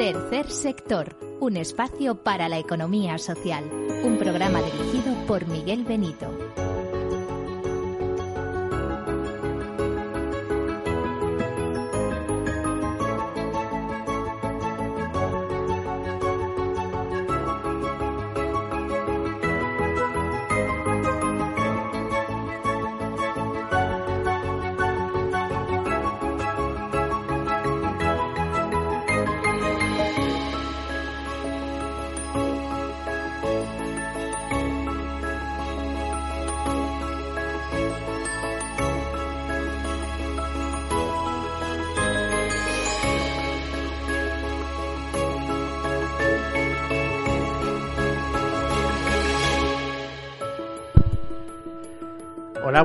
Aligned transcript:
Tercer 0.00 0.50
sector, 0.50 1.14
un 1.40 1.58
espacio 1.58 2.22
para 2.22 2.48
la 2.48 2.58
economía 2.58 3.18
social. 3.18 3.64
Un 4.02 4.16
programa 4.16 4.62
dirigido 4.62 5.14
por 5.26 5.46
Miguel 5.46 5.84
Benito. 5.84 6.26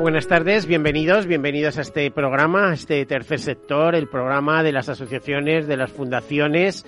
Buenas 0.05 0.27
tardes, 0.27 0.67
bienvenidos, 0.67 1.25
bienvenidos 1.25 1.79
a 1.79 1.81
este 1.81 2.11
programa, 2.11 2.69
a 2.69 2.73
este 2.75 3.03
tercer 3.07 3.39
sector, 3.39 3.95
el 3.95 4.07
programa 4.07 4.61
de 4.61 4.71
las 4.71 4.87
asociaciones, 4.87 5.65
de 5.65 5.77
las 5.77 5.91
fundaciones, 5.91 6.85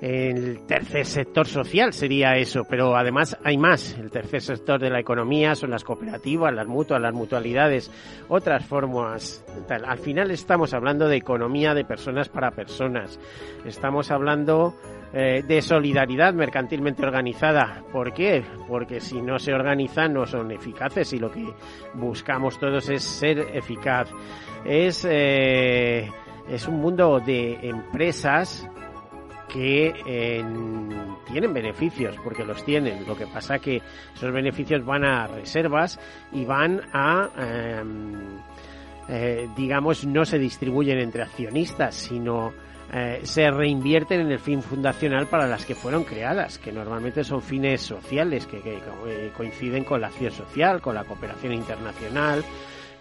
el 0.00 0.64
tercer 0.66 1.04
sector 1.04 1.46
social 1.46 1.92
sería 1.92 2.36
eso, 2.36 2.64
pero 2.68 2.96
además 2.96 3.36
hay 3.42 3.58
más. 3.58 3.98
El 3.98 4.10
tercer 4.10 4.40
sector 4.40 4.80
de 4.80 4.90
la 4.90 5.00
economía 5.00 5.56
son 5.56 5.70
las 5.70 5.82
cooperativas, 5.82 6.54
las 6.54 6.68
mutuas, 6.68 7.00
las 7.00 7.12
mutualidades, 7.12 7.90
otras 8.28 8.64
formas. 8.64 9.44
Tal. 9.66 9.84
Al 9.84 9.98
final 9.98 10.30
estamos 10.30 10.72
hablando 10.72 11.08
de 11.08 11.16
economía 11.16 11.74
de 11.74 11.84
personas 11.84 12.28
para 12.28 12.52
personas. 12.52 13.18
Estamos 13.64 14.12
hablando 14.12 14.76
eh, 15.12 15.42
de 15.46 15.62
solidaridad 15.62 16.32
mercantilmente 16.32 17.02
organizada. 17.02 17.82
¿Por 17.90 18.12
qué? 18.12 18.44
Porque 18.68 19.00
si 19.00 19.20
no 19.20 19.40
se 19.40 19.52
organizan 19.52 20.12
no 20.12 20.26
son 20.26 20.52
eficaces 20.52 21.12
y 21.12 21.18
lo 21.18 21.32
que 21.32 21.44
buscamos 21.94 22.60
todos 22.60 22.88
es 22.88 23.02
ser 23.02 23.40
eficaz. 23.52 24.10
Es, 24.64 25.04
eh, 25.10 26.08
es 26.48 26.68
un 26.68 26.80
mundo 26.80 27.18
de 27.18 27.68
empresas 27.68 28.68
que 29.48 29.92
tienen 31.26 31.54
beneficios, 31.54 32.16
porque 32.22 32.44
los 32.44 32.64
tienen. 32.64 33.06
Lo 33.06 33.16
que 33.16 33.26
pasa 33.26 33.58
que 33.58 33.82
esos 34.14 34.32
beneficios 34.32 34.84
van 34.84 35.04
a 35.04 35.26
reservas 35.26 35.98
y 36.32 36.44
van 36.44 36.82
a, 36.92 37.30
em, 37.36 38.38
eh, 39.08 39.48
digamos, 39.56 40.04
no 40.04 40.24
se 40.24 40.38
distribuyen 40.38 40.98
entre 40.98 41.22
accionistas, 41.22 41.94
sino 41.94 42.52
eh, 42.92 43.20
se 43.22 43.50
reinvierten 43.50 44.20
en 44.20 44.32
el 44.32 44.38
fin 44.38 44.62
fundacional 44.62 45.26
para 45.26 45.46
las 45.46 45.66
que 45.66 45.74
fueron 45.74 46.04
creadas, 46.04 46.58
que 46.58 46.72
normalmente 46.72 47.22
son 47.22 47.42
fines 47.42 47.82
sociales, 47.82 48.46
que, 48.46 48.60
que 48.60 48.78
eh, 49.06 49.30
coinciden 49.36 49.84
con 49.84 50.00
la 50.00 50.06
acción 50.06 50.32
social, 50.32 50.80
con 50.80 50.94
la 50.94 51.04
cooperación 51.04 51.52
internacional, 51.52 52.42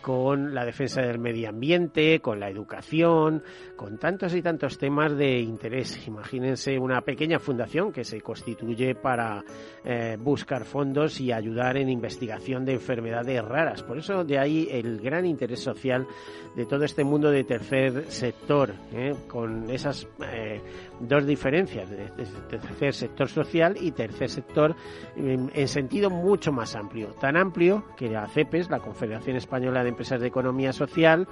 con 0.08 0.56
la 0.56 0.64
defensa 0.64 1.02
del 1.02 1.20
medio 1.20 1.50
ambiente, 1.50 2.22
con 2.22 2.40
la 2.40 2.50
educación, 2.50 3.44
con 3.76 3.98
tantos 3.98 4.34
y 4.36 4.42
tantos 4.42 4.78
temas 4.78 5.18
de 5.18 5.42
interés. 5.42 6.08
Imagínense 6.08 6.80
una 6.80 7.02
pequeña 7.02 7.40
fundación 7.40 7.92
que 7.92 8.06
se 8.06 8.22
constituye 8.22 8.96
para 8.96 9.44
eh, 9.84 10.16
buscar 10.18 10.64
fondos 10.64 11.20
y 11.20 11.34
ayudar 11.34 11.76
en 11.76 11.90
investigación 11.90 12.64
de 12.64 12.76
enfermedades 12.76 13.44
raras. 13.44 13.84
Por 13.84 13.98
eso 13.98 14.24
de 14.24 14.40
ahí 14.40 14.70
el 14.72 15.02
gran 15.02 15.26
interés 15.26 15.60
social 15.60 16.08
de 16.56 16.66
todo 16.66 16.86
este 16.86 17.04
mundo 17.04 17.30
de 17.30 17.44
tercer 17.44 18.06
sector, 18.10 18.76
¿eh? 18.94 19.14
con 19.28 19.70
esas 19.70 20.08
eh, 20.26 20.62
dos 21.02 21.26
diferencias 21.26 21.90
tercer 22.50 22.94
sector 22.94 23.28
social 23.28 23.76
y 23.80 23.92
tercer 23.92 24.30
sector 24.30 24.74
en, 25.18 25.52
en, 25.54 25.68
sentido 25.68 26.10
mucho 26.10 26.54
más 26.54 26.76
amplio. 26.76 27.10
Tan 27.20 27.36
amplio 27.36 27.84
que 27.98 28.10
la 28.10 28.26
CEPES, 28.28 28.70
la 28.70 28.80
Confederación 28.80 29.36
Española 29.36 29.84
de 29.84 29.97
Empresas 29.98 30.22
de 30.22 30.28
Economía 30.28 30.74
Social, 30.74 31.28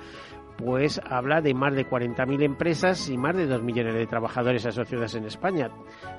pues 0.58 1.00
habla 1.08 1.40
de 1.40 1.54
más 1.54 1.76
de 1.76 1.88
40.000 1.88 2.44
empresas 2.44 3.10
y 3.10 3.18
más 3.18 3.38
de 3.38 3.46
2 3.46 3.62
millones 3.62 3.94
de 3.94 4.08
trabajadores 4.08 4.66
asociados 4.66 5.14
en 5.14 5.26
España. 5.26 5.70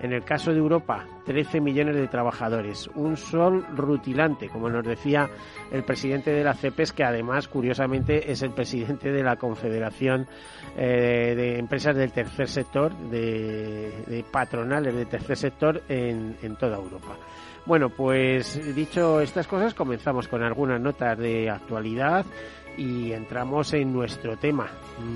En 0.00 0.12
el 0.12 0.22
caso 0.22 0.52
de 0.52 0.58
Europa, 0.58 1.04
13 1.24 1.60
millones 1.60 1.96
de 1.96 2.06
trabajadores. 2.06 2.88
Un 2.94 3.16
sol 3.16 3.66
rutilante, 3.74 4.48
como 4.48 4.70
nos 4.70 4.86
decía 4.86 5.28
el 5.72 5.82
presidente 5.82 6.30
de 6.30 6.44
la 6.44 6.54
CEPES, 6.54 6.92
que 6.92 7.02
además, 7.02 7.48
curiosamente, 7.48 8.30
es 8.30 8.42
el 8.42 8.52
presidente 8.52 9.10
de 9.10 9.24
la 9.24 9.34
Confederación 9.34 10.28
eh, 10.76 11.34
de 11.36 11.58
Empresas 11.58 11.96
del 11.96 12.12
Tercer 12.12 12.46
Sector, 12.46 12.94
de, 13.10 14.24
patronales 14.30 14.94
del 14.94 15.08
tercer 15.08 15.36
sector 15.36 15.82
en 15.88 16.56
toda 16.60 16.76
Europa. 16.76 17.16
Bueno, 17.66 17.90
pues 17.90 18.74
dicho 18.76 19.20
estas 19.20 19.48
cosas, 19.48 19.74
comenzamos 19.74 20.28
con 20.28 20.42
algunas 20.42 20.80
notas 20.80 21.18
de 21.18 21.50
actualidad 21.50 22.24
y 22.76 23.10
entramos 23.10 23.74
en 23.74 23.92
nuestro 23.92 24.36
tema, 24.36 24.70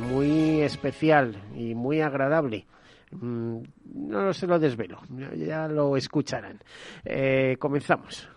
muy 0.09 0.61
especial 0.61 1.37
y 1.55 1.77
muy 1.77 2.00
agradable. 2.00 2.66
No 3.12 4.33
se 4.33 4.49
lo 4.49 4.59
desvelo, 4.59 5.00
ya 5.37 5.69
lo 5.69 5.97
escucharán. 5.97 6.59
Eh, 7.05 7.56
comenzamos. 7.59 8.28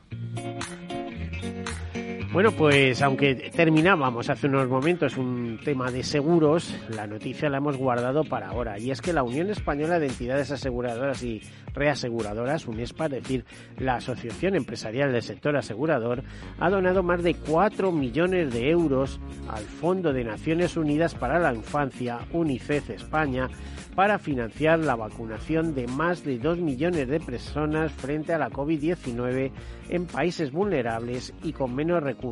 Bueno, 2.33 2.51
pues 2.51 2.99
aunque 3.03 3.35
terminábamos 3.35 4.27
hace 4.27 4.47
unos 4.47 4.67
momentos 4.67 5.17
un 5.17 5.59
tema 5.63 5.91
de 5.91 6.01
seguros, 6.01 6.75
la 6.89 7.05
noticia 7.05 7.47
la 7.47 7.57
hemos 7.57 7.77
guardado 7.77 8.23
para 8.23 8.47
ahora. 8.47 8.79
Y 8.79 8.89
es 8.89 9.01
que 9.01 9.13
la 9.13 9.21
Unión 9.21 9.51
Española 9.51 9.99
de 9.99 10.07
Entidades 10.07 10.49
Aseguradoras 10.49 11.21
y 11.21 11.43
Reaseguradoras, 11.75 12.67
UNESPA, 12.67 13.05
es 13.05 13.11
decir, 13.11 13.45
la 13.77 13.97
Asociación 13.97 14.55
Empresarial 14.55 15.11
del 15.11 15.21
Sector 15.21 15.55
Asegurador, 15.57 16.23
ha 16.59 16.71
donado 16.71 17.03
más 17.03 17.21
de 17.21 17.35
4 17.35 17.91
millones 17.91 18.51
de 18.51 18.71
euros 18.71 19.19
al 19.47 19.63
Fondo 19.63 20.11
de 20.11 20.23
Naciones 20.23 20.75
Unidas 20.75 21.13
para 21.13 21.37
la 21.37 21.53
Infancia, 21.53 22.17
UNICEF 22.31 22.89
España, 22.89 23.47
para 23.95 24.17
financiar 24.17 24.79
la 24.79 24.95
vacunación 24.95 25.75
de 25.75 25.85
más 25.85 26.23
de 26.23 26.39
2 26.39 26.57
millones 26.57 27.07
de 27.07 27.19
personas 27.19 27.91
frente 27.91 28.33
a 28.33 28.39
la 28.39 28.49
COVID-19 28.49 29.51
en 29.89 30.05
países 30.07 30.51
vulnerables 30.51 31.31
y 31.43 31.53
con 31.53 31.75
menos 31.75 32.01
recursos. 32.01 32.22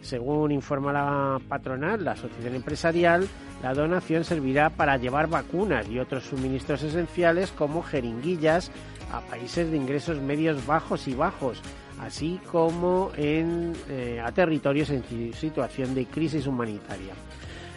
Según 0.00 0.52
informa 0.52 0.92
la 0.92 1.40
patronal, 1.48 2.04
la 2.04 2.12
asociación 2.12 2.54
empresarial, 2.54 3.26
la 3.62 3.72
donación 3.72 4.24
servirá 4.24 4.68
para 4.70 4.98
llevar 4.98 5.28
vacunas 5.28 5.88
y 5.88 5.98
otros 5.98 6.24
suministros 6.24 6.82
esenciales 6.82 7.50
como 7.52 7.82
jeringuillas 7.82 8.70
a 9.12 9.20
países 9.20 9.70
de 9.70 9.76
ingresos 9.76 10.20
medios 10.20 10.66
bajos 10.66 11.08
y 11.08 11.14
bajos, 11.14 11.62
así 12.00 12.38
como 12.50 13.12
en, 13.16 13.72
eh, 13.88 14.20
a 14.22 14.32
territorios 14.32 14.90
en 14.90 15.02
situación 15.32 15.94
de 15.94 16.04
crisis 16.06 16.46
humanitaria. 16.46 17.14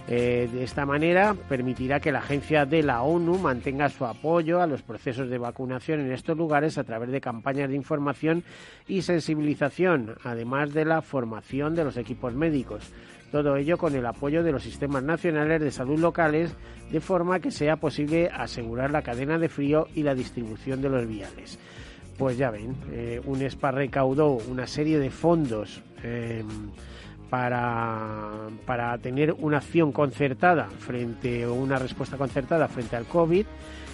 Eh, 0.09 0.47
de 0.53 0.63
esta 0.63 0.85
manera 0.85 1.35
permitirá 1.49 1.99
que 1.99 2.13
la 2.13 2.19
agencia 2.19 2.65
de 2.65 2.81
la 2.81 3.01
ONU 3.01 3.37
mantenga 3.39 3.89
su 3.89 4.05
apoyo 4.05 4.61
a 4.61 4.67
los 4.67 4.81
procesos 4.81 5.29
de 5.29 5.37
vacunación 5.37 5.99
en 5.99 6.13
estos 6.13 6.37
lugares 6.37 6.77
a 6.77 6.85
través 6.85 7.11
de 7.11 7.19
campañas 7.19 7.69
de 7.69 7.75
información 7.75 8.43
y 8.87 9.01
sensibilización, 9.01 10.15
además 10.23 10.73
de 10.73 10.85
la 10.85 11.01
formación 11.01 11.75
de 11.75 11.83
los 11.83 11.97
equipos 11.97 12.33
médicos. 12.33 12.89
Todo 13.33 13.57
ello 13.57 13.77
con 13.77 13.95
el 13.95 14.05
apoyo 14.05 14.43
de 14.43 14.53
los 14.53 14.63
sistemas 14.63 15.03
nacionales 15.03 15.59
de 15.59 15.71
salud 15.71 15.99
locales, 15.99 16.55
de 16.89 17.01
forma 17.01 17.41
que 17.41 17.51
sea 17.51 17.75
posible 17.75 18.29
asegurar 18.33 18.91
la 18.91 19.01
cadena 19.01 19.37
de 19.37 19.49
frío 19.49 19.87
y 19.93 20.03
la 20.03 20.15
distribución 20.15 20.81
de 20.81 20.89
los 20.89 21.05
viales. 21.05 21.59
Pues 22.17 22.37
ya 22.37 22.49
ven, 22.49 22.75
eh, 22.91 23.21
UNESPA 23.25 23.71
recaudó 23.71 24.37
una 24.49 24.65
serie 24.65 24.99
de 24.99 25.09
fondos. 25.09 25.83
Eh, 26.01 26.43
para, 27.29 28.47
para 28.65 28.97
tener 28.97 29.33
una 29.33 29.57
acción 29.57 29.91
concertada 29.91 30.67
frente 30.79 31.45
o 31.45 31.53
una 31.53 31.77
respuesta 31.77 32.17
concertada 32.17 32.67
frente 32.67 32.95
al 32.95 33.05
COVID 33.05 33.45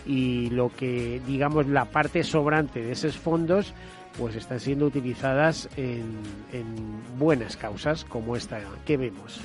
y 0.06 0.50
lo 0.50 0.70
que 0.70 1.22
digamos 1.26 1.68
la 1.68 1.86
parte 1.86 2.24
sobrante 2.24 2.82
de 2.82 2.92
esos 2.92 3.18
fondos 3.18 3.74
pues 4.18 4.36
están 4.36 4.60
siendo 4.60 4.86
utilizadas 4.86 5.70
en, 5.76 6.04
en 6.52 7.18
buenas 7.18 7.58
causas 7.58 8.06
como 8.06 8.36
esta 8.36 8.60
que 8.86 8.98
vemos. 8.98 9.42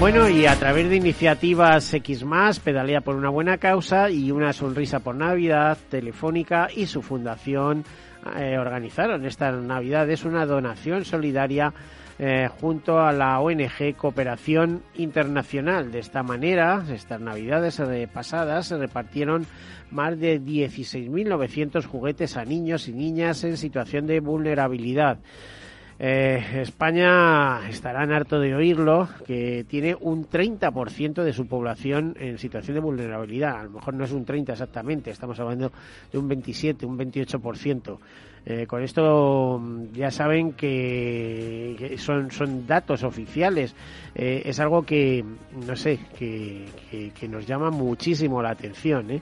Bueno, 0.00 0.30
y 0.30 0.46
a 0.46 0.56
través 0.56 0.88
de 0.88 0.96
iniciativas 0.96 1.92
X, 1.92 2.24
Pedalea 2.64 3.02
por 3.02 3.16
una 3.16 3.28
buena 3.28 3.58
causa 3.58 4.08
y 4.08 4.30
una 4.30 4.54
sonrisa 4.54 5.00
por 5.00 5.14
Navidad, 5.14 5.76
Telefónica 5.90 6.68
y 6.74 6.86
su 6.86 7.02
fundación 7.02 7.84
eh, 8.36 8.58
organizaron 8.58 9.24
esta 9.24 9.52
Navidad. 9.52 10.08
Es 10.10 10.24
una 10.24 10.46
donación 10.46 11.04
solidaria 11.04 11.72
eh, 12.18 12.48
junto 12.60 13.00
a 13.00 13.12
la 13.12 13.40
ONG 13.40 13.96
Cooperación 13.96 14.82
Internacional. 14.96 15.90
De 15.90 16.00
esta 16.00 16.22
manera, 16.22 16.84
estas 16.90 17.20
navidades 17.20 17.80
pasadas 18.12 18.66
se 18.66 18.76
repartieron 18.76 19.46
más 19.90 20.18
de 20.18 20.40
16.900 20.40 21.84
juguetes 21.86 22.36
a 22.36 22.44
niños 22.44 22.88
y 22.88 22.92
niñas 22.92 23.42
en 23.44 23.56
situación 23.56 24.06
de 24.06 24.20
vulnerabilidad. 24.20 25.18
Eh, 26.02 26.62
España 26.62 27.68
estará 27.68 28.00
harto 28.04 28.40
de 28.40 28.54
oírlo, 28.54 29.06
que 29.26 29.66
tiene 29.68 29.94
un 30.00 30.26
30% 30.26 31.22
de 31.22 31.32
su 31.34 31.46
población 31.46 32.16
en 32.18 32.38
situación 32.38 32.76
de 32.76 32.80
vulnerabilidad. 32.80 33.60
A 33.60 33.64
lo 33.64 33.70
mejor 33.72 33.92
no 33.92 34.04
es 34.04 34.12
un 34.12 34.24
30 34.24 34.52
exactamente, 34.52 35.10
estamos 35.10 35.38
hablando 35.38 35.70
de 36.10 36.18
un 36.18 36.26
27, 36.26 36.86
un 36.86 36.98
28%. 36.98 37.98
Eh, 38.46 38.66
con 38.66 38.82
esto 38.82 39.58
mm, 39.60 39.92
ya 39.92 40.10
saben 40.10 40.52
que, 40.54 41.94
son, 41.98 42.30
son 42.30 42.66
datos 42.66 43.02
oficiales. 43.02 43.74
Eh, 44.14 44.40
es 44.46 44.58
algo 44.58 44.82
que, 44.82 45.22
no 45.66 45.76
sé, 45.76 45.98
que, 46.18 46.64
que, 47.14 47.28
nos 47.28 47.46
llama 47.46 47.70
muchísimo 47.70 48.40
la 48.40 48.52
atención. 48.52 49.10
¿eh? 49.10 49.20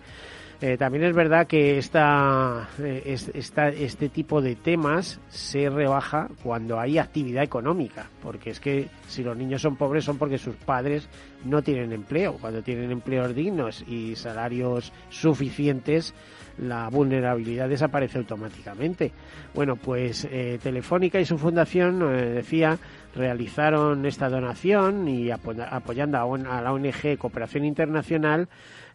Eh, 0.60 0.76
también 0.76 1.04
es 1.04 1.14
verdad 1.14 1.46
que 1.46 1.78
esta, 1.78 2.68
eh, 2.80 3.16
este 3.44 4.08
tipo 4.08 4.42
de 4.42 4.56
temas 4.56 5.20
se 5.28 5.70
rebaja 5.70 6.28
cuando 6.42 6.80
hay 6.80 6.98
actividad 6.98 7.44
económica, 7.44 8.10
porque 8.20 8.50
es 8.50 8.58
que 8.58 8.88
si 9.06 9.22
los 9.22 9.36
niños 9.36 9.62
son 9.62 9.76
pobres 9.76 10.04
son 10.04 10.18
porque 10.18 10.36
sus 10.36 10.56
padres 10.56 11.08
no 11.44 11.62
tienen 11.62 11.92
empleo. 11.92 12.38
Cuando 12.40 12.60
tienen 12.60 12.90
empleos 12.90 13.36
dignos 13.36 13.84
y 13.86 14.16
salarios 14.16 14.92
suficientes, 15.10 16.12
la 16.58 16.88
vulnerabilidad 16.88 17.68
desaparece 17.68 18.18
automáticamente. 18.18 19.12
Bueno, 19.54 19.76
pues 19.76 20.26
eh, 20.28 20.58
Telefónica 20.60 21.20
y 21.20 21.24
su 21.24 21.38
fundación, 21.38 22.00
decía, 22.34 22.78
realizaron 23.14 24.04
esta 24.06 24.28
donación 24.28 25.06
y 25.06 25.30
apoyando 25.30 26.18
a 26.18 26.60
la 26.60 26.72
ONG 26.72 27.16
Cooperación 27.16 27.64
Internacional 27.64 28.48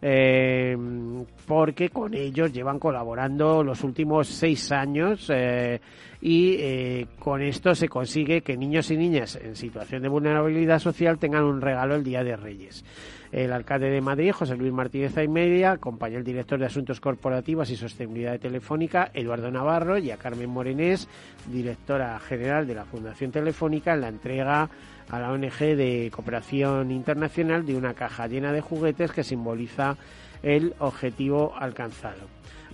eh, 0.06 0.76
porque 1.48 1.88
con 1.88 2.14
ellos 2.14 2.52
llevan 2.52 2.78
colaborando 2.78 3.64
los 3.64 3.86
últimos 3.86 4.28
seis 4.28 4.70
años 4.74 5.32
eh, 5.34 5.80
y 6.20 6.56
eh, 6.60 7.08
con 7.20 7.42
esto 7.42 7.74
se 7.74 7.88
consigue 7.88 8.42
que 8.42 8.58
niños 8.58 8.92
y 8.92 8.98
niñas 8.98 9.40
en 9.42 9.56
situación 9.56 10.02
de 10.02 10.10
vulnerabilidad 10.10 10.80
social 10.80 11.20
tengan 11.20 11.46
un 11.46 11.62
regalo 11.62 11.96
el 11.96 12.04
Día 12.04 12.22
de 12.22 12.36
Reyes. 12.36 12.84
El 13.32 13.54
alcalde 13.54 13.90
de 13.90 14.02
Madrid, 14.02 14.34
José 14.34 14.58
Luis 14.58 14.74
Martínez 14.74 15.18
Aymedia, 15.18 15.72
acompañó 15.72 16.18
al 16.18 16.24
director 16.26 16.60
de 16.60 16.66
Asuntos 16.66 17.00
Corporativos 17.00 17.70
y 17.72 17.78
Sostenibilidad 17.78 18.34
de 18.34 18.40
Telefónica, 18.40 19.10
Eduardo 19.14 19.50
Navarro, 19.52 19.98
y 19.98 20.12
a 20.12 20.18
Carmen 20.18 20.50
Morenés, 20.50 21.08
directora 21.48 22.20
general 22.20 22.68
de 22.68 22.76
la 22.76 22.86
Fundación 22.86 23.32
Telefónica, 23.32 23.94
en 23.94 24.02
la 24.02 24.10
entrega 24.10 24.70
a 25.10 25.20
la 25.20 25.32
ONG 25.32 25.60
de 25.76 26.12
cooperación 26.14 26.92
internacional 26.92 27.66
de 27.66 27.76
una 27.76 27.94
caja 27.94 28.28
llena 28.28 28.52
de 28.52 28.62
juguetes 28.62 29.12
que 29.12 29.24
simboliza 29.24 29.98
el 30.42 30.74
objetivo 30.80 31.54
alcanzado. 31.58 32.28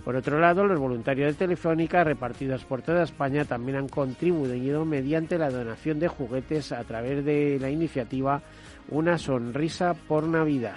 Por 0.04 0.16
otro 0.16 0.40
lado, 0.40 0.64
los 0.64 0.78
voluntarios 0.78 1.32
de 1.32 1.46
Telefónica 1.46 2.04
repartidos 2.04 2.64
por 2.64 2.82
toda 2.82 3.02
España 3.02 3.44
también 3.44 3.76
han 3.76 3.88
contribuido 3.88 4.84
mediante 4.84 5.36
la 5.36 5.50
donación 5.50 5.98
de 5.98 6.08
juguetes 6.08 6.72
a 6.72 6.82
través 6.84 7.24
de 7.24 7.58
la 7.60 7.70
iniciativa 7.70 8.42
Una 8.88 9.18
sonrisa 9.18 9.94
por 9.94 10.24
Navidad. 10.24 10.76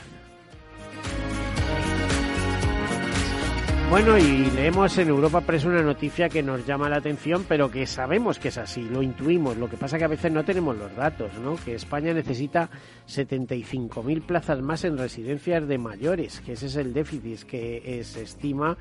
Bueno, 3.93 4.17
y 4.17 4.49
leemos 4.55 4.97
en 4.97 5.09
Europa 5.09 5.41
Press 5.41 5.65
una 5.65 5.83
noticia 5.83 6.27
que 6.27 6.41
nos 6.41 6.65
llama 6.65 6.89
la 6.89 6.97
atención, 6.97 7.45
pero 7.47 7.69
que 7.69 7.85
sabemos 7.85 8.39
que 8.39 8.47
es 8.47 8.57
así, 8.57 8.81
lo 8.81 9.03
intuimos. 9.03 9.55
Lo 9.55 9.69
que 9.69 9.77
pasa 9.77 9.99
que 9.99 10.03
a 10.03 10.07
veces 10.07 10.31
no 10.31 10.43
tenemos 10.43 10.75
los 10.75 10.95
datos, 10.95 11.31
¿no? 11.37 11.57
Que 11.57 11.75
España 11.75 12.11
necesita 12.11 12.71
75.000 13.07 14.25
plazas 14.25 14.63
más 14.63 14.83
en 14.83 14.97
residencias 14.97 15.67
de 15.67 15.77
mayores, 15.77 16.41
que 16.41 16.53
ese 16.53 16.65
es 16.65 16.75
el 16.75 16.91
déficit 16.91 17.43
que 17.43 18.03
se 18.03 18.23
estima 18.23 18.75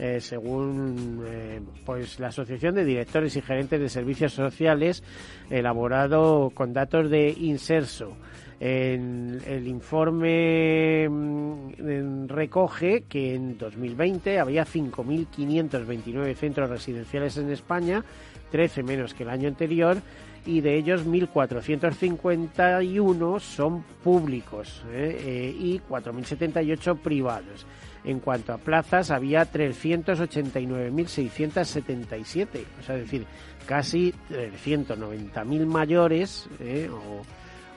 eh, 0.00 0.20
según 0.20 1.22
eh, 1.24 1.60
pues 1.84 2.18
la 2.18 2.28
Asociación 2.28 2.74
de 2.74 2.84
Directores 2.84 3.36
y 3.36 3.42
Gerentes 3.42 3.80
de 3.80 3.88
Servicios 3.88 4.32
Sociales, 4.32 5.04
elaborado 5.48 6.50
con 6.52 6.72
datos 6.72 7.08
de 7.08 7.28
Inserso. 7.28 8.16
En 8.58 9.42
el 9.46 9.68
informe 9.68 11.06
mm, 11.08 12.28
recoge 12.28 13.02
que 13.02 13.34
en 13.34 13.58
2020 13.58 14.38
había 14.38 14.64
5.529 14.64 16.34
centros 16.34 16.70
residenciales 16.70 17.36
en 17.36 17.50
España, 17.50 18.02
13 18.50 18.82
menos 18.82 19.12
que 19.12 19.24
el 19.24 19.28
año 19.28 19.48
anterior, 19.48 19.98
y 20.46 20.62
de 20.62 20.76
ellos 20.76 21.06
1.451 21.06 23.40
son 23.40 23.82
públicos 24.02 24.82
¿eh? 24.90 25.20
Eh, 25.20 25.54
y 25.58 25.78
4.078 25.80 26.98
privados. 26.98 27.66
En 28.04 28.20
cuanto 28.20 28.52
a 28.52 28.58
plazas, 28.58 29.10
había 29.10 29.50
389.677, 29.50 32.46
o 32.78 32.82
sea, 32.84 32.94
es 32.94 33.00
decir, 33.02 33.26
casi 33.66 34.14
390.000 34.30 35.66
mayores 35.66 36.48
¿eh? 36.60 36.88
o 36.88 37.22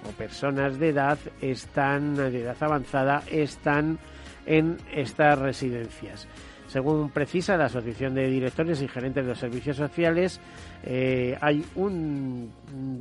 o 0.08 0.12
personas 0.12 0.80
de 0.80 0.90
edad 0.90 1.18
están 1.42 2.16
de 2.16 2.42
edad 2.42 2.58
avanzada 2.62 3.24
están 3.30 4.00
en 4.46 4.78
estas 4.94 5.38
residencias. 5.38 6.28
Según 6.70 7.10
precisa 7.10 7.58
la 7.58 7.66
Asociación 7.66 8.14
de 8.14 8.30
Directores 8.30 8.80
y 8.84 8.88
Gerentes 8.88 9.24
de 9.24 9.30
los 9.30 9.40
Servicios 9.40 9.76
Sociales, 9.76 10.40
eh, 10.84 11.36
hay 11.42 11.66
un 11.74 12.52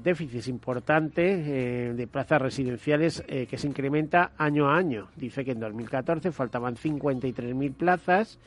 déficit 0.03 0.49
importante 0.49 1.23
eh, 1.27 1.93
de 1.93 2.07
plazas 2.07 2.41
residenciales 2.41 3.23
eh, 3.29 3.47
que 3.47 3.59
se 3.59 3.67
incrementa 3.67 4.33
año 4.39 4.71
a 4.71 4.77
año. 4.79 5.09
Dice 5.17 5.45
que 5.45 5.53
en 5.53 5.61
2014 5.61 6.33
faltaban 6.33 6.77
53.000 6.77 7.75
plazas 7.75 8.39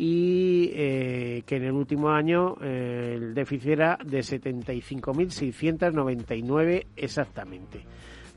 y 0.00 0.70
eh, 0.74 1.42
que 1.44 1.56
en 1.56 1.64
el 1.64 1.72
último 1.72 2.10
año 2.10 2.54
eh, 2.62 3.14
el 3.16 3.34
déficit 3.34 3.70
era 3.70 3.98
de 4.04 4.20
75.699 4.20 6.86
exactamente. 6.94 7.80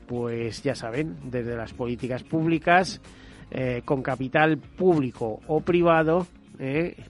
Pues 0.08 0.64
ya 0.64 0.74
saben, 0.74 1.30
desde 1.30 1.54
las 1.54 1.72
políticas 1.72 2.24
públicas, 2.24 3.00
eh, 3.52 3.82
con 3.84 4.02
capital 4.02 4.58
público 4.58 5.38
o 5.46 5.60
privado, 5.60 6.26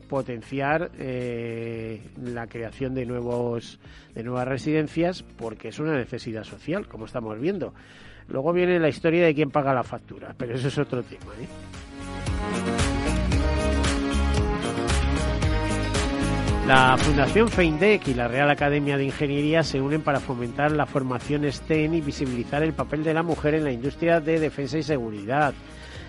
potenciar 0.09 0.93
la 0.97 2.47
creación 2.47 2.95
de 2.95 3.05
nuevos 3.05 3.79
de 4.15 4.23
nuevas 4.23 4.49
residencias 4.49 5.23
porque 5.23 5.69
es 5.69 5.79
una 5.79 5.95
necesidad 5.95 6.45
social, 6.45 6.89
como 6.89 7.05
estamos 7.05 7.39
viendo. 7.39 7.75
Luego 8.29 8.55
viene 8.55 8.81
la 8.81 8.89
historia 8.89 9.27
de 9.27 9.35
quién 9.35 9.51
paga 9.51 9.75
la 9.75 9.83
factura, 9.83 10.35
pero 10.39 10.55
eso 10.55 10.69
es 10.69 10.79
otro 10.79 11.03
tema. 11.03 11.33
La 16.67 16.97
Fundación 16.97 17.49
FEINDEC 17.49 18.07
y 18.07 18.15
la 18.15 18.29
Real 18.29 18.49
Academia 18.49 18.97
de 18.97 19.07
Ingeniería 19.07 19.65
se 19.65 19.81
unen 19.81 20.01
para 20.01 20.21
fomentar 20.21 20.71
la 20.71 20.87
formación 20.87 21.51
STEM 21.51 21.95
y 21.95 22.01
visibilizar 22.01 22.63
el 22.63 22.73
papel 22.73 23.03
de 23.03 23.13
la 23.13 23.25
mujer 23.25 23.55
en 23.55 23.65
la 23.65 23.73
industria 23.73 24.21
de 24.21 24.39
defensa 24.39 24.79
y 24.79 24.85
seguridad. 24.85 25.55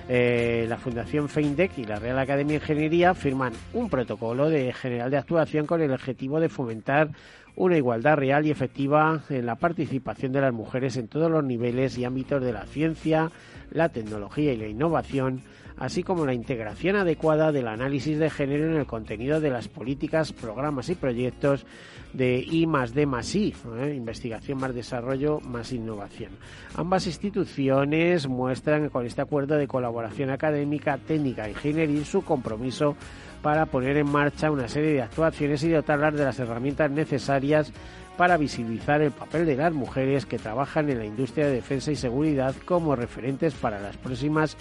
Eh, 0.07 0.67
la 0.69 0.77
Fundación 0.77 1.27
FEINDEC 1.27 1.79
y 1.79 1.85
la 1.85 1.97
Real 1.97 2.19
Academia 2.19 2.59
de 2.59 2.63
Ingeniería 2.63 3.15
firman 3.15 3.53
un 3.73 3.89
protocolo 3.89 4.47
de 4.47 4.71
general 4.73 5.09
de 5.09 5.17
actuación 5.17 5.65
con 5.65 5.81
el 5.81 5.91
objetivo 5.91 6.39
de 6.39 6.49
fomentar 6.49 7.09
una 7.55 7.77
igualdad 7.77 8.17
real 8.17 8.45
y 8.45 8.51
efectiva 8.51 9.23
en 9.29 9.47
la 9.47 9.55
participación 9.55 10.33
de 10.33 10.41
las 10.41 10.53
mujeres 10.53 10.97
en 10.97 11.07
todos 11.07 11.31
los 11.31 11.43
niveles 11.43 11.97
y 11.97 12.05
ámbitos 12.05 12.43
de 12.43 12.53
la 12.53 12.67
ciencia, 12.67 13.31
la 13.71 13.89
tecnología 13.89 14.53
y 14.53 14.57
la 14.57 14.67
innovación 14.67 15.41
así 15.77 16.03
como 16.03 16.25
la 16.25 16.33
integración 16.33 16.95
adecuada 16.95 17.51
del 17.51 17.67
análisis 17.67 18.19
de 18.19 18.29
género 18.29 18.65
en 18.65 18.77
el 18.77 18.85
contenido 18.85 19.39
de 19.39 19.49
las 19.49 19.67
políticas, 19.67 20.33
programas 20.33 20.89
y 20.89 20.95
proyectos 20.95 21.65
de 22.13 22.39
I 22.39 22.67
más 22.67 22.93
D 22.93 23.05
más 23.05 23.33
I, 23.35 23.53
¿eh? 23.79 23.93
investigación 23.95 24.59
más 24.59 24.75
desarrollo 24.75 25.39
más 25.39 25.71
innovación. 25.71 26.31
Ambas 26.75 27.07
instituciones 27.07 28.27
muestran 28.27 28.89
con 28.89 29.05
este 29.05 29.21
acuerdo 29.21 29.55
de 29.55 29.67
colaboración 29.67 30.29
académica, 30.29 30.97
técnica 30.97 31.47
e 31.47 31.51
ingeniería 31.51 32.05
su 32.05 32.23
compromiso 32.23 32.95
para 33.41 33.65
poner 33.65 33.97
en 33.97 34.09
marcha 34.09 34.51
una 34.51 34.67
serie 34.67 34.93
de 34.93 35.01
actuaciones 35.01 35.63
y 35.63 35.69
dotarlas 35.69 36.13
de 36.13 36.23
las 36.23 36.39
herramientas 36.39 36.89
necesarias 36.91 37.73
para 38.17 38.37
visibilizar 38.37 39.01
el 39.01 39.11
papel 39.11 39.45
de 39.45 39.55
las 39.55 39.73
mujeres 39.73 40.25
que 40.25 40.37
trabajan 40.37 40.89
en 40.89 40.99
la 40.99 41.05
industria 41.05 41.47
de 41.47 41.55
defensa 41.55 41.91
y 41.91 41.95
seguridad 41.95 42.55
como 42.65 42.95
referentes 42.95 43.53
para 43.53 43.79
las 43.79 43.97
próximas 43.97 44.55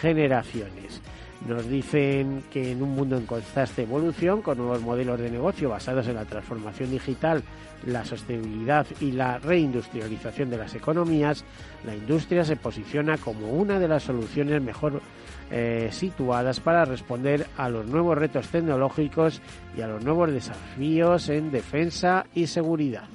generaciones. 0.00 1.00
Nos 1.46 1.68
dicen 1.68 2.44
que 2.52 2.70
en 2.70 2.82
un 2.82 2.94
mundo 2.94 3.16
en 3.16 3.26
constante 3.26 3.82
evolución, 3.82 4.42
con 4.42 4.58
nuevos 4.58 4.80
modelos 4.80 5.18
de 5.18 5.30
negocio 5.30 5.68
basados 5.70 6.06
en 6.06 6.14
la 6.14 6.24
transformación 6.24 6.90
digital, 6.90 7.42
la 7.86 8.04
sostenibilidad 8.04 8.86
y 9.00 9.10
la 9.10 9.38
reindustrialización 9.38 10.50
de 10.50 10.58
las 10.58 10.74
economías, 10.74 11.44
la 11.84 11.96
industria 11.96 12.44
se 12.44 12.54
posiciona 12.54 13.18
como 13.18 13.48
una 13.48 13.80
de 13.80 13.88
las 13.88 14.04
soluciones 14.04 14.62
mejor 14.62 15.00
eh, 15.50 15.88
situadas 15.90 16.60
para 16.60 16.84
responder 16.84 17.46
a 17.56 17.68
los 17.68 17.86
nuevos 17.86 18.16
retos 18.16 18.48
tecnológicos 18.48 19.42
y 19.76 19.80
a 19.80 19.88
los 19.88 20.04
nuevos 20.04 20.32
desafíos 20.32 21.28
en 21.28 21.50
defensa 21.50 22.24
y 22.34 22.46
seguridad. 22.46 23.08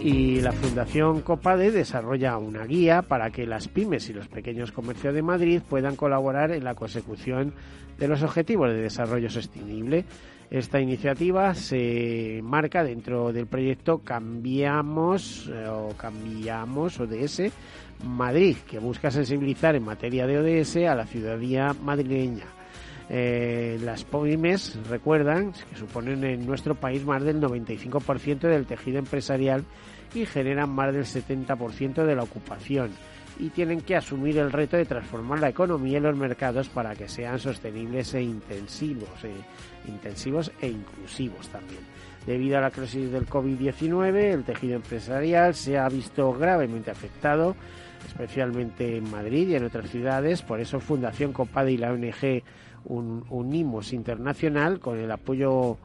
Y 0.00 0.40
la 0.40 0.52
Fundación 0.52 1.22
Copade 1.22 1.70
desarrolla 1.70 2.38
una 2.38 2.64
guía 2.64 3.02
para 3.02 3.30
que 3.30 3.46
las 3.46 3.68
pymes 3.68 4.08
y 4.08 4.12
los 4.12 4.28
pequeños 4.28 4.72
comercios 4.72 5.14
de 5.14 5.22
Madrid 5.22 5.60
puedan 5.68 5.96
colaborar 5.96 6.52
en 6.52 6.64
la 6.64 6.74
consecución 6.74 7.52
de 7.98 8.08
los 8.08 8.22
objetivos 8.22 8.70
de 8.70 8.82
desarrollo 8.82 9.28
sostenible. 9.28 10.04
Esta 10.50 10.80
iniciativa 10.80 11.54
se 11.54 12.40
marca 12.42 12.84
dentro 12.84 13.32
del 13.32 13.46
proyecto 13.46 13.98
Cambiamos 13.98 15.50
eh, 15.52 15.66
o 15.68 15.94
Cambiamos 15.96 17.00
ODS 17.00 17.52
Madrid, 18.04 18.56
que 18.68 18.78
busca 18.78 19.10
sensibilizar 19.10 19.74
en 19.74 19.84
materia 19.84 20.26
de 20.26 20.38
ODS 20.38 20.76
a 20.88 20.94
la 20.94 21.06
ciudadanía 21.06 21.74
madrileña. 21.82 22.57
Eh, 23.10 23.78
las 23.82 24.04
pymes, 24.04 24.78
recuerdan, 24.88 25.52
que 25.52 25.76
suponen 25.76 26.24
en 26.24 26.46
nuestro 26.46 26.74
país 26.74 27.04
más 27.04 27.22
del 27.22 27.40
95% 27.40 28.40
del 28.40 28.66
tejido 28.66 28.98
empresarial 28.98 29.64
y 30.14 30.26
generan 30.26 30.70
más 30.70 30.92
del 30.92 31.04
70% 31.04 32.04
de 32.04 32.14
la 32.14 32.22
ocupación 32.22 32.90
y 33.38 33.50
tienen 33.50 33.80
que 33.80 33.96
asumir 33.96 34.38
el 34.38 34.52
reto 34.52 34.76
de 34.76 34.84
transformar 34.84 35.40
la 35.40 35.48
economía 35.48 35.98
y 35.98 36.00
los 36.00 36.16
mercados 36.16 36.68
para 36.68 36.94
que 36.94 37.08
sean 37.08 37.38
sostenibles 37.38 38.14
e 38.14 38.22
intensivos, 38.22 39.24
e, 39.24 39.30
intensivos 39.88 40.50
e 40.60 40.68
inclusivos 40.68 41.48
también. 41.48 41.80
Debido 42.26 42.58
a 42.58 42.60
la 42.60 42.70
crisis 42.70 43.10
del 43.10 43.26
COVID-19, 43.26 44.34
el 44.34 44.44
tejido 44.44 44.74
empresarial 44.74 45.54
se 45.54 45.78
ha 45.78 45.88
visto 45.88 46.32
gravemente 46.32 46.90
afectado, 46.90 47.56
especialmente 48.06 48.96
en 48.96 49.10
Madrid 49.10 49.48
y 49.48 49.54
en 49.54 49.64
otras 49.64 49.88
ciudades. 49.88 50.42
Por 50.42 50.60
eso 50.60 50.80
Fundación 50.80 51.32
Copade 51.32 51.72
y 51.72 51.78
la 51.78 51.92
ONG 51.92 52.42
Unimos 52.84 53.92
Internacional, 53.92 54.80
con 54.80 54.98
el 54.98 55.10
apoyo 55.10 55.78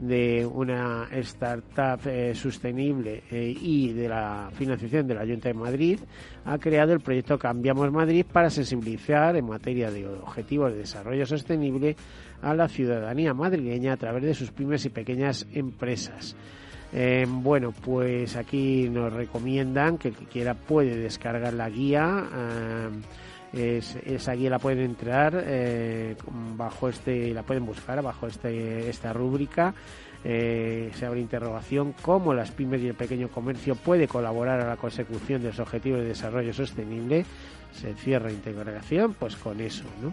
de 0.00 0.46
una 0.46 1.08
startup 1.12 2.00
eh, 2.06 2.34
sostenible 2.34 3.22
eh, 3.30 3.54
y 3.60 3.92
de 3.92 4.08
la 4.08 4.50
financiación 4.54 5.06
de 5.06 5.14
la 5.14 5.26
Junta 5.26 5.48
de 5.48 5.54
Madrid, 5.54 6.00
ha 6.46 6.58
creado 6.58 6.94
el 6.94 7.00
proyecto 7.00 7.38
Cambiamos 7.38 7.92
Madrid 7.92 8.24
para 8.30 8.48
sensibilizar 8.48 9.36
en 9.36 9.46
materia 9.46 9.90
de 9.90 10.06
objetivos 10.08 10.72
de 10.72 10.78
desarrollo 10.78 11.26
sostenible 11.26 11.96
a 12.40 12.54
la 12.54 12.68
ciudadanía 12.68 13.34
madrileña 13.34 13.92
a 13.92 13.96
través 13.98 14.22
de 14.22 14.34
sus 14.34 14.50
pymes 14.50 14.86
y 14.86 14.88
pequeñas 14.88 15.46
empresas. 15.52 16.34
Eh, 16.92 17.26
bueno, 17.28 17.72
pues 17.72 18.36
aquí 18.36 18.88
nos 18.88 19.12
recomiendan 19.12 19.98
que 19.98 20.08
el 20.08 20.16
que 20.16 20.24
quiera 20.24 20.54
puede 20.54 20.96
descargar 20.96 21.52
la 21.52 21.68
guía. 21.68 22.24
Es, 23.52 23.98
guía 24.36 24.50
la 24.50 24.58
pueden 24.58 24.80
entrar 24.80 25.42
eh, 25.44 26.14
bajo 26.56 26.88
este, 26.88 27.34
la 27.34 27.42
pueden 27.42 27.66
buscar 27.66 28.00
bajo 28.02 28.26
este, 28.26 28.88
esta 28.88 29.12
rúbrica. 29.12 29.74
Eh, 30.22 30.90
se 30.94 31.06
abre 31.06 31.20
interrogación 31.20 31.94
cómo 32.02 32.34
las 32.34 32.50
pymes 32.50 32.82
y 32.82 32.88
el 32.88 32.94
pequeño 32.94 33.28
comercio 33.28 33.74
puede 33.74 34.06
colaborar 34.06 34.60
a 34.60 34.68
la 34.68 34.76
consecución 34.76 35.40
de 35.42 35.48
los 35.48 35.58
objetivos 35.58 36.00
de 36.00 36.08
desarrollo 36.08 36.52
sostenible. 36.52 37.24
Se 37.72 37.94
cierra 37.94 38.30
integración, 38.30 39.14
pues 39.14 39.36
con 39.36 39.60
eso, 39.60 39.84
¿no? 40.02 40.12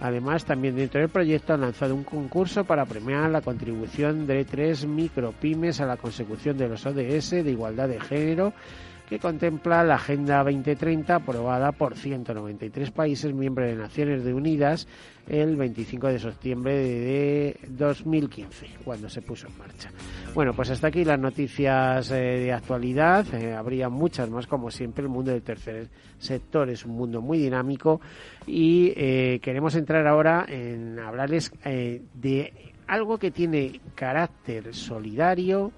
Además, 0.00 0.44
también 0.44 0.74
dentro 0.74 1.00
del 1.00 1.08
proyecto 1.08 1.54
han 1.54 1.60
lanzado 1.60 1.94
un 1.94 2.02
concurso 2.02 2.64
para 2.64 2.84
premiar 2.84 3.30
la 3.30 3.42
contribución 3.42 4.26
de 4.26 4.44
tres 4.44 4.86
micropymes 4.86 5.80
a 5.80 5.86
la 5.86 5.96
consecución 5.96 6.58
de 6.58 6.68
los 6.68 6.84
ODS 6.84 7.30
de 7.30 7.50
igualdad 7.50 7.88
de 7.88 8.00
género 8.00 8.52
que 9.08 9.18
contempla 9.18 9.84
la 9.84 9.96
Agenda 9.96 10.42
2030 10.42 11.16
aprobada 11.16 11.72
por 11.72 11.96
193 11.96 12.90
países 12.90 13.34
miembros 13.34 13.68
de 13.68 13.76
Naciones 13.76 14.24
Unidas 14.24 14.88
el 15.26 15.56
25 15.56 16.08
de 16.08 16.18
septiembre 16.18 16.74
de 16.74 17.58
2015, 17.68 18.66
cuando 18.84 19.08
se 19.08 19.22
puso 19.22 19.46
en 19.46 19.58
marcha. 19.58 19.90
Bueno, 20.34 20.52
pues 20.54 20.70
hasta 20.70 20.88
aquí 20.88 21.04
las 21.04 21.18
noticias 21.18 22.10
eh, 22.10 22.14
de 22.14 22.52
actualidad. 22.52 23.26
Eh, 23.34 23.54
habría 23.54 23.88
muchas 23.88 24.28
más, 24.28 24.46
como 24.46 24.70
siempre. 24.70 25.04
El 25.04 25.10
mundo 25.10 25.30
del 25.32 25.42
tercer 25.42 25.88
sector 26.18 26.68
es 26.68 26.84
un 26.84 26.92
mundo 26.92 27.20
muy 27.20 27.38
dinámico 27.38 28.00
y 28.46 28.92
eh, 28.96 29.38
queremos 29.42 29.74
entrar 29.76 30.06
ahora 30.06 30.44
en 30.48 30.98
hablarles 30.98 31.52
de 31.64 32.72
algo 32.86 33.18
que 33.18 33.30
tiene 33.30 33.80
carácter 33.94 34.74
solidario 34.74 35.72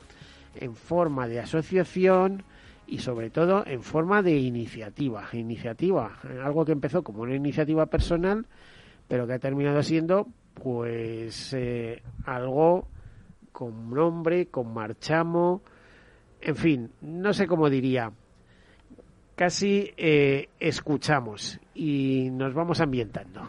en 0.57 0.75
forma 0.75 1.29
de 1.29 1.41
asociación 1.41 2.43
y 2.87 2.99
sobre 2.99 3.31
todo 3.31 3.65
en 3.67 3.83
forma 3.83 4.23
de 4.23 4.37
iniciativa. 4.37 5.29
Iniciativa, 5.33 6.19
algo 6.43 6.65
que 6.65 6.73
empezó 6.73 7.03
como 7.03 7.23
una 7.23 7.35
iniciativa 7.35 7.87
personal, 7.87 8.47
pero 9.09 9.27
que 9.27 9.35
ha 9.35 9.39
terminado 9.39 9.83
siendo 9.83 10.29
pues 10.55 11.53
eh, 11.53 12.03
algo 12.25 12.89
con 13.53 13.91
nombre, 13.91 14.47
con 14.47 14.73
marchamo, 14.73 15.63
en 16.41 16.57
fin, 16.57 16.91
no 17.01 17.33
sé 17.33 17.47
cómo 17.47 17.71
diría. 17.71 18.13
Casi 19.35 19.93
eh, 19.97 20.49
escuchamos 20.61 21.61
y 21.75 22.31
nos 22.31 22.55
vamos 22.55 22.81
ambientando. 22.81 23.43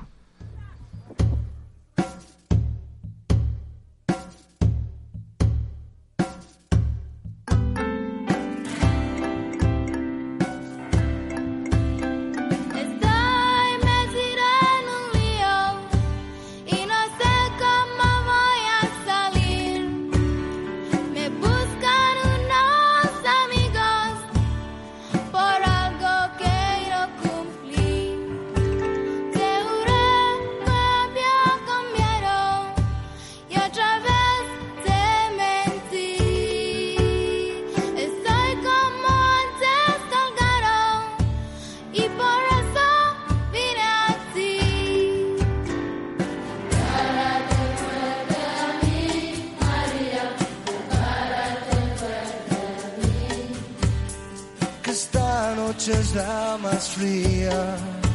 noches 55.58 56.14
la 56.14 56.58
más 56.62 56.90
fría. 56.90 58.07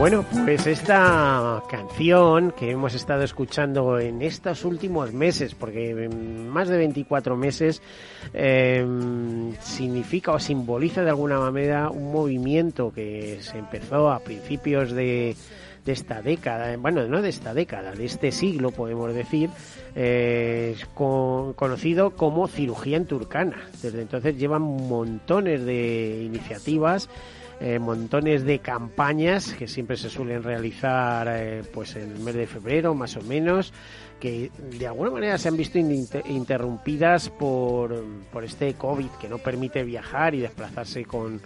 Bueno, 0.00 0.24
pues 0.46 0.66
esta 0.66 1.62
canción 1.68 2.52
que 2.52 2.70
hemos 2.70 2.94
estado 2.94 3.22
escuchando 3.22 3.98
en 3.98 4.22
estos 4.22 4.64
últimos 4.64 5.12
meses, 5.12 5.54
porque 5.54 6.08
más 6.08 6.68
de 6.68 6.78
24 6.78 7.36
meses 7.36 7.82
em, 8.32 9.54
significa 9.60 10.32
o 10.32 10.38
simboliza 10.38 11.04
de 11.04 11.10
alguna 11.10 11.38
manera 11.38 11.90
un 11.90 12.12
movimiento 12.12 12.90
que 12.94 13.40
se 13.42 13.58
empezó 13.58 14.10
a 14.10 14.20
principios 14.20 14.92
de, 14.92 15.36
esta 15.84 16.22
década, 16.22 16.74
bueno, 16.78 17.06
no 17.06 17.20
de 17.20 17.28
esta 17.28 17.52
década, 17.52 17.92
de 17.92 18.06
este 18.06 18.32
siglo 18.32 18.70
podemos 18.70 19.12
decir, 19.12 19.50
eh, 19.94 20.76
conocido 20.94 22.12
como 22.12 22.48
cirugía 22.48 22.96
en 22.96 23.04
turcana. 23.04 23.68
Desde 23.82 24.00
entonces 24.00 24.38
llevan 24.38 24.62
montones 24.62 25.62
de 25.66 26.22
iniciativas 26.24 27.10
eh, 27.60 27.78
montones 27.78 28.44
de 28.44 28.60
campañas 28.60 29.52
que 29.52 29.68
siempre 29.68 29.96
se 29.96 30.08
suelen 30.08 30.42
realizar 30.42 31.28
eh, 31.30 31.62
pues 31.72 31.94
en 31.96 32.12
el 32.12 32.18
mes 32.20 32.34
de 32.34 32.46
febrero 32.46 32.94
más 32.94 33.16
o 33.16 33.22
menos 33.22 33.72
que 34.18 34.50
de 34.78 34.86
alguna 34.86 35.10
manera 35.10 35.36
se 35.36 35.48
han 35.48 35.56
visto 35.56 35.78
interrumpidas 35.78 37.28
por, 37.28 38.02
por 38.32 38.44
este 38.44 38.74
COVID 38.74 39.10
que 39.20 39.28
no 39.28 39.38
permite 39.38 39.84
viajar 39.84 40.34
y 40.34 40.40
desplazarse 40.40 41.04
con 41.04 41.40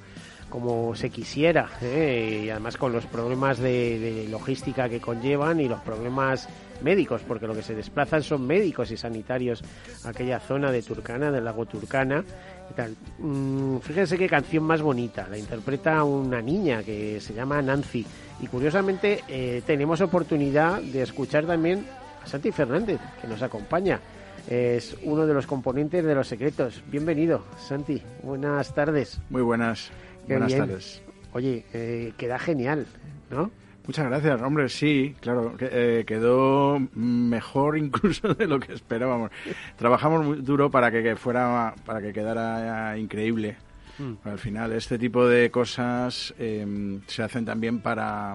como 0.54 0.94
se 0.94 1.10
quisiera 1.10 1.68
eh, 1.82 2.42
y 2.44 2.50
además 2.50 2.76
con 2.76 2.92
los 2.92 3.06
problemas 3.06 3.58
de, 3.58 4.28
logística 4.30 4.88
que 4.88 5.00
conllevan 5.00 5.58
y 5.58 5.68
los 5.68 5.80
problemas 5.80 6.48
médicos 6.80 7.22
porque 7.26 7.48
lo 7.48 7.54
que 7.54 7.62
se 7.62 7.74
desplazan 7.74 8.22
son 8.22 8.46
médicos 8.46 8.92
y 8.92 8.96
sanitarios 8.96 9.64
a 10.04 10.10
aquella 10.10 10.38
zona 10.38 10.70
de 10.70 10.82
Turcana 10.82 11.32
del 11.32 11.44
lago 11.44 11.66
Turcana 11.66 12.24
tal. 12.72 12.96
Mm, 13.18 13.78
fíjense 13.78 14.16
qué 14.16 14.28
canción 14.28 14.64
más 14.64 14.80
bonita. 14.80 15.28
La 15.28 15.36
interpreta 15.36 16.02
una 16.04 16.40
niña 16.40 16.82
que 16.82 17.20
se 17.20 17.34
llama 17.34 17.60
Nancy. 17.60 18.06
Y 18.40 18.46
curiosamente 18.46 19.22
eh, 19.28 19.62
tenemos 19.66 20.00
oportunidad 20.00 20.80
de 20.80 21.02
escuchar 21.02 21.46
también 21.46 21.86
a 22.22 22.26
Santi 22.26 22.50
Fernández, 22.50 23.00
que 23.20 23.28
nos 23.28 23.42
acompaña. 23.42 24.00
Es 24.48 24.96
uno 25.04 25.26
de 25.26 25.34
los 25.34 25.46
componentes 25.46 26.04
de 26.04 26.14
Los 26.14 26.28
Secretos. 26.28 26.82
Bienvenido, 26.90 27.44
Santi. 27.58 28.02
Buenas 28.22 28.74
tardes. 28.74 29.20
Muy 29.30 29.42
buenas. 29.42 29.90
buenas 30.26 30.54
tardes. 30.54 31.02
oye, 31.32 31.64
eh, 31.72 32.12
queda 32.16 32.38
genial, 32.38 32.86
¿no? 33.30 33.50
Muchas 33.86 34.06
gracias, 34.06 34.40
hombre, 34.40 34.68
sí, 34.70 35.14
claro, 35.20 35.54
eh, 35.60 36.04
quedó 36.06 36.78
mejor 36.94 37.76
incluso 37.78 38.32
de 38.34 38.46
lo 38.46 38.58
que 38.58 38.72
esperábamos. 38.72 39.30
Trabajamos 39.76 40.24
muy 40.24 40.36
duro 40.38 40.70
para 40.70 40.90
que, 40.90 41.16
fuera, 41.16 41.74
para 41.84 42.00
que 42.00 42.12
quedara 42.12 42.96
increíble. 42.96 43.56
Mm. 43.98 44.14
Al 44.24 44.38
final, 44.38 44.72
este 44.72 44.98
tipo 44.98 45.26
de 45.26 45.50
cosas 45.50 46.34
em, 46.38 47.02
se 47.06 47.22
hacen 47.22 47.44
también 47.44 47.80
para, 47.80 48.34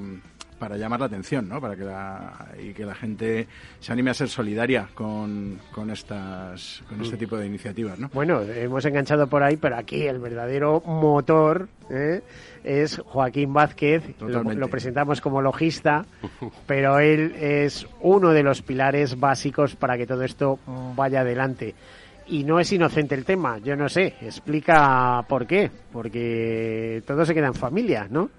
para 0.60 0.78
llamar 0.78 1.00
la 1.00 1.06
atención, 1.08 1.48
¿no? 1.48 1.60
Para 1.62 1.75
que 1.75 1.84
la, 1.84 2.48
y 2.62 2.74
que 2.74 2.86
la 2.86 2.94
gente 2.94 3.48
se 3.80 3.92
anime 3.92 4.12
a 4.12 4.13
ser 4.13 4.28
solidaria 4.28 4.89
con, 4.94 5.60
con 5.72 5.89
estas 5.89 6.84
con 6.88 7.01
este 7.01 7.16
mm. 7.16 7.20
tipo 7.20 7.38
de 7.38 7.48
iniciativas, 7.48 7.98
¿no? 7.98 8.10
Bueno, 8.13 8.42
hemos 8.42 8.86
enganchado 8.86 9.28
por 9.28 9.42
ahí, 9.42 9.58
pero 9.58 9.78
aquí 9.78 10.06
el 10.06 10.20
verdadero 10.20 10.82
motor 10.86 11.70
¿eh? 11.89 12.22
es 12.63 13.00
Joaquín 13.06 13.54
Vázquez. 13.54 14.04
Lo, 14.20 14.68
presentamos 14.68 15.22
como 15.22 15.42
logista, 15.42 16.06
pero 16.68 17.00
él 17.00 17.34
es 17.39 17.88
uno 18.01 18.32
de 18.32 18.44
los 18.44 18.62
pilares 18.62 19.20
básicos 19.20 19.75
para 19.75 19.98
que 19.98 20.06
todo 20.06 20.24
esto 20.24 20.60
vaya 20.96 21.22
adelante. 21.22 21.74
Y 22.28 22.44
no 22.44 22.60
es 22.60 22.72
inocente 22.72 23.16
el 23.16 23.25
tema, 23.25 23.58
yo 23.58 23.75
no 23.75 23.89
sé, 23.89 24.13
explica 24.22 25.25
por 25.28 25.48
qué, 25.48 25.72
porque 25.92 27.01
todo 27.08 27.25
se 27.25 27.34
queda 27.34 27.48
en 27.48 27.56
familia, 27.56 28.08
¿no? 28.08 28.30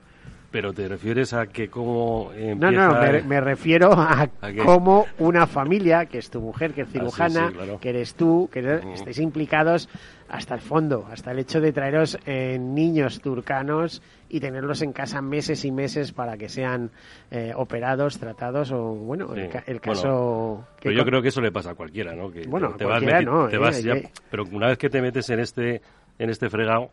Pero 0.51 0.73
te 0.73 0.89
refieres 0.89 1.33
a 1.33 1.47
que 1.47 1.69
cómo 1.69 2.33
empieza... 2.35 2.87
No, 2.87 2.93
no, 2.93 3.25
me, 3.25 3.41
refiero 3.41 3.93
a, 3.93 4.29
cómo 4.65 5.07
una 5.19 5.47
familia, 5.47 6.07
que 6.07 6.19
es 6.19 6.29
tu 6.29 6.41
mujer, 6.41 6.73
que 6.73 6.83
es 6.83 6.89
ah, 6.89 6.93
cirujana, 6.93 7.53
que 7.81 7.89
eres 7.91 8.15
tú, 8.15 8.49
que 8.53 8.81
estéis 8.95 9.19
implicados 9.21 9.89
hasta 10.31 10.55
el 10.55 10.61
fondo, 10.61 11.07
hasta 11.11 11.33
el 11.33 11.41
hecho 11.41 11.61
de 11.61 11.73
traeros 11.73 12.19
eh, 12.25 12.57
niños 12.59 13.21
turcanos 13.21 14.01
y 14.29 14.39
tenerlos 14.39 14.81
en 14.83 14.93
casa 14.93 15.21
meses 15.21 15.65
y 15.65 15.73
meses 15.73 16.13
para 16.13 16.37
que 16.37 16.49
sean 16.49 16.91
eh, 17.31 17.53
operados, 17.55 18.19
tratados 18.19 18.71
o, 18.71 18.95
bueno, 18.95 19.35
el, 19.35 19.81
caso... 19.81 20.65
pero 20.81 20.95
yo 20.95 21.05
creo 21.05 21.21
que 21.21 21.29
eso 21.29 21.41
le 21.41 21.51
pasa 21.51 21.73
a 21.73 21.75
cualquiera, 21.75 22.15
¿no? 22.15 22.31
Que 22.31 22.47
bueno, 22.47 22.75
te, 22.77 22.85
vas, 22.85 23.03
no, 23.25 23.49
te 23.49 23.59
vas 23.59 23.85
eh, 23.85 24.11
Pero 24.31 24.45
una 24.53 24.69
vez 24.69 24.79
que 24.79 24.89
te 24.89 25.03
metes 25.03 25.29
en 25.31 25.41
este, 25.41 25.83
en 26.19 26.31
este 26.31 26.49
fregado 26.49 26.91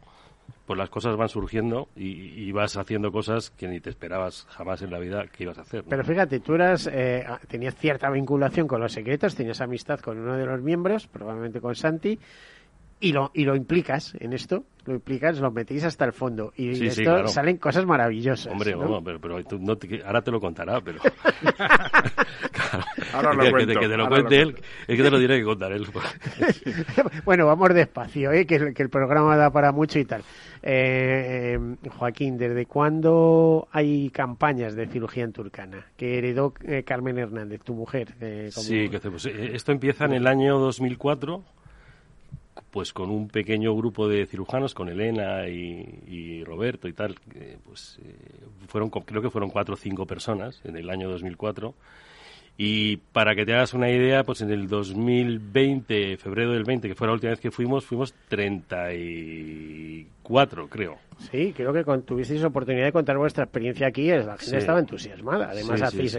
pues 0.65 0.77
las 0.77 0.89
cosas 0.89 1.15
van 1.15 1.29
surgiendo 1.29 1.87
y, 1.95 2.51
vas 2.51 2.75
haciendo 2.75 3.11
cosas 3.11 3.51
que 3.51 3.67
ni 3.67 3.79
te 3.79 3.89
esperabas 3.89 4.45
jamás 4.49 4.81
en 4.81 4.91
la 4.91 4.99
vida 4.99 5.25
que 5.27 5.43
ibas 5.43 5.57
a 5.57 5.61
hacer. 5.61 5.83
Pero 5.87 6.03
fíjate, 6.03 6.39
tú 6.39 6.55
eras, 6.55 6.89
eh, 6.91 7.25
tenías 7.47 7.75
cierta 7.75 8.09
vinculación 8.09 8.67
con 8.67 8.81
los 8.81 8.91
secretos, 8.91 9.35
tenías 9.35 9.61
amistad 9.61 9.99
con 9.99 10.17
uno 10.17 10.35
de 10.35 10.45
los 10.45 10.61
miembros, 10.61 11.07
probablemente 11.07 11.61
con 11.61 11.75
Santi, 11.75 12.19
y 12.99 13.11
lo, 13.11 13.31
y 13.33 13.43
lo 13.43 13.55
implicas 13.55 14.15
en 14.19 14.33
esto, 14.33 14.63
lo 14.85 14.95
implicas, 14.95 15.39
lo 15.39 15.51
metéis 15.51 15.83
hasta 15.83 16.05
el 16.05 16.13
fondo. 16.13 16.51
Y 16.55 16.87
esto 16.87 17.27
salen 17.27 17.57
cosas 17.57 17.85
maravillosas. 17.85 18.51
Hombre, 18.51 18.75
pero, 18.75 19.19
pero 19.19 19.37
ahora 20.05 20.21
te 20.21 20.31
lo 20.31 20.39
contará, 20.39 20.81
pero. 20.81 20.99
ahora 23.13 23.33
lo 23.43 23.51
cuento, 23.51 23.79
que, 23.79 23.87
te 23.87 23.97
lo 23.97 24.07
cuente 24.07 24.41
él, 24.41 24.55
es 24.87 24.97
que 24.97 25.03
te 25.03 25.11
lo 25.11 25.19
tiene 25.19 25.37
que 25.37 25.43
contar 25.43 25.71
él. 25.71 25.85
bueno, 27.25 27.45
vamos 27.45 27.73
despacio, 27.73 28.31
¿eh? 28.31 28.45
que, 28.45 28.55
el 28.55 28.89
programa 28.89 29.37
da 29.37 29.51
para 29.51 29.71
mucho 29.71 29.99
y 29.99 30.05
tal. 30.05 30.23
Eh, 30.63 31.59
Joaquín, 31.97 32.37
¿desde 32.37 32.65
cuándo 32.65 33.67
hay 33.71 34.09
campañas 34.09 34.75
de 34.75 34.87
cirugía 34.87 35.23
en 35.23 35.33
Turcana? 35.33 35.85
Que 35.95 36.17
heredó 36.17 36.53
eh, 36.63 36.83
Carmen 36.83 37.17
Hernández, 37.17 37.61
tu 37.63 37.73
mujer. 37.73 38.15
Sí, 38.51 38.89
que 38.89 38.99
pues, 38.99 39.25
esto 39.25 39.71
empieza 39.71 40.05
en 40.05 40.13
el 40.13 40.27
año 40.27 40.57
2004 40.59 41.43
pues 42.77 42.93
con 42.93 43.09
un 43.09 43.27
pequeño 43.27 43.75
grupo 43.75 44.07
de 44.07 44.27
cirujanos, 44.27 44.75
con 44.75 44.87
Elena 44.87 45.47
y, 45.47 46.43
Roberto 46.43 46.87
y 46.87 46.93
tal, 46.93 47.15
pues 47.65 47.97
eh, 48.03 48.15
fueron, 48.67 48.91
creo 48.91 49.19
que 49.19 49.31
fueron 49.31 49.49
cuatro 49.49 49.73
o 49.73 49.77
cinco 49.77 50.05
personas 50.05 50.61
en 50.63 50.77
el 50.77 50.91
año 50.91 51.09
2004. 51.09 51.73
Y 52.59 52.97
para 52.97 53.35
que 53.35 53.45
te 53.45 53.53
hagas 53.53 53.75
una 53.75 53.91
idea, 53.91 54.23
pues 54.23 54.41
en 54.41 54.49
el 54.49 54.67
2020, 54.67 56.17
febrero 56.17 56.53
del 56.53 56.63
20, 56.63 56.87
que 56.87 56.95
fue 56.95 57.05
la 57.05 57.13
última 57.13 57.29
vez 57.29 57.39
que 57.39 57.51
fuimos, 57.51 57.85
fuimos 57.85 58.15
34, 58.29 60.67
creo. 60.67 60.97
Sí, 61.31 61.53
creo 61.55 61.71
que 61.71 61.83
tuvisteis 62.01 62.43
oportunidad 62.43 62.85
de 62.85 62.91
contar 62.91 63.15
vuestra 63.17 63.43
experiencia 63.43 63.85
aquí, 63.87 64.09
la 64.09 64.37
gente 64.37 64.57
estaba 64.57 64.79
entusiasmada. 64.79 65.51
Además, 65.51 65.83
hacíais, 65.83 66.15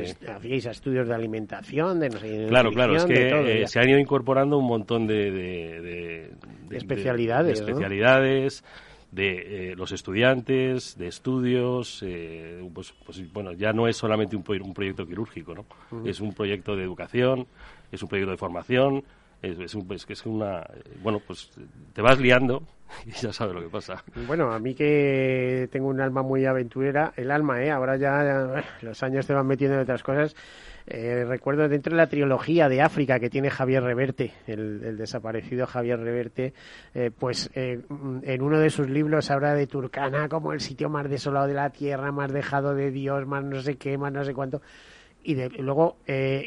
estudios 0.66 1.08
de 1.08 1.14
alimentación, 1.14 1.98
de 1.98 2.08
no 2.08 2.18
sé, 2.18 2.46
Claro, 2.48 2.70
claro, 2.70 2.94
es 2.96 3.04
que 3.04 3.62
eh, 3.62 3.66
se 3.66 3.80
han 3.80 3.88
ido 3.88 3.98
incorporando 3.98 4.58
un 4.58 4.66
montón 4.66 5.08
de, 5.08 6.30
especialidades. 6.70 7.58
especialidades 7.60 8.62
de 9.10 9.70
eh, 9.70 9.76
los 9.76 9.92
estudiantes, 9.92 10.98
de 10.98 11.08
estudios, 11.08 12.02
eh, 12.02 12.68
pues, 12.74 12.92
pues, 13.04 13.32
bueno, 13.32 13.52
ya 13.52 13.72
no 13.72 13.88
es 13.88 13.96
solamente 13.96 14.36
un, 14.36 14.44
un 14.62 14.74
proyecto 14.74 15.06
quirúrgico, 15.06 15.54
¿no? 15.54 15.64
Es 16.04 16.20
un 16.20 16.34
proyecto 16.34 16.76
de 16.76 16.84
educación, 16.84 17.46
es 17.90 18.02
un 18.02 18.08
proyecto 18.08 18.32
de 18.32 18.36
formación, 18.36 19.04
es, 19.42 19.58
es, 19.58 19.74
un, 19.74 19.90
es 19.92 20.04
que 20.04 20.14
es 20.14 20.26
una 20.26 20.66
bueno 21.02 21.20
pues 21.24 21.50
te 21.92 22.02
vas 22.02 22.18
liando 22.18 22.62
y 23.06 23.12
ya 23.12 23.32
sabes 23.32 23.54
lo 23.54 23.62
que 23.62 23.68
pasa. 23.68 24.02
Bueno 24.26 24.52
a 24.52 24.58
mí 24.58 24.74
que 24.74 25.68
tengo 25.70 25.88
un 25.88 26.00
alma 26.00 26.22
muy 26.22 26.44
aventurera 26.44 27.12
el 27.16 27.30
alma 27.30 27.62
eh 27.62 27.70
ahora 27.70 27.96
ya, 27.96 28.64
los 28.82 29.02
años 29.02 29.26
te 29.26 29.34
van 29.34 29.46
metiendo 29.46 29.76
en 29.76 29.82
otras 29.82 30.02
cosas 30.02 30.34
eh, 30.90 31.24
recuerdo 31.24 31.68
dentro 31.68 31.90
de 31.90 31.98
la 31.98 32.08
trilogía 32.08 32.68
de 32.68 32.80
África 32.80 33.20
que 33.20 33.28
tiene 33.28 33.50
Javier 33.50 33.82
Reverte, 33.82 34.32
el, 34.46 34.96
desaparecido 34.96 35.66
Javier 35.66 36.00
Reverte, 36.00 36.54
eh, 36.94 37.10
pues 37.16 37.50
eh, 37.54 37.80
en 38.22 38.42
uno 38.42 38.58
de 38.58 38.70
sus 38.70 38.88
libros 38.88 39.30
habla 39.30 39.54
de 39.54 39.66
Turcana 39.66 40.28
como 40.28 40.52
el 40.52 40.60
sitio 40.60 40.88
más 40.88 41.08
desolado 41.10 41.46
de 41.46 41.54
la 41.54 41.70
tierra, 41.70 42.10
más 42.10 42.32
dejado 42.32 42.74
de 42.74 42.90
Dios, 42.90 43.26
más 43.26 43.44
no 43.44 43.60
sé 43.60 43.76
qué, 43.76 43.98
más 43.98 44.12
no 44.12 44.24
sé 44.24 44.32
cuánto. 44.32 44.62
Y 45.22 45.34
luego 45.60 45.98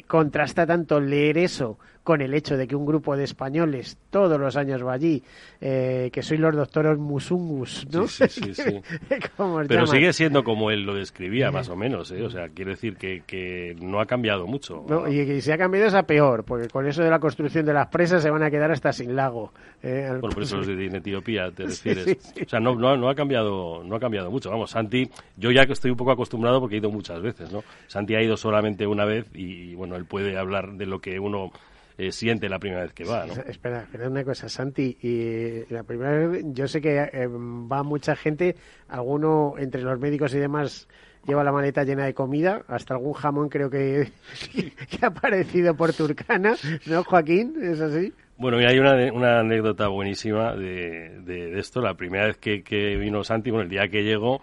contrasta 0.07 0.65
tanto 0.65 0.99
leer 0.99 1.37
eso 1.37 1.77
con 2.03 2.21
el 2.21 2.33
hecho 2.33 2.57
de 2.57 2.67
que 2.67 2.75
un 2.75 2.85
grupo 2.85 3.15
de 3.15 3.23
españoles 3.23 3.97
todos 4.09 4.39
los 4.39 4.55
años 4.55 4.85
va 4.85 4.93
allí, 4.93 5.21
eh, 5.59 6.09
que 6.11 6.23
sois 6.23 6.39
los 6.39 6.55
doctores 6.55 6.97
musungus, 6.97 7.87
¿no? 7.91 8.07
Sí, 8.07 8.25
sí, 8.27 8.53
sí. 8.53 8.81
Pero 9.67 9.85
sigue 9.87 10.11
siendo 10.13 10.43
como 10.43 10.71
él 10.71 10.83
lo 10.83 10.95
describía, 10.95 11.51
más 11.51 11.69
o 11.69 11.75
menos, 11.75 12.11
¿eh? 12.11 12.23
O 12.23 12.29
sea, 12.29 12.49
quiere 12.55 12.71
decir 12.71 12.97
que, 12.97 13.23
que 13.25 13.75
no 13.79 14.01
ha 14.01 14.05
cambiado 14.05 14.47
mucho. 14.47 14.83
No, 14.87 15.07
y 15.07 15.25
que 15.25 15.41
si 15.41 15.51
ha 15.51 15.57
cambiado 15.57 15.87
es 15.87 15.93
a 15.93 16.03
peor, 16.03 16.43
porque 16.43 16.67
con 16.67 16.87
eso 16.87 17.03
de 17.03 17.09
la 17.09 17.19
construcción 17.19 17.65
de 17.65 17.73
las 17.73 17.87
presas 17.87 18.23
se 18.23 18.29
van 18.29 18.43
a 18.43 18.49
quedar 18.49 18.71
hasta 18.71 18.91
sin 18.91 19.15
lago. 19.15 19.51
¿eh? 19.83 20.07
Bueno, 20.19 20.33
por 20.33 20.43
eso 20.43 20.57
los 20.57 20.67
de 20.67 20.85
Etiopía 20.85 21.51
te 21.51 21.63
refieres. 21.63 22.17
O 22.45 22.49
sea, 22.49 22.59
no, 22.59 22.75
no, 22.75 22.97
no, 22.97 23.09
ha 23.09 23.15
cambiado, 23.15 23.83
no 23.83 23.95
ha 23.95 23.99
cambiado 23.99 24.31
mucho. 24.31 24.49
Vamos, 24.49 24.71
Santi, 24.71 25.09
yo 25.37 25.51
ya 25.51 25.65
que 25.65 25.73
estoy 25.73 25.91
un 25.91 25.97
poco 25.97 26.11
acostumbrado 26.11 26.59
porque 26.59 26.75
he 26.75 26.79
ido 26.79 26.91
muchas 26.91 27.21
veces, 27.21 27.51
¿no? 27.51 27.63
Santi 27.87 28.15
ha 28.15 28.21
ido 28.21 28.37
solamente 28.37 28.87
una 28.87 29.05
vez 29.05 29.27
y, 29.33 29.75
bueno, 29.75 29.95
él 29.95 30.05
puede 30.05 30.37
hablar 30.37 30.73
de 30.73 30.85
lo 30.85 30.99
que 30.99 31.19
uno 31.19 31.51
eh, 31.97 32.11
siente 32.11 32.49
la 32.49 32.59
primera 32.59 32.83
vez 32.83 32.93
que 32.93 33.03
va. 33.03 33.25
¿no? 33.25 33.33
Espera, 33.33 33.81
espera 33.83 34.07
una 34.07 34.23
cosa, 34.23 34.49
Santi. 34.49 34.97
Y 35.01 35.73
la 35.73 35.83
primera 35.83 36.27
vez, 36.27 36.43
yo 36.47 36.67
sé 36.67 36.81
que 36.81 36.97
eh, 36.97 37.27
va 37.27 37.83
mucha 37.83 38.15
gente, 38.15 38.55
alguno 38.87 39.55
entre 39.57 39.81
los 39.81 39.99
médicos 39.99 40.33
y 40.33 40.39
demás 40.39 40.87
lleva 41.25 41.43
la 41.43 41.51
maleta 41.51 41.83
llena 41.83 42.05
de 42.05 42.13
comida, 42.13 42.63
hasta 42.67 42.95
algún 42.95 43.13
jamón 43.13 43.49
creo 43.49 43.69
que, 43.69 44.11
que 44.89 45.05
ha 45.05 45.07
aparecido 45.07 45.75
por 45.75 45.93
Turcana, 45.93 46.55
¿no, 46.87 47.03
Joaquín? 47.03 47.55
¿Es 47.61 47.79
así? 47.79 48.11
Bueno, 48.37 48.57
hay 48.57 48.79
una, 48.79 49.13
una 49.13 49.39
anécdota 49.41 49.87
buenísima 49.87 50.55
de, 50.55 51.19
de, 51.21 51.59
esto. 51.59 51.79
La 51.79 51.93
primera 51.93 52.25
vez 52.25 52.37
que, 52.37 52.63
que 52.63 52.95
vino 52.97 53.23
Santi, 53.23 53.51
bueno, 53.51 53.65
el 53.65 53.69
día 53.69 53.87
que 53.87 54.01
llegó, 54.01 54.41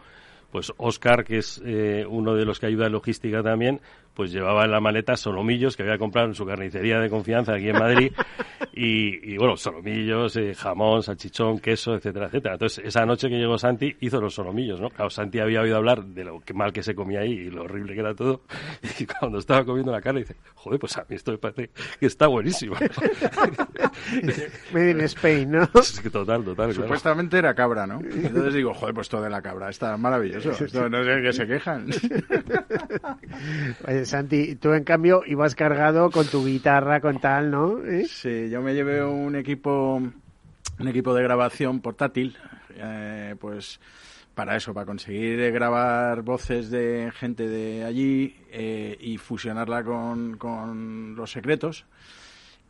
pues 0.53 0.73
Oscar, 0.77 1.25
que 1.25 1.39
es 1.39 1.61
eh, 1.65 2.07
uno 2.09 2.35
de 2.37 2.45
los 2.45 2.61
que 2.61 2.67
ayuda 2.67 2.87
en 2.87 2.93
logística 2.93 3.43
también, 3.43 3.81
pues 4.19 4.33
llevaba 4.33 4.65
en 4.65 4.73
la 4.73 4.81
maleta 4.81 5.17
solomillos 5.17 5.77
que 5.77 5.85
había 5.85 5.97
comprado 5.97 6.27
en 6.27 6.35
su 6.35 6.45
carnicería 6.45 6.99
de 6.99 7.09
confianza 7.09 7.55
aquí 7.55 7.69
en 7.69 7.79
Madrid 7.79 8.13
y, 8.73 9.37
bueno, 9.37 9.57
solomillos, 9.57 10.35
eh, 10.37 10.57
jamón, 10.57 11.05
salchichón, 11.05 11.61
queso, 11.61 11.95
etcétera, 11.95 12.27
etcétera. 12.27 12.55
Entonces, 12.55 12.85
esa 12.85 13.07
noche 13.07 13.29
que 13.29 13.37
llegó 13.37 13.57
Santi, 13.59 13.97
hizo 14.01 14.21
los 14.21 14.35
solomillos, 14.35 14.81
¿no? 14.81 14.91
Claro, 14.91 15.09
Santi 15.09 15.39
había 15.39 15.61
oído 15.61 15.77
hablar 15.77 16.05
de 16.05 16.25
lo 16.25 16.41
que 16.41 16.53
mal 16.53 16.73
que 16.73 16.83
se 16.83 16.97
comía 16.97 17.21
ahí 17.21 17.31
y 17.31 17.51
lo 17.51 17.63
horrible 17.63 17.95
que 17.95 18.01
era 18.01 18.13
todo 18.13 18.43
y 18.99 19.07
cuando 19.07 19.39
estaba 19.39 19.65
comiendo 19.65 19.93
la 19.93 20.01
carne 20.01 20.23
dice, 20.23 20.35
joder, 20.57 20.81
pues 20.81 20.97
a 20.97 21.07
mí 21.09 21.15
esto 21.15 21.31
me 21.31 21.39
parece 21.39 21.71
que 22.01 22.07
está 22.07 22.27
buenísimo. 22.27 22.75
Made 24.73 24.91
in 24.91 25.01
Spain, 25.03 25.53
¿no? 25.53 25.69
total, 26.11 26.43
total. 26.43 26.75
Supuestamente 26.75 27.39
era 27.39 27.55
cabra, 27.55 27.87
¿no? 27.87 28.01
Entonces 28.01 28.55
digo, 28.55 28.75
joder, 28.75 28.97
pues 28.97 29.09
todo 29.09 29.23
de 29.23 29.31
la 29.31 29.43
cabra, 29.43 29.71
está 29.71 29.97
maravilloso. 29.97 30.51
no 30.89 31.05
sé 31.05 31.23
qué 31.23 31.33
se 31.33 31.47
quejan. 31.47 31.87
Santi, 34.09 34.57
tú 34.57 34.73
en 34.73 34.85
cambio 34.85 35.23
ibas 35.27 35.55
cargado 35.55 36.11
con 36.11 36.27
tu 36.27 36.47
guitarra, 36.47 37.01
con 37.03 37.21
tal, 37.21 37.51
¿no? 37.51 37.85
¿Eh? 37.85 38.07
Sí, 38.09 38.49
yo 38.49 38.63
me 38.63 38.75
llevé 38.75 39.05
un 39.05 39.37
equipo, 39.37 39.97
un 40.79 40.89
equipo 40.89 41.13
de 41.13 41.23
grabación 41.23 41.81
portátil, 41.81 42.35
eh, 42.75 43.37
pues 43.39 43.81
para 44.35 44.57
eso, 44.57 44.73
para 44.73 44.87
conseguir 44.87 45.53
grabar 45.53 46.23
voces 46.23 46.71
de 46.71 47.13
gente 47.15 47.49
de 47.49 47.85
allí 47.85 48.35
eh, 48.51 48.97
y 48.99 49.19
fusionarla 49.19 49.85
con, 49.85 50.39
con 50.39 51.15
los 51.15 51.31
secretos 51.31 51.85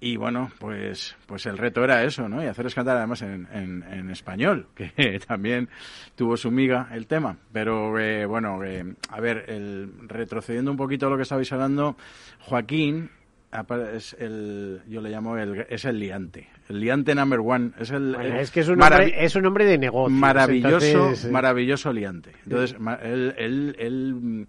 y 0.01 0.17
bueno, 0.17 0.51
pues, 0.59 1.17
pues 1.27 1.47
el 1.47 1.59
reto 1.59 1.83
era 1.83 2.05
eso, 2.05 2.29
¿no? 2.29 2.43
Y 2.43 2.47
hacerles 2.47 2.75
cantar 2.75 2.97
además 2.97 3.23
en, 3.23 3.49
en, 3.53 4.11
español, 4.11 4.69
que 4.75 5.21
también 5.27 5.69
tuvo 6.15 6.37
su 6.37 6.51
miga 6.51 6.89
el 6.93 7.07
tema. 7.07 7.37
Pero 7.53 7.99
eh, 7.99 8.25
bueno, 8.27 8.63
eh, 8.65 8.85
a 9.11 9.21
ver, 9.21 9.45
el, 9.49 9.91
retrocediendo 10.07 10.71
un 10.71 10.77
poquito 10.77 11.07
a 11.07 11.11
lo 11.11 11.17
que 11.17 11.23
estabais 11.23 11.53
hablando, 11.53 11.97
Joaquín 12.41 13.11
es 13.95 14.15
el, 14.19 14.83
yo 14.89 15.01
le 15.01 15.11
llamo 15.11 15.37
el, 15.37 15.67
es 15.69 15.85
el 15.85 15.99
liante, 15.99 16.49
el 16.69 16.81
liante 16.81 17.15
number 17.15 17.41
one, 17.41 17.73
es 17.79 17.91
el, 17.91 18.15
es 18.15 18.51
que 18.51 18.61
es 18.61 18.69
un, 18.69 18.81
hombre, 18.83 19.25
es 19.25 19.35
un 19.37 19.47
hombre 19.47 19.65
de 19.65 19.79
negocio, 19.79 20.15
maravilloso, 20.15 21.13
maravilloso 21.31 21.93
liante. 21.93 22.33
Entonces, 22.45 22.77
él, 23.03 23.35
él, 23.39 23.77
él 23.79 24.47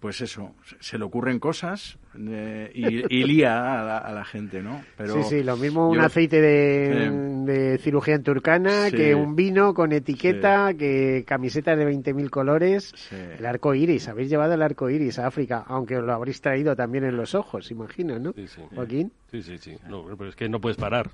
pues 0.00 0.22
eso, 0.22 0.54
se 0.80 0.98
le 0.98 1.04
ocurren 1.04 1.38
cosas 1.38 1.98
eh, 2.18 2.70
y, 2.74 3.24
lía 3.24 3.98
a 3.98 4.12
la, 4.12 4.24
gente, 4.24 4.62
¿no? 4.62 4.82
Pero 4.96 5.14
sí, 5.14 5.22
sí, 5.28 5.42
lo 5.44 5.56
mismo 5.56 5.88
un 5.88 6.00
aceite 6.00 6.40
de, 6.40 7.78
cirugía 7.78 8.16
en 8.16 8.22
turcana 8.22 8.90
que 8.90 9.14
un 9.14 9.36
vino 9.36 9.74
con 9.74 9.92
etiqueta, 9.92 10.74
que 10.74 11.24
camisetas 11.26 11.78
de 11.78 11.86
20.000 11.86 12.30
colores, 12.30 12.92
el 13.12 13.46
arco 13.46 13.74
iris, 13.74 14.08
habéis 14.08 14.28
llevado 14.28 14.54
el 14.54 14.62
arco 14.62 14.90
iris 14.90 15.18
a 15.18 15.26
África, 15.26 15.64
aunque 15.66 15.96
lo 16.00 16.12
habréis 16.12 16.40
traído 16.40 16.74
también 16.74 17.04
en 17.04 17.16
los 17.16 17.34
ojos, 17.34 17.70
imagino, 17.70 18.18
¿no? 18.18 18.32
Sí, 18.32 18.46
Joaquín. 18.74 19.12
Sí, 19.30 19.42
sí, 19.42 19.58
sí, 19.58 19.76
no, 19.88 20.04
pero 20.16 20.30
es 20.30 20.36
que 20.36 20.48
no 20.48 20.60
puedes 20.60 20.76
parar. 20.76 21.10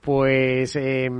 Pues 0.00 0.76
eh, 0.76 1.10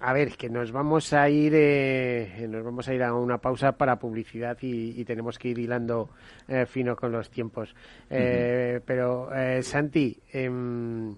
a 0.00 0.12
ver, 0.12 0.36
que 0.36 0.50
nos 0.50 0.70
vamos 0.70 1.14
a 1.14 1.28
ir, 1.30 1.54
eh, 1.54 2.46
nos 2.46 2.62
vamos 2.62 2.86
a 2.86 2.94
ir 2.94 3.02
a 3.02 3.14
una 3.14 3.38
pausa 3.38 3.72
para 3.72 3.98
publicidad 3.98 4.58
y, 4.60 5.02
tenemos 5.06 5.38
que 5.38 5.48
ir 5.48 5.58
hilando 5.58 6.10
eh, 6.46 6.66
fino 6.66 6.94
con 6.96 7.12
los 7.12 7.30
tiempos. 7.30 7.74
Eh, 8.10 8.80
pero 8.84 9.30
Santi, 9.62 10.18
em, 10.32 11.16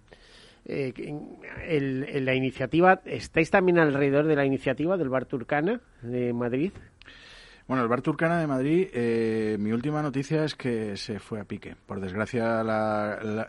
el, 0.64 2.24
la 2.24 2.35
iniciativa, 2.35 3.00
¿estáis 3.04 3.50
también 3.50 3.78
alrededor 3.78 4.26
de 4.26 4.37
la 4.37 4.44
iniciativa 4.44 4.96
del 4.96 5.09
Bar 5.09 5.24
Turcana 5.24 5.81
de 6.02 6.33
Madrid? 6.33 6.70
Bueno, 7.68 7.83
el 7.83 7.88
Bar 7.90 8.00
Turcana 8.00 8.40
de 8.40 8.46
Madrid, 8.46 8.88
eh, 8.94 9.59
mi 9.61 9.72
última 9.72 10.00
noticia 10.00 10.42
es 10.42 10.54
que 10.54 10.96
se 10.96 11.18
fue 11.18 11.38
a 11.38 11.44
pique. 11.44 11.76
Por 11.85 12.00
desgracia, 12.00 12.62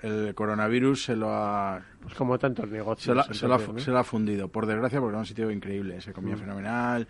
el 0.03 0.35
coronavirus 0.35 1.05
se 1.05 1.15
lo 1.15 1.29
ha... 1.31 1.81
Pues 2.01 2.13
como 2.13 2.39
tantos 2.39 2.69
negocios. 2.69 3.27
Se 3.31 3.47
lo, 3.47 3.97
ha, 3.97 4.03
fundido. 4.03 4.47
Por 4.47 4.65
desgracia, 4.65 4.99
porque 4.99 5.11
era 5.11 5.19
un 5.19 5.25
sitio 5.25 5.51
increíble. 5.51 5.99
Se 5.99 6.13
comía 6.13 6.35
mm. 6.35 6.39
fenomenal 6.39 7.07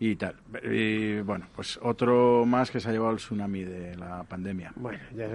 y 0.00 0.16
tal. 0.16 0.34
Y 0.64 1.20
bueno, 1.20 1.46
pues 1.54 1.78
otro 1.80 2.44
más 2.44 2.70
que 2.70 2.80
se 2.80 2.88
ha 2.88 2.92
llevado 2.92 3.12
el 3.12 3.18
tsunami 3.18 3.62
de 3.62 3.96
la 3.96 4.24
pandemia. 4.24 4.72
Bueno, 4.74 4.98
ya, 5.14 5.28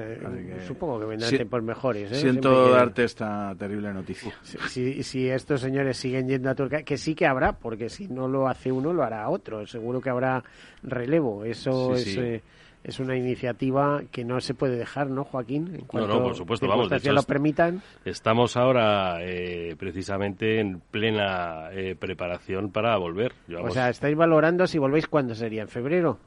supongo 0.66 1.00
que 1.00 1.06
vendrán 1.06 1.48
por 1.48 1.62
mejores. 1.62 2.12
¿eh? 2.12 2.16
Siento 2.16 2.70
darte 2.70 3.06
esta 3.06 3.56
terrible 3.58 3.94
noticia. 3.94 4.34
Si, 4.44 5.04
si, 5.04 5.30
estos 5.30 5.62
señores 5.62 5.98
siguen 5.98 6.28
yendo 6.28 6.50
a 6.50 6.56
Turquía, 6.56 6.84
que 6.84 6.98
sí 6.98 7.16
que 7.16 7.26
habrá, 7.26 7.54
porque 7.54 7.90
si 7.90 8.08
no 8.08 8.28
lo 8.28 8.48
hace 8.48 8.72
uno, 8.72 8.92
lo 8.92 9.04
hará 9.04 9.30
otro. 9.30 9.66
Seguro 9.66 10.02
que 10.02 10.10
habrá 10.10 10.44
relevo. 10.84 11.46
Eso 11.46 11.96
es, 11.96 12.18
eh, 12.18 12.44
es 12.88 13.00
una 13.00 13.18
iniciativa 13.18 14.02
que 14.12 14.24
no 14.24 14.40
se 14.40 14.54
puede 14.54 14.78
dejar, 14.78 15.10
¿no, 15.10 15.26
Joaquín? 15.26 15.76
En 15.76 15.86
cuanto 15.86 16.08
no, 16.08 16.16
no, 16.16 16.24
por 16.24 16.36
supuesto, 16.36 16.68
vamos. 16.68 16.90
De 16.90 17.12
lo 17.12 17.24
permitan. 17.24 17.82
Estamos 18.06 18.56
ahora 18.56 19.18
eh, 19.22 19.76
precisamente 19.78 20.62
en 20.62 20.80
plena 20.80 21.70
eh, 21.74 21.96
preparación 22.00 22.72
para 22.72 22.96
volver. 22.98 23.34
O 23.62 23.70
sea, 23.72 23.90
estáis 23.90 24.16
valorando 24.16 24.66
si 24.68 24.78
volvéis 24.78 25.08
cuándo 25.08 25.36
sería, 25.36 25.64
¿en 25.64 25.68
febrero? 25.68 26.18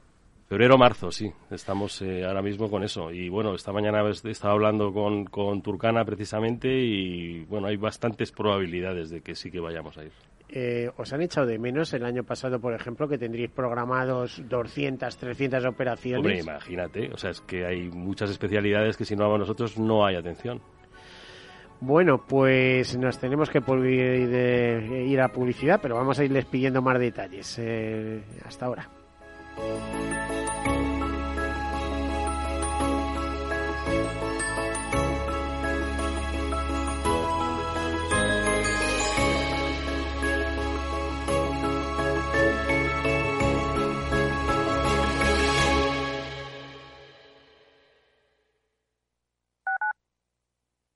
Febrero, 0.47 0.77
marzo, 0.77 1.11
sí. 1.11 1.31
Estamos 1.49 2.01
ahora 2.01 2.41
mismo 2.41 2.69
con 2.69 2.83
eso. 2.83 3.11
Y 3.11 3.29
bueno, 3.29 3.55
esta 3.55 3.71
mañana 3.71 4.03
he 4.07 4.29
estado 4.29 4.53
hablando 4.53 4.93
con, 4.93 5.25
con 5.25 5.61
Turcana 5.61 6.05
precisamente 6.05 6.67
y 6.69 7.45
bueno, 7.45 7.67
hay 7.67 7.77
bastantes 7.77 8.31
probabilidades 8.31 9.09
de 9.09 9.21
que 9.21 9.33
sí 9.33 9.49
que 9.49 9.59
vayamos 9.59 9.97
a 9.97 10.03
ir. 10.03 10.11
Eh, 10.53 10.89
¿os 10.97 11.13
han 11.13 11.21
echado 11.21 11.47
de 11.47 11.57
menos 11.57 11.93
el 11.93 12.03
año 12.03 12.23
pasado, 12.23 12.59
por 12.59 12.73
ejemplo, 12.73 13.07
que 13.07 13.17
tendríais 13.17 13.51
programados 13.51 14.41
200, 14.49 15.15
300 15.15 15.65
operaciones? 15.65 16.19
Hombre, 16.19 16.39
imagínate, 16.39 17.09
o 17.13 17.17
sea, 17.17 17.29
es 17.29 17.39
que 17.39 17.65
hay 17.65 17.89
muchas 17.89 18.29
especialidades 18.29 18.97
que 18.97 19.05
si 19.05 19.15
no 19.15 19.23
vamos 19.23 19.39
nosotros 19.39 19.79
no 19.79 20.05
hay 20.05 20.17
atención. 20.17 20.61
Bueno, 21.79 22.23
pues 22.27 22.95
nos 22.97 23.17
tenemos 23.17 23.49
que 23.49 23.59
ir 23.59 25.21
a 25.21 25.29
publicidad, 25.29 25.79
pero 25.81 25.95
vamos 25.95 26.19
a 26.19 26.23
irles 26.23 26.45
pidiendo 26.45 26.81
más 26.81 26.99
detalles. 26.99 27.57
Eh, 27.57 28.21
hasta 28.45 28.67
ahora. 28.67 28.89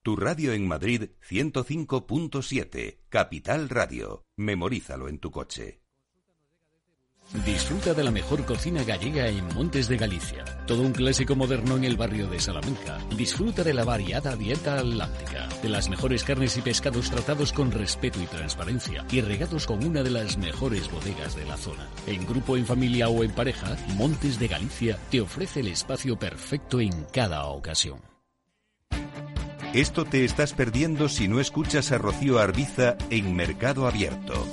Tu 0.06 0.16
radio 0.16 0.54
en 0.54 0.68
Madrid 0.68 1.10
105.7, 1.28 3.00
Capital 3.10 3.70
Radio. 3.70 4.24
Memorízalo 4.38 5.10
en 5.10 5.18
tu 5.18 5.32
coche. 5.32 5.82
Disfruta 7.44 7.96
de 7.96 8.04
la 8.04 8.12
mejor 8.12 8.46
cocina 8.46 8.84
gallega 8.84 9.28
en 9.30 9.48
Montes 9.56 9.88
de 9.88 9.98
Galicia. 9.98 10.46
Todo 10.68 10.84
un 10.84 10.92
clásico 10.92 11.36
moderno 11.36 11.76
en 11.78 11.86
el 11.86 11.98
barrio 11.98 12.28
de 12.28 12.40
Salamanca. 12.40 13.00
Disfruta 13.18 13.64
de 13.64 13.74
la 13.74 13.84
variada 13.84 14.36
dieta 14.36 14.78
atlántica, 14.78 15.50
de 15.64 15.70
las 15.70 15.90
mejores 15.90 16.24
carnes 16.24 16.56
y 16.56 16.62
pescados 16.62 17.10
tratados 17.10 17.52
con 17.52 17.72
respeto 17.72 18.22
y 18.22 18.28
transparencia 18.28 19.08
y 19.12 19.22
regados 19.22 19.66
con 19.66 19.84
una 19.84 20.04
de 20.04 20.12
las 20.12 20.38
mejores 20.38 20.88
bodegas 20.92 21.36
de 21.36 21.46
la 21.46 21.58
zona. 21.58 21.90
En 22.06 22.28
grupo, 22.28 22.58
en 22.58 22.68
familia 22.68 23.10
o 23.10 23.24
en 23.24 23.32
pareja, 23.32 23.76
Montes 23.96 24.38
de 24.38 24.50
Galicia 24.50 25.00
te 25.10 25.20
ofrece 25.20 25.62
el 25.62 25.70
espacio 25.70 26.20
perfecto 26.20 26.80
en 26.80 26.92
cada 27.12 27.48
ocasión. 27.48 28.15
Esto 29.76 30.06
te 30.06 30.24
estás 30.24 30.54
perdiendo 30.54 31.10
si 31.10 31.28
no 31.28 31.42
escuchas 31.42 31.92
a 31.92 31.98
Rocío 31.98 32.40
Arbiza 32.40 32.96
en 33.10 33.36
Mercado 33.36 33.86
Abierto. 33.88 34.48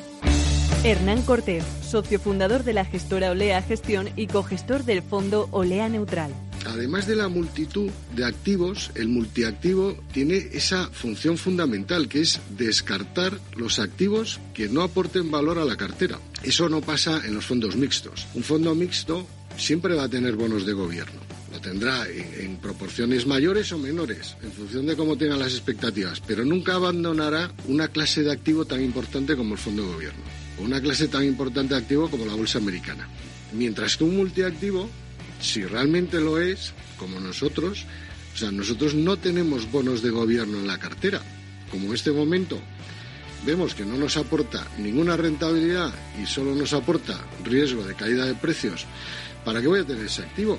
Hernán 0.83 1.23
Cortés, 1.23 1.63
socio 1.81 2.19
fundador 2.19 2.65
de 2.65 2.73
la 2.73 2.85
gestora 2.85 3.31
Olea 3.31 3.63
Gestión 3.63 4.09
y 4.17 4.27
cogestor 4.27 4.83
del 4.83 5.01
fondo 5.01 5.49
Olea 5.53 5.89
Neutral. 5.89 6.35
Además 6.67 7.07
de 7.07 7.15
la 7.15 7.29
multitud 7.29 7.89
de 8.17 8.25
activos, 8.25 8.91
el 8.97 9.07
multiactivo 9.07 9.97
tiene 10.11 10.39
esa 10.55 10.89
función 10.89 11.39
fundamental 11.39 12.09
que 12.09 12.23
es 12.23 12.41
descartar 12.59 13.39
los 13.55 13.79
activos 13.79 14.41
que 14.55 14.69
no 14.69 14.83
aporten 14.83 15.31
valor 15.31 15.61
a 15.61 15.65
la 15.65 15.77
cartera. 15.77 16.19
Eso 16.43 16.69
no 16.69 16.81
pasa 16.81 17.25
en 17.25 17.35
los 17.35 17.47
fondos 17.47 17.77
mixtos. 17.77 18.27
Un 18.35 18.43
fondo 18.43 18.75
mixto 18.75 19.25
siempre 19.57 19.95
va 19.95 20.03
a 20.03 20.09
tener 20.09 20.35
bonos 20.35 20.67
de 20.67 20.73
gobierno 20.73 21.32
lo 21.53 21.61
tendrá 21.61 22.07
en, 22.09 22.57
proporciones 22.57 23.27
mayores 23.27 23.71
o 23.73 23.79
menores, 23.79 24.37
en 24.43 24.51
función 24.53 24.87
de 24.87 24.97
cómo 24.97 25.17
tengan 25.17 25.39
las 25.39 25.53
expectativas, 25.53 26.21
pero 26.21 26.45
nunca 26.45 26.75
abandonará 26.75 27.53
una 27.69 27.89
clase 27.89 28.23
de 28.23 28.33
activo 28.33 28.65
tan 28.65 28.83
importante 28.83 29.37
como 29.37 29.55
el 29.55 29.61
fondo 29.61 29.83
de 29.83 29.93
gobierno, 29.93 30.23
o 30.59 30.63
una 30.63 30.81
clase 30.81 31.09
tan 31.09 31.25
importante 31.25 31.75
de 31.75 31.81
activo 31.81 32.09
como 32.09 32.25
la 32.25 32.35
bolsa 32.35 32.59
americana. 32.59 33.07
Mientras 33.53 33.99
que 33.99 34.05
un 34.05 34.17
multiactivo, 34.17 34.89
si 35.41 35.65
realmente 35.65 36.21
lo 36.21 36.39
es, 36.39 36.73
como 36.97 37.21
nosotros, 37.21 37.85
o 38.35 38.39
sea, 38.39 38.51
nosotros 38.51 38.95
no 38.95 39.19
tenemos 39.19 39.71
bonos 39.71 40.03
de 40.03 40.11
gobierno 40.11 40.59
en 40.59 40.67
la 40.67 40.79
cartera, 40.79 41.21
como 41.71 41.89
en 41.89 41.95
este 41.95 42.13
momento 42.13 42.59
vemos 43.45 43.75
que 43.75 43.85
no 43.85 43.99
nos 43.99 44.17
aporta 44.17 44.67
ninguna 44.79 45.17
rentabilidad 45.17 45.93
y 46.23 46.27
solo 46.27 46.55
nos 46.55 46.73
aporta 46.73 47.19
riesgo 47.45 47.85
de 47.85 47.95
caída 47.95 48.25
de 48.25 48.35
precios, 48.35 48.87
¿para 49.45 49.61
qué 49.61 49.67
voy 49.67 49.81
a 49.81 49.85
tener 49.85 50.07
ese 50.07 50.23
activo? 50.23 50.59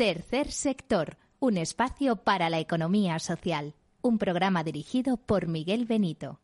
Tercer 0.00 0.50
sector, 0.50 1.18
un 1.40 1.58
espacio 1.58 2.16
para 2.16 2.48
la 2.48 2.58
economía 2.58 3.18
social. 3.18 3.74
un 4.00 4.16
programa 4.16 4.64
dirigido 4.64 5.18
por 5.18 5.46
Miguel 5.46 5.84
Benito. 5.84 6.40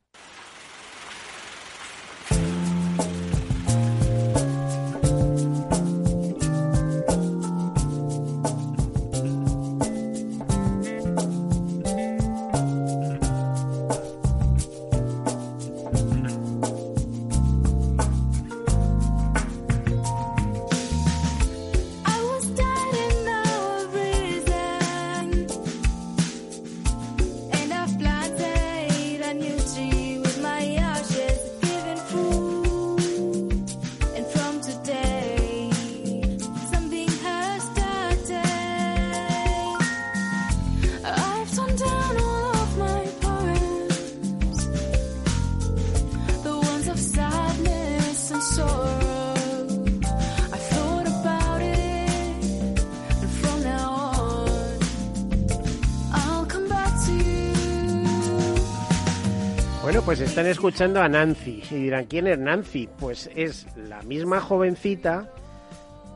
Pues 60.17 60.31
están 60.31 60.47
escuchando 60.47 61.03
a 61.03 61.11
Nancy 61.11 61.63
y 61.71 61.75
dirán, 61.75 62.07
¿quién 62.07 62.27
es 62.27 62.39
Nancy? 62.39 62.89
Pues 62.99 63.29
es 63.37 63.67
la 63.77 64.01
misma 64.01 64.41
jovencita 64.41 65.31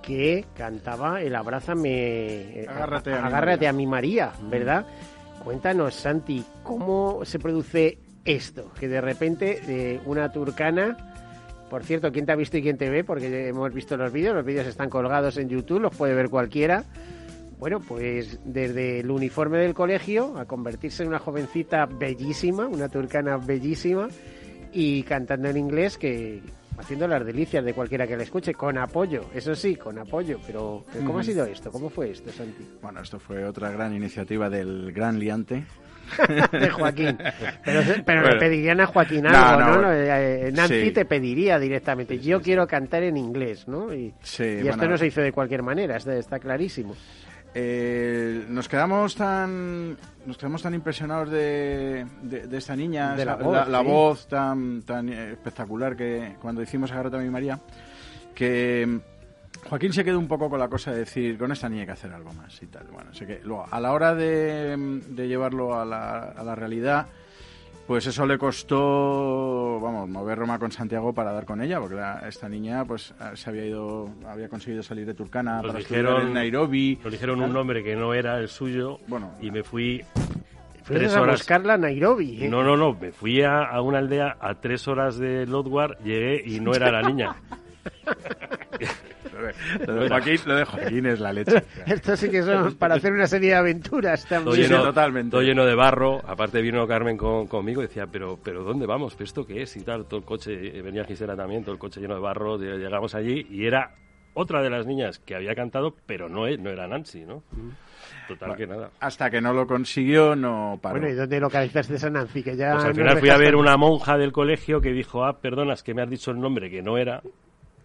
que 0.01 0.47
cantaba 0.57 1.21
el 1.21 1.37
Abrázame, 1.37 2.65
Agárrate, 2.67 3.13
a, 3.13 3.27
agárrate 3.27 3.69
a 3.69 3.75
mi 3.75 3.87
María, 3.87 4.33
¿verdad? 4.45 4.87
Cuéntanos, 5.45 5.95
Santi, 5.95 6.43
¿cómo 6.63 7.27
se 7.27 7.39
produce 7.39 7.99
esto? 8.25 8.73
Que 8.81 8.89
de 8.89 9.03
repente 9.03 9.61
de 9.67 10.01
una 10.07 10.33
turcana, 10.33 10.97
por 11.69 11.85
cierto, 11.85 12.11
¿quién 12.11 12.25
te 12.25 12.33
ha 12.33 12.37
visto 12.37 12.57
y 12.57 12.63
quién 12.63 12.79
te 12.79 12.89
ve? 12.89 13.05
Porque 13.05 13.49
hemos 13.49 13.71
visto 13.75 13.99
los 13.99 14.11
vídeos, 14.11 14.35
los 14.35 14.47
vídeos 14.47 14.67
están 14.67 14.89
colgados 14.89 15.37
en 15.37 15.51
YouTube, 15.51 15.81
los 15.81 15.95
puede 15.95 16.15
ver 16.15 16.31
cualquiera. 16.31 16.85
Bueno, 17.61 17.79
pues 17.79 18.41
desde 18.43 19.01
el 19.01 19.11
uniforme 19.11 19.59
del 19.59 19.75
colegio 19.75 20.39
a 20.39 20.47
convertirse 20.47 21.03
en 21.03 21.11
una 21.11 21.19
jovencita 21.19 21.85
bellísima, 21.85 22.67
una 22.67 22.89
turcana 22.89 23.37
bellísima, 23.37 24.09
y 24.73 25.03
cantando 25.03 25.51
en 25.51 25.59
inglés 25.59 25.99
que 25.99 26.41
haciendo 26.79 27.07
las 27.07 27.23
delicias 27.23 27.63
de 27.63 27.75
cualquiera 27.75 28.07
que 28.07 28.17
la 28.17 28.23
escuche, 28.23 28.55
con 28.55 28.79
apoyo, 28.79 29.27
eso 29.35 29.55
sí, 29.55 29.77
con 29.77 29.99
apoyo, 29.99 30.39
pero, 30.47 30.87
¿cómo 31.05 31.19
ha 31.19 31.23
sido 31.23 31.45
esto? 31.45 31.71
¿Cómo 31.71 31.91
fue 31.91 32.13
esto, 32.13 32.33
Santi? 32.33 32.67
Bueno, 32.81 33.03
esto 33.03 33.19
fue 33.19 33.45
otra 33.45 33.71
gran 33.71 33.95
iniciativa 33.95 34.49
del 34.49 34.91
gran 34.93 35.19
liante. 35.19 35.65
de 36.53 36.71
Joaquín. 36.71 37.19
Pero, 37.63 38.23
le 38.23 38.37
pedirían 38.37 38.81
a 38.81 38.87
Joaquín 38.87 39.27
algo, 39.27 39.83
¿no? 39.83 39.93
Eh, 39.93 40.49
eh, 40.49 40.53
Nancy 40.53 40.93
te 40.93 41.05
pediría 41.05 41.59
directamente, 41.59 42.19
yo 42.19 42.41
quiero 42.41 42.67
cantar 42.67 43.03
en 43.03 43.19
inglés, 43.19 43.69
¿no? 43.69 43.93
Y, 43.93 44.15
esto 44.23 44.89
no 44.89 44.97
se 44.97 45.09
hizo 45.09 45.21
de 45.21 45.31
cualquier 45.31 45.63
manera, 45.63 45.97
está 45.97 46.39
clarísimo. 46.39 46.97
Eh, 47.55 48.45
nos 48.49 48.69
quedamos 48.69 49.17
tan 49.17 49.97
nos 50.25 50.37
quedamos 50.37 50.63
tan 50.63 50.75
impresionados 50.75 51.31
de, 51.31 52.07
de, 52.23 52.57
esta 52.57 52.77
niña, 52.77 53.17
de 53.17 53.25
la, 53.25 53.37
voz, 53.83 54.29
tan, 54.29 54.83
tan 54.83 55.09
espectacular 55.09 55.97
que 55.97 56.37
cuando 56.41 56.63
hicimos 56.63 56.93
a 56.93 57.03
mi 57.03 57.31
María, 57.31 57.59
que 58.35 59.01
Joaquín 59.69 59.93
se 59.93 60.05
quedó 60.05 60.19
un 60.19 60.29
poco 60.29 60.49
con 60.49 60.61
la 60.61 60.69
cosa 60.69 60.93
de 60.93 60.99
decir, 60.99 61.39
con 61.39 61.51
esta 61.51 61.69
niña 61.69 61.83
hay 61.83 61.87
que 61.87 61.93
hacer 61.93 62.13
algo 62.13 62.33
más 62.35 62.63
y 62.63 62.67
tal. 62.67 62.87
Bueno, 62.93 63.13
sé 63.15 63.27
que 63.27 63.41
luego, 63.43 63.67
a 63.69 63.81
la 63.81 63.93
hora 63.93 64.15
de, 64.15 65.01
de 65.09 65.29
llevarlo 65.29 65.79
a 65.79 65.85
la, 65.85 66.19
a 66.19 66.45
la 66.45 66.55
realidad, 66.55 67.07
pues 67.91 68.07
eso 68.07 68.25
le 68.25 68.39
costó, 68.39 69.81
vamos, 69.81 70.09
mover 70.09 70.39
Roma 70.39 70.61
con 70.61 70.71
Santiago 70.71 71.13
para 71.13 71.33
dar 71.33 71.45
con 71.45 71.61
ella, 71.61 71.81
porque 71.81 72.01
esta 72.29 72.49
niña 72.49 72.85
pues 72.85 73.13
se 73.35 73.51
había 73.51 73.67
ido, 73.67 74.09
había 74.29 74.49
conseguido 74.49 74.81
salir 74.81 75.05
de 75.05 75.13
Turcana 75.13 75.61
para 75.61 75.81
dijeron, 75.81 76.29
en 76.29 76.35
Nairobi. 76.35 77.01
Nos 77.03 77.11
dijeron 77.11 77.43
un 77.43 77.53
nombre 77.53 77.83
que 77.83 77.97
no 77.97 78.15
era 78.15 78.39
el 78.39 78.47
suyo 78.47 79.01
bueno, 79.09 79.33
y 79.41 79.51
me 79.51 79.65
fui 79.65 80.05
tres 80.85 81.17
horas. 81.17 81.29
a 81.29 81.33
buscarla 81.33 81.75
a 81.75 81.79
Nairobi. 81.79 82.45
¿eh? 82.45 82.49
No, 82.49 82.63
no, 82.63 82.77
no, 82.77 82.95
me 82.95 83.11
fui 83.11 83.43
a, 83.43 83.65
a, 83.65 83.83
una 83.83 83.99
aldea 83.99 84.37
a 84.41 84.55
tres 84.55 84.87
horas 84.87 85.19
de 85.19 85.45
Lodwar, 85.47 85.99
llegué 86.05 86.45
y 86.47 86.61
no 86.61 86.73
era 86.73 86.93
la 86.93 87.03
niña. 87.03 87.35
Lo 89.87 89.95
de, 89.95 90.09
Joaquín, 90.09 90.37
lo 90.47 90.55
de 90.57 90.65
Joaquín 90.65 91.07
es 91.07 91.21
la 91.21 91.33
leche. 91.33 91.63
Esto 91.87 92.17
sí 92.17 92.31
que 92.31 92.43
son 92.43 92.75
para 92.75 92.97
hacer 92.97 93.13
una 93.13 93.27
serie 93.27 93.51
de 93.51 93.57
aventuras 93.57 94.27
también. 94.27 94.45
Todo 94.45 94.55
lleno, 94.55 94.83
totalmente. 94.83 95.31
Todo 95.31 95.43
lleno 95.43 95.65
de 95.65 95.75
barro. 95.75 96.21
Aparte 96.27 96.61
vino 96.63 96.87
Carmen 96.87 97.17
conmigo 97.17 97.83
y 97.83 97.87
decía, 97.87 98.07
pero, 98.07 98.39
pero 98.43 98.63
¿dónde 98.63 98.87
vamos? 98.87 99.17
¿Esto 99.19 99.47
qué 99.47 99.63
es? 99.63 99.77
Y 99.77 99.83
tal, 99.83 100.07
todo 100.07 100.21
el 100.21 100.27
coche, 100.27 100.83
venía 100.83 101.05
Gisela 101.05 101.37
también, 101.37 101.63
todo 101.63 101.73
el 101.73 101.79
coche 101.79 102.01
lleno 102.01 102.15
de 102.15 102.21
barro. 102.21 102.59
Llegamos 102.59 103.15
allí 103.15 103.47
y 103.51 103.67
era 103.67 103.95
otra 104.35 104.63
de 104.63 104.71
las 104.71 104.87
niñas 104.87 105.19
que 105.19 105.35
había 105.35 105.55
cantado, 105.55 105.95
pero 106.07 106.29
no, 106.29 106.49
no 106.49 106.71
era 106.71 106.87
Nancy, 106.87 107.25
¿no? 107.25 107.43
Total 108.29 108.57
que 108.57 108.67
nada. 108.67 108.91
Hasta 109.01 109.31
que 109.31 109.41
no 109.41 109.53
lo 109.53 109.67
consiguió, 109.67 110.37
no 110.37 110.79
paró. 110.81 111.01
Bueno, 111.01 111.13
¿y 111.13 111.17
dónde 111.17 111.41
localizaste 111.41 111.95
esa 111.95 112.11
Nancy? 112.11 112.43
Que 112.43 112.57
ya 112.57 112.73
pues 112.73 112.85
al 112.85 112.95
final 112.95 113.19
fui 113.19 113.29
a 113.29 113.37
ver 113.37 113.57
una 113.57 113.77
monja 113.77 114.17
del 114.17 114.33
colegio 114.33 114.81
que 114.81 114.93
dijo, 114.93 115.25
ah, 115.25 115.41
perdonas, 115.41 115.83
que 115.83 115.95
me 115.95 116.03
has 116.03 116.11
dicho 116.11 116.31
el 116.31 116.41
nombre 116.41 116.71
que 116.71 116.83
no 116.83 116.97
era 116.97 117.23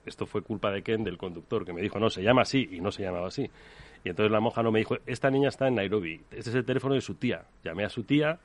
esto 0.06 0.26
fue 0.26 0.42
culpa 0.42 0.72
de 0.72 0.82
Ken, 0.82 1.04
del 1.04 1.18
conductor, 1.18 1.66
que 1.66 1.74
me 1.74 1.82
dijo, 1.82 2.00
no, 2.00 2.10
se 2.10 2.22
llama 2.22 2.44
así, 2.44 2.70
y 2.72 2.82
no 2.82 2.92
se 2.92 3.04
llamaba 3.04 3.28
así. 3.28 3.50
Y 4.04 4.10
entonces 4.10 4.32
la 4.32 4.40
monja 4.40 4.62
no 4.62 4.72
me 4.72 4.80
dijo, 4.80 4.98
esta 5.06 5.32
niña 5.32 5.50
está 5.50 5.68
en 5.68 5.76
Nairobi, 5.76 6.22
este 6.32 6.50
es 6.50 6.56
el 6.56 6.66
teléfono 6.66 6.94
de 6.94 7.02
su 7.02 7.16
tía. 7.16 7.44
Llamé 7.64 7.86
a 7.86 7.90
su 7.90 8.04
tía 8.04 8.40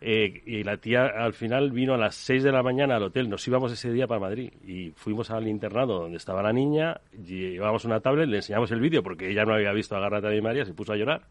eh, 0.00 0.42
y 0.46 0.62
la 0.62 0.76
tía 0.76 1.06
al 1.06 1.32
final 1.32 1.72
vino 1.72 1.94
a 1.94 1.96
las 1.96 2.14
6 2.14 2.44
de 2.44 2.52
la 2.52 2.62
mañana 2.62 2.94
al 2.94 3.02
hotel, 3.02 3.28
nos 3.28 3.46
íbamos 3.48 3.72
ese 3.72 3.90
día 3.90 4.06
para 4.06 4.20
Madrid 4.20 4.52
y 4.64 4.90
fuimos 4.90 5.30
al 5.32 5.48
internado 5.48 6.02
donde 6.02 6.18
estaba 6.18 6.40
la 6.40 6.52
niña, 6.52 7.00
llevábamos 7.24 7.84
una 7.84 7.98
tablet, 7.98 8.28
le 8.28 8.36
enseñamos 8.36 8.70
el 8.70 8.78
vídeo 8.78 9.02
porque 9.02 9.28
ella 9.28 9.44
no 9.44 9.54
había 9.54 9.72
visto 9.72 9.96
a 9.96 10.00
Garrata 10.00 10.28
de 10.28 10.40
María, 10.40 10.64
se 10.64 10.72
puso 10.72 10.92
a 10.92 10.96
llorar 10.96 11.22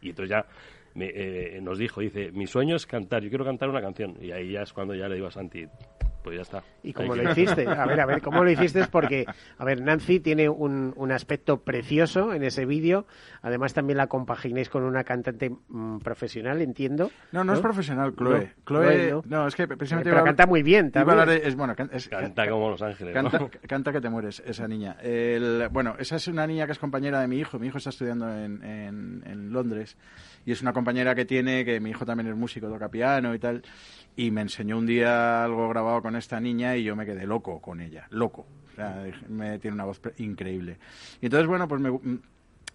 y 0.00 0.10
entonces 0.10 0.30
ya 0.30 0.46
eh, 0.94 1.58
nos 1.60 1.78
dijo, 1.78 2.00
dice, 2.00 2.30
mi 2.30 2.46
sueño 2.46 2.76
es 2.76 2.86
cantar, 2.86 3.24
yo 3.24 3.28
quiero 3.28 3.44
cantar 3.44 3.68
una 3.68 3.80
canción 3.80 4.16
y 4.20 4.30
ahí 4.30 4.52
ya 4.52 4.62
es 4.62 4.72
cuando 4.72 4.94
ya 4.94 5.08
le 5.08 5.16
digo 5.16 5.26
a 5.26 5.32
Santi, 5.32 5.66
pues 6.22 6.36
ya 6.36 6.42
está. 6.42 6.62
¿Y 6.82 6.92
cómo 6.92 7.14
lo 7.14 7.22
hiciste? 7.32 7.66
A 7.66 7.86
ver, 7.86 8.00
a 8.00 8.06
ver, 8.06 8.22
¿cómo 8.22 8.44
lo 8.44 8.50
hiciste? 8.50 8.84
Porque, 8.90 9.26
a 9.58 9.64
ver, 9.64 9.80
Nancy 9.82 10.20
tiene 10.20 10.48
un, 10.48 10.92
un 10.96 11.12
aspecto 11.12 11.62
precioso 11.62 12.32
en 12.32 12.42
ese 12.42 12.66
vídeo. 12.66 13.06
Además, 13.42 13.74
también 13.74 13.96
la 13.96 14.06
compaginéis 14.06 14.68
con 14.68 14.82
una 14.82 15.04
cantante 15.04 15.50
mm, 15.68 15.98
profesional, 15.98 16.60
entiendo. 16.62 17.10
No, 17.32 17.44
no, 17.44 17.54
es 17.54 17.60
profesional, 17.60 18.14
Chloe. 18.14 18.52
Chloe, 18.66 19.22
no. 19.26 19.46
es 19.46 19.54
que 19.54 19.66
precisamente... 19.66 20.10
Pero 20.10 20.24
canta 20.24 20.46
muy 20.46 20.62
bien 20.62 20.90
también. 20.90 21.28
es, 21.42 21.56
bueno, 21.56 21.74
canta 21.74 22.48
como 22.48 22.70
Los 22.70 22.82
Ángeles. 22.82 23.14
Canta, 23.68 23.92
que 23.92 24.00
te 24.00 24.08
mueres, 24.08 24.42
esa 24.44 24.66
niña. 24.66 24.96
El, 25.02 25.68
bueno, 25.70 25.94
esa 25.98 26.16
es 26.16 26.28
una 26.28 26.46
niña 26.46 26.66
que 26.66 26.72
es 26.72 26.78
compañera 26.78 27.20
de 27.20 27.28
mi 27.28 27.38
hijo. 27.38 27.58
Mi 27.58 27.68
hijo 27.68 27.78
está 27.78 27.90
estudiando 27.90 28.28
en, 28.28 28.62
en, 28.64 29.22
en 29.26 29.52
Londres 29.52 29.96
y 30.44 30.52
es 30.52 30.62
una 30.62 30.72
compañera 30.72 31.14
que 31.14 31.24
tiene, 31.24 31.64
que 31.64 31.80
mi 31.80 31.90
hijo 31.90 32.04
también 32.04 32.28
es 32.28 32.36
músico, 32.36 32.68
toca 32.68 32.88
piano 32.88 33.34
y 33.34 33.38
tal 33.38 33.62
y 34.16 34.30
me 34.30 34.42
enseñó 34.42 34.78
un 34.78 34.86
día 34.86 35.44
algo 35.44 35.68
grabado 35.68 36.02
con 36.02 36.16
esta 36.16 36.40
niña 36.40 36.76
y 36.76 36.84
yo 36.84 36.96
me 36.96 37.06
quedé 37.06 37.26
loco 37.26 37.60
con 37.60 37.80
ella, 37.80 38.06
loco. 38.10 38.46
O 38.72 38.74
sea, 38.74 39.04
me 39.28 39.58
tiene 39.58 39.74
una 39.74 39.84
voz 39.84 40.00
increíble. 40.18 40.78
Y 41.20 41.26
entonces, 41.26 41.46
bueno, 41.46 41.68
pues 41.68 41.80
me, 41.80 41.90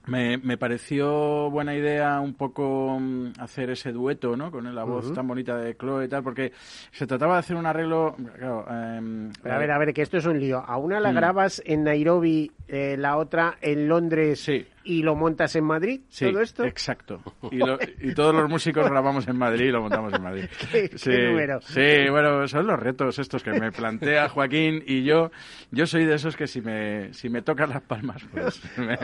me, 0.08 0.38
me, 0.38 0.58
pareció 0.58 1.50
buena 1.50 1.74
idea 1.74 2.20
un 2.20 2.36
poco 2.36 3.00
hacer 3.40 3.72
ese 3.72 3.92
dueto, 3.92 4.36
¿no? 4.36 4.52
Con 4.52 4.74
la 4.74 4.84
voz 4.84 5.14
tan 5.14 5.28
bonita 5.28 5.58
de 5.58 5.76
Chloe 5.76 6.06
y 6.06 6.08
tal, 6.08 6.22
porque 6.24 6.52
se 6.92 7.08
trataba 7.08 7.34
de 7.34 7.40
hacer 7.40 7.56
un 7.56 7.66
arreglo. 7.66 8.16
Claro, 8.38 8.66
em, 8.70 9.32
a 9.44 9.58
ver, 9.58 9.72
a 9.72 9.78
ver, 9.78 9.94
que 9.94 10.02
esto 10.02 10.18
es 10.18 10.26
un 10.26 10.40
lío. 10.40 10.60
A 10.60 10.78
una 10.78 11.00
la 11.00 11.12
mm. 11.12 11.16
grabas 11.16 11.62
en 11.66 11.84
Nairobi, 11.84 12.52
eh, 12.68 12.96
la 12.98 13.18
otra 13.18 13.58
en 13.62 13.88
Londres. 13.88 14.42
Sí 14.42 14.66
y 14.86 15.02
lo 15.02 15.16
montas 15.16 15.56
en 15.56 15.66
Madrid, 15.66 16.02
sí, 16.10 16.32
todo 16.32 16.42
esto. 16.42 16.64
Exacto. 16.64 17.22
Y, 17.52 18.14
todos 18.14 18.36
los 18.36 18.50
músicos 18.50 18.88
grabamos 18.90 19.28
en 19.28 19.38
Madrid 19.38 19.66
y 19.68 19.72
lo 19.72 19.82
montamos 19.82 20.14
en 20.14 20.22
Madrid. 20.22 20.46
¿Qué, 20.72 20.90
sí, 20.96 21.10
número? 21.10 21.62
Sí, 21.62 22.10
bueno, 22.10 22.48
son 22.48 22.68
los 22.68 22.80
retos 22.80 23.18
estos 23.20 23.44
que 23.44 23.52
me 23.52 23.72
plantea 23.72 24.30
Joaquín 24.30 24.84
y 24.86 25.04
yo. 25.04 25.32
Yo 25.72 25.86
soy 25.86 26.06
de 26.06 26.16
esos 26.16 26.36
que 26.36 26.48
si 26.48 26.62
me, 26.62 27.14
si 27.14 27.30
me 27.30 27.42
tocan 27.42 27.70
las 27.70 27.82
palmas, 27.82 28.26
pues 28.32 28.62
me, 28.78 28.96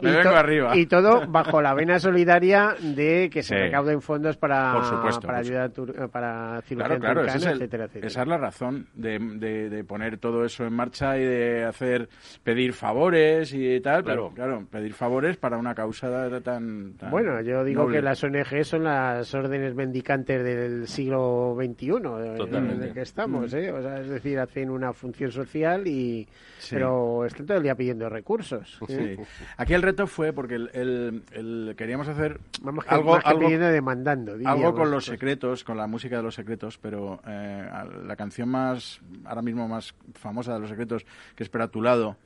vengo 0.00 0.30
arriba. 0.30 0.76
Y 0.76 0.86
todo 0.86 1.26
bajo 1.26 1.60
la 1.60 1.74
vena 1.74 1.98
solidaria 1.98 2.74
de 2.80 3.28
que 3.30 3.42
se 3.42 3.56
recauden 3.56 4.00
fondos 4.00 4.36
para, 4.36 4.80
para 5.20 5.38
ayudar 5.38 5.70
para 6.10 6.62
cirugía 6.62 6.96
claro, 6.98 7.00
claro, 7.00 7.24
etcétera, 7.24 7.84
etcétera. 7.84 8.06
Esa 8.06 8.22
es 8.22 8.28
la 8.28 8.38
razón 8.38 8.86
de, 8.94 9.18
de, 9.18 9.84
poner 9.84 10.18
todo 10.18 10.44
eso 10.44 10.64
en 10.64 10.72
marcha 10.72 11.18
y 11.18 11.24
de 11.24 11.64
hacer 11.64 12.08
pedir 12.42 12.72
favores 12.72 13.52
y 13.52 13.80
tal, 13.80 14.04
pero 14.04 14.30
claro, 14.32 14.66
pedir 14.70 14.93
favores 14.96 15.36
para 15.36 15.56
una 15.58 15.74
causa 15.74 16.28
tan, 16.42 16.94
tan 16.94 17.10
Bueno, 17.10 17.40
yo 17.42 17.64
digo 17.64 17.82
noble. 17.82 17.96
que 17.98 18.02
las 18.02 18.22
ONG 18.24 18.64
son 18.64 18.84
las 18.84 19.34
órdenes 19.34 19.74
mendicantes 19.74 20.42
del 20.44 20.88
siglo 20.88 21.56
XXI 21.58 21.86
en 21.88 22.36
Totalmente. 22.36 22.86
el 22.88 22.92
que 22.94 23.02
estamos, 23.02 23.52
¿eh? 23.54 23.70
O 23.72 23.82
sea, 23.82 24.00
es 24.00 24.08
decir, 24.08 24.38
hacen 24.38 24.70
una 24.70 24.92
función 24.92 25.30
social 25.32 25.86
y... 25.86 26.26
Sí. 26.58 26.76
Pero 26.76 27.26
están 27.26 27.44
todo 27.46 27.58
el 27.58 27.62
día 27.62 27.74
pidiendo 27.74 28.08
recursos. 28.08 28.78
¿eh? 28.88 29.16
Sí. 29.18 29.22
Aquí 29.58 29.74
el 29.74 29.82
reto 29.82 30.06
fue 30.06 30.32
porque 30.32 30.54
el, 30.54 30.70
el- 30.72 31.22
el- 31.32 31.74
queríamos 31.76 32.08
hacer 32.08 32.40
Vamos 32.62 32.84
que, 32.86 32.94
algo, 32.94 33.12
más 33.12 33.22
que 33.22 33.28
algo, 33.28 33.40
pidiendo, 33.42 33.66
demandando. 33.66 34.32
algo 34.46 34.74
con 34.74 34.90
los 34.90 35.04
secretos, 35.04 35.62
con 35.62 35.76
la 35.76 35.86
música 35.86 36.16
de 36.16 36.22
los 36.22 36.34
secretos, 36.34 36.78
pero 36.78 37.20
eh, 37.26 37.68
la 38.06 38.16
canción 38.16 38.48
más, 38.48 39.00
ahora 39.26 39.42
mismo 39.42 39.68
más 39.68 39.94
famosa 40.14 40.54
de 40.54 40.60
los 40.60 40.70
secretos, 40.70 41.04
que 41.36 41.42
es 41.42 41.50
Pero 41.50 41.64
a 41.64 41.68
tu 41.68 41.82
lado, 41.82 42.16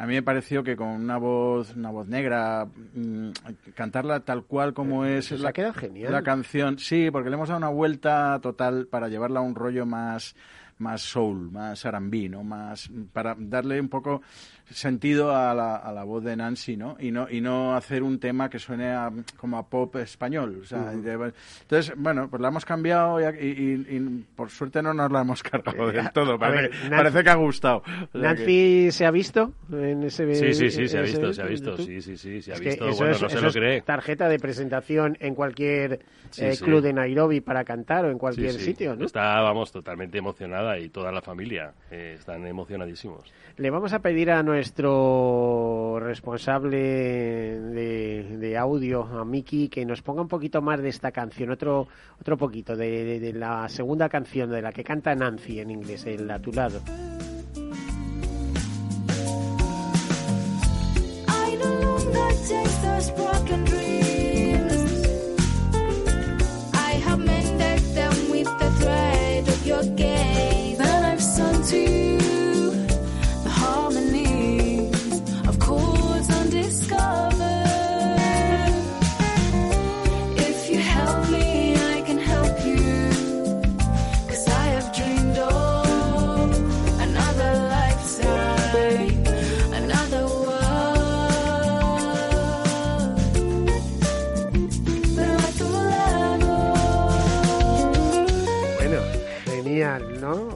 a 0.00 0.06
mí 0.06 0.14
me 0.14 0.22
pareció 0.22 0.64
que 0.64 0.76
con 0.76 0.88
una 0.88 1.18
voz, 1.18 1.76
una 1.76 1.90
voz 1.90 2.08
negra, 2.08 2.66
mm, 2.94 3.32
cantarla 3.74 4.20
tal 4.20 4.44
cual 4.44 4.72
como 4.72 5.04
es 5.04 5.30
Eso 5.30 5.42
la, 5.42 5.50
ha 5.50 5.52
quedado 5.52 5.74
genial. 5.74 6.10
la 6.10 6.22
canción, 6.22 6.78
sí, 6.78 7.10
porque 7.10 7.28
le 7.28 7.34
hemos 7.36 7.50
dado 7.50 7.58
una 7.58 7.68
vuelta 7.68 8.38
total 8.40 8.86
para 8.86 9.08
llevarla 9.08 9.40
a 9.40 9.42
un 9.42 9.54
rollo 9.54 9.84
más 9.84 10.34
más 10.78 11.02
soul, 11.02 11.50
más 11.50 11.84
R&B, 11.84 12.30
¿no? 12.30 12.42
Más 12.42 12.90
para 13.12 13.36
darle 13.38 13.78
un 13.78 13.90
poco 13.90 14.22
sentido 14.70 15.34
a 15.34 15.54
la, 15.54 15.76
a 15.76 15.92
la 15.92 16.04
voz 16.04 16.22
de 16.24 16.36
Nancy, 16.36 16.76
¿no? 16.76 16.96
Y 16.98 17.10
no 17.10 17.28
y 17.30 17.40
no 17.40 17.74
hacer 17.74 18.02
un 18.02 18.18
tema 18.18 18.48
que 18.48 18.58
suene 18.58 18.90
a- 18.92 19.10
como 19.36 19.58
a 19.58 19.66
pop 19.68 19.96
español, 19.96 20.60
o 20.62 20.64
sea, 20.66 20.90
de- 20.92 21.32
entonces, 21.62 21.92
bueno, 21.96 22.28
pues 22.30 22.40
la 22.40 22.48
hemos 22.48 22.64
cambiado 22.64 23.20
y, 23.20 23.24
y- 23.24 23.46
y- 23.90 23.96
y 23.96 24.24
por 24.36 24.50
suerte 24.50 24.82
no 24.82 24.94
nos 24.94 25.10
la 25.10 25.20
hemos 25.22 25.42
cargado 25.42 25.90
del 25.90 26.10
todo, 26.12 26.34
a 26.34 26.38
parece, 26.38 26.62
ver, 26.68 26.70
Nancy- 26.90 26.96
parece 26.96 27.24
que 27.24 27.30
ha 27.30 27.34
gustado. 27.34 27.78
O 27.78 27.82
sea 27.82 28.06
que- 28.12 28.18
Nancy 28.18 28.90
se 28.92 29.06
ha 29.06 29.10
visto 29.10 29.52
en 29.72 30.02
ese 30.04 30.34
Sí, 30.34 30.54
sí, 30.54 30.70
sí, 30.70 30.88
se 30.88 30.98
ha 30.98 31.02
visto, 31.02 31.32
se 31.32 31.42
ha 31.42 31.46
visto, 31.46 31.76
sí, 31.76 32.00
sí, 32.00 32.16
sí, 32.16 32.42
se 32.42 32.52
ha 32.52 32.54
Es 32.54 32.60
que 32.60 32.68
visto. 32.70 32.88
eso 32.88 32.96
Bueno, 32.98 33.12
es, 33.16 33.22
no 33.22 33.28
se 33.28 33.34
eso 33.36 33.42
lo 33.42 33.48
es 33.50 33.56
cree. 33.56 33.80
tarjeta 33.82 34.28
de 34.28 34.38
presentación 34.38 35.16
en 35.20 35.34
cualquier 35.34 36.00
Sí, 36.30 36.44
eh, 36.44 36.54
sí. 36.54 36.64
club 36.64 36.80
de 36.80 36.92
Nairobi 36.92 37.40
para 37.40 37.64
cantar 37.64 38.04
o 38.04 38.10
en 38.10 38.18
cualquier 38.18 38.52
Sí, 38.52 38.58
sí. 38.60 38.64
sitio, 38.66 38.94
¿no? 38.94 39.04
Está, 39.04 39.40
vamos, 39.40 39.72
totalmente 39.72 40.18
emocionada 40.18 40.78
y 40.78 40.88
toda 40.88 41.10
la 41.10 41.20
familia 41.22 41.72
eh, 41.90 42.14
están 42.18 42.46
emocionadísimos. 42.46 43.32
Le 43.56 43.68
vamos 43.68 43.92
a 43.92 43.98
pedir 43.98 44.30
a 44.30 44.42
nuestro 44.60 45.98
responsable 46.00 46.76
de, 46.78 48.58
audio, 48.58 49.04
a 49.04 49.24
Miki, 49.24 49.70
que 49.70 49.86
nos 49.86 50.02
ponga 50.02 50.20
un 50.20 50.28
poquito 50.28 50.60
más 50.60 50.82
de 50.82 50.90
esta 50.90 51.12
canción, 51.12 51.50
otro 51.50 51.88
otro 52.20 52.36
poquito, 52.36 52.76
de, 52.76 53.32
la 53.34 53.70
segunda 53.70 54.10
canción 54.10 54.50
de 54.50 54.60
la 54.60 54.70
que 54.70 54.84
canta 54.84 55.14
Nancy 55.14 55.60
en 55.60 55.70
inglés, 55.70 56.04
el 56.04 56.30
A 56.30 56.38
tu 56.38 56.52
lado. 56.52 56.82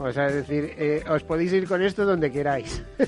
O 0.05 0.11
sea, 0.11 0.27
es 0.27 0.35
decir, 0.35 0.73
eh, 0.77 1.03
os 1.09 1.23
podéis 1.23 1.51
ir 1.53 1.67
con 1.67 1.81
esto 1.81 2.05
donde 2.05 2.31
queráis. 2.31 2.83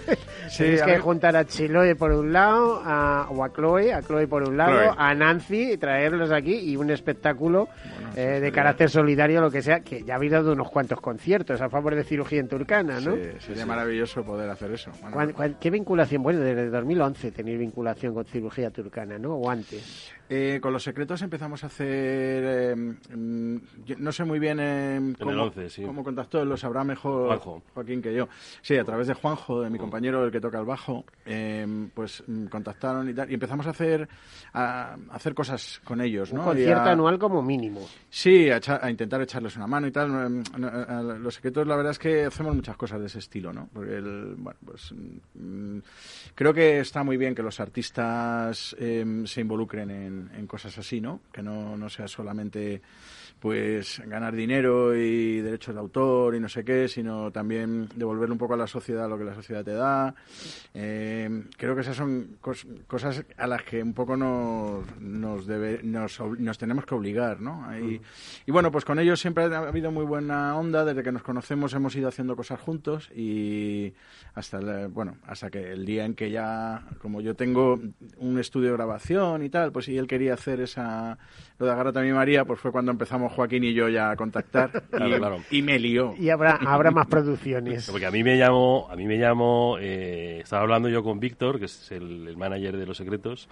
Sí, 0.49 0.63
Tenéis 0.63 0.81
que 0.83 0.97
juntar 0.99 1.35
a 1.35 1.43
Chiloe 1.43 1.95
por 1.95 2.09
un 2.13 2.31
lado, 2.31 2.81
a, 2.81 3.27
o 3.29 3.43
a 3.43 3.51
Chloe, 3.51 3.91
a 3.91 4.01
Chloe 4.01 4.27
por 4.27 4.47
un 4.47 4.55
lado, 4.55 4.79
Chloe. 4.79 4.95
a 4.97 5.13
Nancy, 5.13 5.73
y 5.73 5.77
traerlos 5.77 6.31
aquí 6.31 6.53
y 6.55 6.77
un 6.77 6.89
espectáculo 6.89 7.67
Bueno, 7.67 8.06
eh, 8.17 8.39
de 8.39 8.51
carácter 8.51 8.89
solidario, 8.89 9.39
lo 9.41 9.51
que 9.51 9.61
sea, 9.61 9.81
que 9.81 10.03
ya 10.03 10.15
habéis 10.15 10.31
dado 10.31 10.53
unos 10.53 10.69
cuantos 10.69 10.99
conciertos 10.99 11.61
a 11.61 11.69
favor 11.69 11.93
de 11.95 12.03
cirugía 12.03 12.39
en 12.39 12.47
Turcana, 12.47 12.99
¿no? 12.99 13.15
Sí, 13.15 13.21
sería 13.39 13.65
maravilloso 13.65 14.23
poder 14.23 14.49
hacer 14.49 14.71
eso. 14.71 14.91
Bueno, 15.01 15.11
¿Cuán- 15.13 15.33
cuán- 15.33 15.57
qué 15.59 15.69
vinculación? 15.69 16.23
Bueno, 16.23 16.39
desde 16.39 16.69
2011 16.69 17.31
tenéis 17.31 17.59
vinculación 17.59 18.13
con 18.13 18.25
cirugía 18.25 18.71
turcana, 18.71 19.17
¿no? 19.19 19.35
¿O 19.35 19.49
antes? 19.49 20.11
Eh, 20.29 20.59
con 20.61 20.73
los 20.73 20.83
secretos 20.83 21.21
empezamos 21.21 21.63
a 21.63 21.67
hacer. 21.67 21.87
eh, 21.87 22.75
mm, 22.75 23.57
yo 23.85 23.95
no 23.99 24.11
sé 24.11 24.23
muy 24.25 24.39
bien 24.39 24.57
eh, 24.59 25.13
cómo, 25.19 25.31
el 25.31 25.39
11, 25.39 25.69
sí. 25.69 25.83
cómo 25.83 26.03
contactó, 26.03 26.43
lo 26.43 26.57
sabrá 26.57 26.83
mejor 26.83 27.27
Juanjo. 27.27 27.63
Joaquín 27.73 28.01
que 28.01 28.13
yo. 28.13 28.27
Sí, 28.61 28.75
a 28.77 28.83
través 28.83 29.07
de 29.07 29.13
Juanjo, 29.13 29.61
de 29.61 29.69
mi 29.69 29.77
compañero, 29.77 30.25
el 30.25 30.31
que 30.31 30.41
toca 30.41 30.59
el 30.59 30.65
bajo, 30.65 31.05
eh, 31.25 31.65
pues 31.93 32.23
mm, 32.27 32.47
contactaron 32.47 33.09
y 33.09 33.13
tal. 33.13 33.29
Y 33.31 33.35
empezamos 33.35 33.67
a 33.67 33.69
hacer, 33.69 34.07
a, 34.53 34.95
a 35.09 35.15
hacer 35.15 35.33
cosas 35.33 35.79
con 35.85 36.01
ellos, 36.01 36.31
Un 36.31 36.39
¿no? 36.39 36.43
concierto 36.45 36.89
a- 36.89 36.91
anual 36.91 37.17
como 37.19 37.41
mínimo. 37.41 37.87
Sí, 38.09 38.49
a, 38.49 38.89
intentar 38.89 39.21
echarles 39.21 39.55
una 39.57 39.67
mano 39.67 39.87
y 39.87 39.91
tal. 39.91 40.09
Em, 40.25 40.43
Los 41.21 41.35
secretos, 41.35 41.67
la 41.67 41.75
verdad 41.75 41.91
es 41.91 41.99
que 41.99 42.25
hacemos 42.25 42.55
muchas 42.55 42.77
cosas 42.77 42.99
de 43.01 43.07
ese 43.07 43.19
estilo, 43.19 43.51
¿no? 43.51 43.69
Porque, 43.73 43.97
el, 43.97 44.35
bueno, 44.37 44.57
pues 44.65 44.93
mm, 45.35 45.79
creo 46.33 46.53
que 46.53 46.79
está 46.79 47.03
muy 47.03 47.17
bien 47.17 47.35
que 47.35 47.43
los 47.43 47.59
artistas 47.59 48.75
em, 48.79 49.25
se 49.25 49.41
involucren 49.41 49.91
en, 49.91 50.31
en 50.33 50.47
cosas 50.47 50.77
así, 50.77 51.01
¿no? 51.01 51.21
Que 51.31 51.43
no, 51.43 51.75
no 51.77 51.89
sea 51.89 52.07
solamente 52.07 52.81
pues 53.39 54.01
ganar 54.05 54.35
dinero 54.35 54.95
y 54.95 55.41
derechos 55.41 55.75
de 55.75 55.79
autor 55.79 56.35
y 56.35 56.39
no 56.39 56.49
sé 56.49 56.63
qué, 56.65 56.87
sino 56.87 57.31
también 57.31 57.87
devolverle 57.95 58.33
un 58.33 58.37
poco 58.39 58.55
a 58.55 58.57
la 58.57 58.67
sociedad 58.67 59.07
lo 59.07 59.17
que 59.17 59.23
la 59.25 59.35
sociedad 59.35 59.63
te 59.63 59.73
da. 59.73 60.15
Eh, 60.73 61.43
creo 61.57 61.75
que 61.75 61.81
esas 61.81 61.95
son 61.95 62.37
cos- 62.41 62.65
cosas 62.87 63.23
a 63.37 63.47
las 63.47 63.63
que 63.63 63.81
un 63.81 63.93
poco 63.93 64.17
nos, 64.17 64.85
nos, 64.99 65.45
debe, 65.47 65.81
nos, 65.83 66.19
nos 66.39 66.57
tenemos 66.57 66.85
que 66.85 66.95
obligar, 66.95 67.39
¿no? 67.41 67.65
Y, 67.79 68.01
y 68.45 68.51
bueno, 68.51 68.71
pues 68.71 68.85
con 68.85 68.99
ellos 68.99 69.19
siempre 69.19 69.43
ha 69.45 69.57
habido 69.59 69.91
muy 69.91 70.05
buena 70.05 70.57
onda, 70.57 70.83
desde 70.85 71.03
que 71.03 71.11
nos 71.11 71.23
conocemos 71.23 71.73
hemos 71.73 71.95
ido 71.95 72.07
haciendo 72.07 72.35
cosas 72.35 72.59
juntos 72.59 73.09
y 73.15 73.93
hasta, 74.33 74.87
bueno, 74.87 75.17
hasta 75.25 75.49
que 75.49 75.71
el 75.73 75.85
día 75.85 76.05
en 76.05 76.15
que 76.15 76.31
ya, 76.31 76.83
como 77.01 77.21
yo 77.21 77.35
tengo 77.35 77.79
un 78.17 78.39
estudio 78.39 78.69
de 78.69 78.77
grabación 78.77 79.43
y 79.43 79.49
tal, 79.49 79.71
pues 79.71 79.87
y 79.89 79.97
él 79.97 80.07
quería 80.07 80.33
hacer 80.33 80.61
esa, 80.61 81.17
lo 81.59 81.65
de 81.65 81.71
Agárrate 81.71 81.99
a 81.99 82.01
mi 82.03 82.11
María, 82.13 82.45
pues 82.45 82.59
fue 82.59 82.71
cuando 82.71 82.91
empezamos 82.91 83.26
Joaquín 83.29 83.63
y 83.63 83.73
yo 83.73 83.89
ya 83.89 84.11
a 84.11 84.15
contactar 84.15 84.71
y, 84.93 84.95
Claro, 84.95 85.17
claro. 85.17 85.37
y 85.51 85.61
me 85.61 85.79
lió. 85.79 86.13
Y 86.19 86.29
habrá, 86.29 86.55
habrá 86.65 86.91
más 86.91 87.07
producciones. 87.07 87.89
Porque 87.89 88.05
a 88.05 88.11
mí 88.11 88.23
me 88.23 88.37
llamó, 88.37 88.87
a 88.89 88.95
mí 88.95 89.05
me 89.05 89.17
llamó, 89.17 89.77
eh, 89.79 90.39
estaba 90.41 90.63
hablando 90.63 90.89
yo 90.89 91.03
con 91.03 91.19
Víctor, 91.19 91.59
que 91.59 91.65
es 91.65 91.91
el, 91.91 92.27
el 92.27 92.37
manager 92.37 92.77
de 92.77 92.85
Los 92.85 92.97
Secretos, 92.97 93.49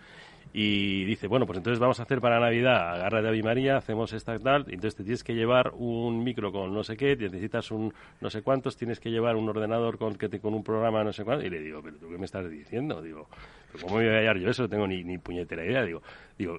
y 0.57 1.03
dice, 1.03 1.27
bueno, 1.27 1.45
pues 1.45 1.57
entonces 1.57 1.79
vamos 1.79 1.99
a 1.99 2.03
hacer 2.03 2.21
para 2.21 2.39
Navidad, 2.39 2.93
agarra 2.95 3.21
de 3.21 3.27
Avi 3.27 3.43
María, 3.43 3.75
hacemos 3.75 4.13
esta 4.13 4.39
tal, 4.39 4.61
y 4.69 4.75
entonces 4.75 4.95
te 4.95 5.03
tienes 5.03 5.21
que 5.21 5.33
llevar 5.35 5.73
un 5.75 6.23
micro 6.23 6.53
con 6.53 6.73
no 6.73 6.81
sé 6.81 6.95
qué, 6.95 7.17
te 7.17 7.25
necesitas 7.25 7.71
un 7.71 7.93
no 8.21 8.29
sé 8.29 8.41
cuántos, 8.41 8.77
tienes 8.77 9.01
que 9.01 9.11
llevar 9.11 9.35
un 9.35 9.49
ordenador 9.49 9.97
con 9.97 10.15
que 10.15 10.29
te, 10.29 10.39
con 10.39 10.53
un 10.53 10.63
programa 10.63 11.03
no 11.03 11.11
sé 11.11 11.25
cuánto, 11.25 11.45
y 11.45 11.49
le 11.49 11.59
digo, 11.59 11.81
pero 11.83 11.97
tú 11.97 12.07
qué 12.09 12.17
me 12.17 12.23
estás 12.23 12.49
diciendo, 12.49 13.01
digo, 13.01 13.27
¿pero 13.69 13.83
¿cómo 13.83 13.97
me 13.97 14.05
voy 14.05 14.15
a 14.15 14.19
hallar 14.19 14.37
yo 14.37 14.49
eso? 14.49 14.61
No 14.63 14.69
tengo 14.69 14.87
ni, 14.87 15.03
ni 15.03 15.17
puñetera 15.17 15.65
idea, 15.65 15.83
digo, 15.83 16.01
digo, 16.37 16.57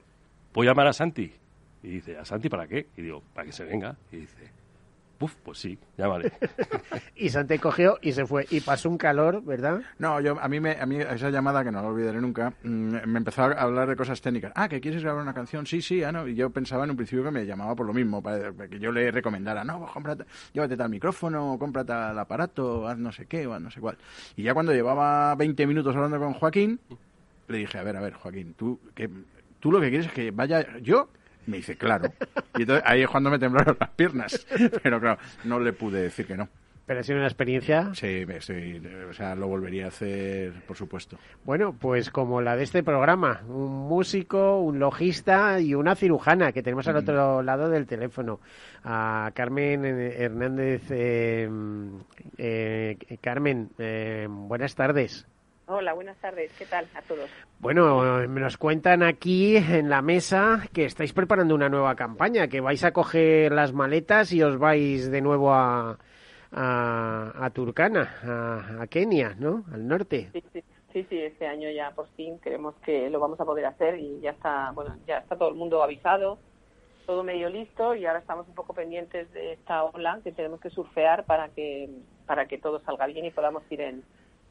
¿puedo 0.53 0.69
llamar 0.69 0.89
a 0.89 0.93
Santi? 0.93 1.33
Y 1.87 1.91
dice, 1.91 2.19
¿a 2.19 2.25
Santi 2.25 2.49
para 2.49 2.67
qué? 2.67 2.89
Y 2.97 3.03
digo, 3.03 3.23
para 3.33 3.47
que 3.47 3.53
se 3.53 3.65
venga. 3.65 3.97
Y 4.11 4.17
dice, 4.17 4.51
Uf, 5.21 5.35
pues 5.43 5.59
sí, 5.59 5.79
llámale. 5.97 6.33
Y 7.17 7.31
Sante 7.31 7.59
cogió 7.59 7.99
y 8.03 8.13
se 8.13 8.27
fue. 8.27 8.47
Y 8.51 8.61
pasó 8.61 8.91
un 8.91 8.99
calor, 8.99 9.43
¿verdad? 9.43 9.81
No, 9.99 10.21
yo, 10.21 10.39
a 10.39 10.49
mí, 10.49 10.61
me, 10.61 10.73
a 10.73 10.85
mí 10.85 10.97
esa 10.97 11.31
llamada, 11.31 11.65
que 11.65 11.71
no 11.71 11.81
la 11.81 11.89
olvidaré 11.89 12.21
nunca, 12.21 12.53
mm, 12.63 13.07
me 13.07 13.19
empezó 13.19 13.45
a 13.45 13.53
hablar 13.53 13.89
de 13.89 13.97
cosas 13.97 14.21
técnicas. 14.21 14.53
Ah, 14.55 14.69
¿que 14.69 14.81
quieres 14.81 15.03
grabar 15.03 15.23
una 15.23 15.33
canción? 15.33 15.65
Sí, 15.65 15.81
sí, 15.81 16.03
ah, 16.03 16.13
no. 16.13 16.29
Y 16.29 16.35
yo 16.35 16.51
pensaba 16.51 16.85
en 16.85 16.91
un 16.91 16.97
principio 16.97 17.25
que 17.25 17.31
me 17.31 17.47
llamaba 17.47 17.75
por 17.75 17.87
lo 17.87 17.95
mismo, 17.95 18.23
para 18.23 18.53
que 18.69 18.79
yo 18.79 18.93
le 18.93 19.11
recomendara, 19.11 19.65
no, 19.65 19.79
pues 19.79 19.93
cómprate, 19.93 20.25
llévate 20.53 20.77
tal 20.77 20.91
micrófono, 20.91 21.57
cómprate 21.59 21.93
el 21.93 22.19
aparato, 22.19 22.87
haz 22.87 22.99
no 22.99 23.13
sé 23.13 23.25
qué, 23.25 23.47
o 23.47 23.55
haz 23.55 23.63
no 23.63 23.71
sé 23.71 23.81
cuál. 23.81 23.97
Y 24.37 24.43
ya 24.43 24.53
cuando 24.53 24.75
llevaba 24.75 25.35
20 25.37 25.67
minutos 25.67 25.97
hablando 25.97 26.19
con 26.19 26.35
Joaquín, 26.35 26.79
le 27.49 27.59
dije, 27.59 27.79
a 27.79 27.83
ver, 27.83 27.97
a 27.97 28.01
ver, 28.01 28.13
Joaquín, 28.13 28.53
tú, 28.55 28.79
que, 28.95 29.09
tú 29.61 29.73
lo 29.73 29.81
que 29.81 29.89
quieres 29.89 30.09
es 30.09 30.13
que 30.13 30.31
vaya 30.31 30.79
yo... 30.81 31.09
Me 31.47 31.59
dice, 31.59 31.77
claro. 31.77 32.13
Y 32.57 32.63
entonces 32.63 32.85
ahí 32.87 33.03
es 33.03 33.09
cuando 33.09 33.31
me 33.31 33.39
temblaron 33.39 33.77
las 33.79 33.91
piernas. 33.91 34.47
Pero 34.83 35.01
claro, 35.01 35.19
no 35.45 35.61
le 35.61 35.73
pude 35.73 36.03
decir 36.03 36.27
que 36.27 36.37
no. 36.37 36.49
Pero 36.87 37.01
ha 37.01 37.03
sido 37.03 37.19
una 37.19 37.27
experiencia. 37.27 37.93
Sí, 37.95 38.25
estoy, 38.29 38.81
o 39.11 39.13
sea, 39.13 39.35
lo 39.35 39.49
volvería 39.49 39.87
a 39.87 39.89
hacer, 39.89 40.53
por 40.69 40.77
supuesto. 40.77 41.19
Bueno, 41.45 41.75
pues 41.77 42.11
como 42.11 42.41
la 42.41 42.55
de 42.55 42.63
este 42.63 42.85
programa, 42.85 43.43
un 43.49 43.89
músico, 43.89 44.61
un 44.61 44.79
logista 44.79 45.59
y 45.59 45.75
una 45.75 45.97
cirujana 45.97 46.53
que 46.53 46.63
tenemos 46.63 46.87
al 46.87 46.97
otro 46.99 47.43
lado 47.43 47.69
del 47.69 47.87
teléfono. 47.87 48.39
A 48.85 49.33
Carmen 49.35 49.85
Hernández. 49.85 50.83
eh, 50.91 51.49
eh, 52.39 52.97
Carmen, 53.21 53.71
eh, 53.79 54.29
buenas 54.31 54.77
tardes. 54.77 55.27
Hola, 55.69 55.95
buenas 55.95 56.17
tardes. 56.19 56.53
¿Qué 56.57 56.65
tal 56.65 56.87
a 56.95 57.03
todos? 57.03 57.29
Bueno, 57.59 58.23
eh, 58.23 58.29
nos 58.29 58.57
cuentan 58.57 59.03
aquí 59.03 59.57
en 59.57 59.89
la 59.89 60.01
mesa 60.01 60.63
que 60.73 60.85
estáis 60.85 61.13
preparando 61.13 61.57
una 61.57 61.69
nueva 61.69 61.97
campaña, 61.97 62.47
que 62.47 62.61
vais 62.61 62.85
a 62.85 62.93
coger 62.93 63.51
las 63.51 63.73
maletas 63.73 64.33
y 64.33 64.45
os 64.45 64.59
vais 64.59 65.11
de 65.11 65.21
nuevo 65.21 65.53
a, 65.53 65.99
a, 66.53 67.33
a 67.45 67.51
Turkana, 67.51 68.15
a, 68.23 68.83
a 68.83 68.87
Kenia, 68.87 69.35
¿no? 69.41 69.65
Al 69.73 69.89
norte. 69.89 70.29
Sí, 70.33 70.45
sí, 70.53 70.63
sí, 70.93 71.07
sí, 71.11 71.19
este 71.19 71.49
año 71.49 71.69
ya 71.71 71.91
por 71.91 72.07
fin 72.11 72.39
creemos 72.39 72.77
que 72.85 73.11
lo 73.11 73.19
vamos 73.19 73.41
a 73.41 73.45
poder 73.45 73.67
hacer 73.67 73.99
y 73.99 74.21
ya 74.21 74.31
está, 74.31 74.71
bueno, 74.71 74.97
ya 75.05 75.19
está 75.19 75.37
todo 75.37 75.49
el 75.49 75.57
mundo 75.57 75.83
avisado, 75.83 76.39
todo 77.07 77.25
medio 77.25 77.49
listo 77.51 77.93
y 77.97 78.07
ahora 78.07 78.21
estamos 78.21 78.47
un 78.47 78.55
poco 78.55 78.73
pendientes 78.73 79.33
de 79.33 79.55
esta 79.55 79.83
ola 79.83 80.21
que 80.23 80.31
tenemos 80.31 80.61
que 80.61 80.71
surfear 80.71 81.25
para 81.25 81.49
que 81.49 81.91
para 82.25 82.47
que 82.47 82.59
todo 82.59 82.81
salga 82.81 83.07
bien 83.07 83.25
y 83.25 83.31
podamos 83.31 83.63
ir 83.71 83.81
en, 83.81 84.03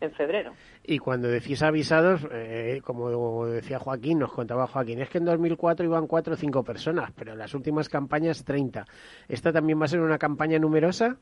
en 0.02 0.12
febrero. 0.12 0.54
Y 0.84 1.00
cuando 1.00 1.28
decís 1.28 1.64
avisados, 1.64 2.28
eh, 2.32 2.82
como 2.84 3.46
decía 3.48 3.80
Joaquín, 3.80 4.20
nos 4.20 4.32
contaba 4.34 4.68
Joaquín, 4.68 5.02
es 5.02 5.10
que 5.10 5.18
en 5.20 5.26
2004 5.26 5.86
iban 5.86 6.08
cuatro 6.08 6.34
o 6.34 6.38
cinco 6.38 6.64
personas, 6.64 7.12
pero 7.16 7.32
en 7.34 7.39
las 7.39 7.54
últimas 7.54 7.89
campañas 7.89 8.43
30. 8.43 8.86
¿Esta 9.28 9.52
también 9.54 9.80
va 9.80 9.86
a 9.86 9.89
ser 9.89 10.02
una 10.02 10.18
campaña 10.18 10.60
numerosa? 10.60 11.18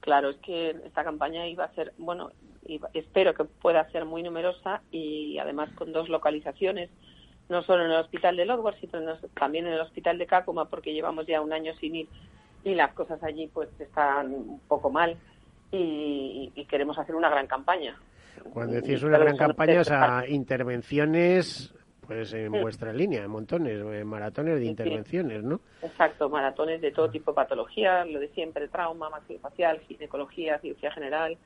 Claro, 0.00 0.30
es 0.30 0.36
que 0.38 0.70
esta 0.84 1.04
campaña 1.04 1.46
iba 1.46 1.64
a 1.64 1.72
ser, 1.74 1.92
bueno, 1.96 2.30
iba- 2.66 2.90
espero 2.92 3.34
que 3.34 3.44
pueda 3.44 3.88
ser 3.92 4.04
muy 4.04 4.22
numerosa 4.22 4.82
y 4.90 5.38
además 5.38 5.70
con 5.74 5.92
dos 5.92 6.08
localizaciones, 6.08 6.90
no 7.48 7.62
solo 7.62 7.84
en 7.84 7.92
el 7.92 7.98
hospital 8.00 8.36
de 8.36 8.46
Lodwar, 8.46 8.74
sino 8.80 8.98
también 9.38 9.66
en 9.66 9.74
el 9.74 9.80
hospital 9.80 10.18
de 10.18 10.26
Cácoma, 10.26 10.64
porque 10.68 10.92
llevamos 10.92 11.26
ya 11.26 11.40
un 11.40 11.52
año 11.52 11.72
sin 11.80 11.94
ir 11.94 12.08
y 12.64 12.74
las 12.74 12.92
cosas 12.94 13.22
allí 13.22 13.48
pues 13.52 13.68
están 13.80 14.32
un 14.32 14.60
poco 14.68 14.90
mal 14.90 15.16
y, 15.72 16.52
y 16.54 16.64
queremos 16.66 16.98
hacer 16.98 17.14
una 17.14 17.28
gran 17.30 17.46
campaña. 17.46 17.96
Cuando 18.52 18.74
decís 18.74 19.02
una 19.02 19.18
gran 19.18 19.36
campaña, 19.36 19.84
sea, 19.84 20.00
partes. 20.00 20.30
intervenciones, 20.32 21.74
pues 22.06 22.32
en 22.34 22.50
Mm. 22.50 22.60
vuestra 22.60 22.92
línea, 22.92 23.26
montones, 23.28 23.80
eh, 23.92 24.04
maratones 24.04 24.54
de 24.56 24.62
sí. 24.62 24.68
intervenciones, 24.68 25.42
¿no? 25.42 25.60
Exacto, 25.82 26.28
maratones 26.28 26.80
de 26.80 26.90
todo 26.92 27.10
tipo 27.10 27.30
de 27.32 27.36
patologías, 27.36 28.06
lo 28.08 28.18
de 28.20 28.28
siempre, 28.28 28.68
trauma, 28.68 29.08
maxilofacial, 29.10 29.80
ginecología, 29.80 30.58
cirugía 30.58 30.90
general, 30.92 31.36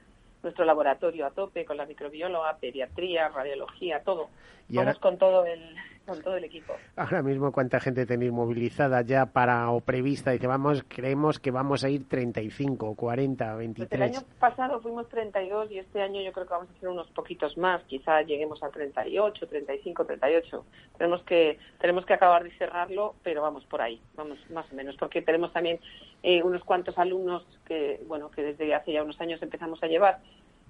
nuestro 0.43 0.65
laboratorio 0.65 1.27
a 1.27 1.31
tope 1.31 1.65
con 1.65 1.77
la 1.77 1.87
microbióloga, 1.87 2.57
pediatría, 2.59 3.29
radiología, 3.29 4.01
todo. 4.03 4.29
Y 4.69 4.77
Vamos 4.77 4.95
ahora- 4.95 5.01
con 5.01 5.19
todo 5.19 5.45
el 5.47 5.61
con 6.07 6.23
todo 6.23 6.37
el 6.37 6.45
equipo. 6.45 6.75
Ahora 6.97 7.23
mismo, 7.23 7.53
¿cuánta 7.53 7.81
gente 7.81 8.07
tenéis 8.07 8.33
movilizada 8.33 9.03
ya 9.03 9.27
para 9.27 9.71
o 9.71 9.81
prevista? 9.81 10.31
Dice, 10.31 10.47
vamos, 10.47 10.85
creemos 10.89 11.39
que 11.39 11.51
vamos 11.51 11.85
a 11.85 11.91
ir 11.91 12.09
35, 12.09 12.95
40, 12.95 13.45
Pues 13.45 13.53
el 13.53 13.59
23. 13.59 14.01
año 14.01 14.27
pasado 14.39 14.81
fuimos 14.81 15.09
32 15.09 15.71
y 15.73 15.79
este 15.79 16.01
año 16.01 16.21
yo 16.23 16.33
creo 16.33 16.47
que 16.47 16.53
vamos 16.55 16.69
a 16.71 16.73
hacer 16.77 16.89
unos 16.89 17.09
poquitos 17.09 17.59
más, 17.59 17.83
quizá 17.85 18.23
lleguemos 18.23 18.63
a 18.63 18.71
38, 18.71 19.47
35, 19.47 20.05
38. 20.05 20.65
Tenemos 20.97 21.23
que 21.25 21.59
tenemos 21.81 22.07
que 22.07 22.15
acabar 22.15 22.45
de 22.45 22.51
cerrarlo, 22.57 23.15
pero 23.23 23.43
vamos 23.43 23.65
por 23.65 23.83
ahí, 23.83 24.01
vamos 24.15 24.39
más 24.51 24.71
o 24.73 24.75
menos, 24.75 24.97
porque 24.97 25.23
tenemos 25.23 25.53
también 25.53 25.81
eh, 26.23 26.43
unos 26.43 26.63
cuantos 26.65 26.97
alumnos 26.99 27.45
que 27.67 28.01
bueno 28.07 28.31
que 28.31 28.43
desde 28.43 28.75
hace 28.75 28.93
ya 28.93 29.03
unos 29.03 29.21
años 29.21 29.43
empezamos 29.43 29.83
a 29.83 29.87
llevar 29.87 30.21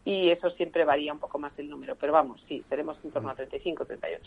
y 0.06 0.30
eso 0.30 0.50
siempre 0.50 0.84
varía 0.84 1.12
un 1.12 1.18
poco 1.18 1.36
más 1.36 1.52
el 1.58 1.68
número, 1.68 1.96
pero 1.96 2.12
vamos, 2.12 2.40
sí, 2.48 2.64
tenemos 2.68 2.96
en 3.04 3.10
torno 3.10 3.28
a 3.28 3.34
35, 3.34 3.84
38. 3.84 4.22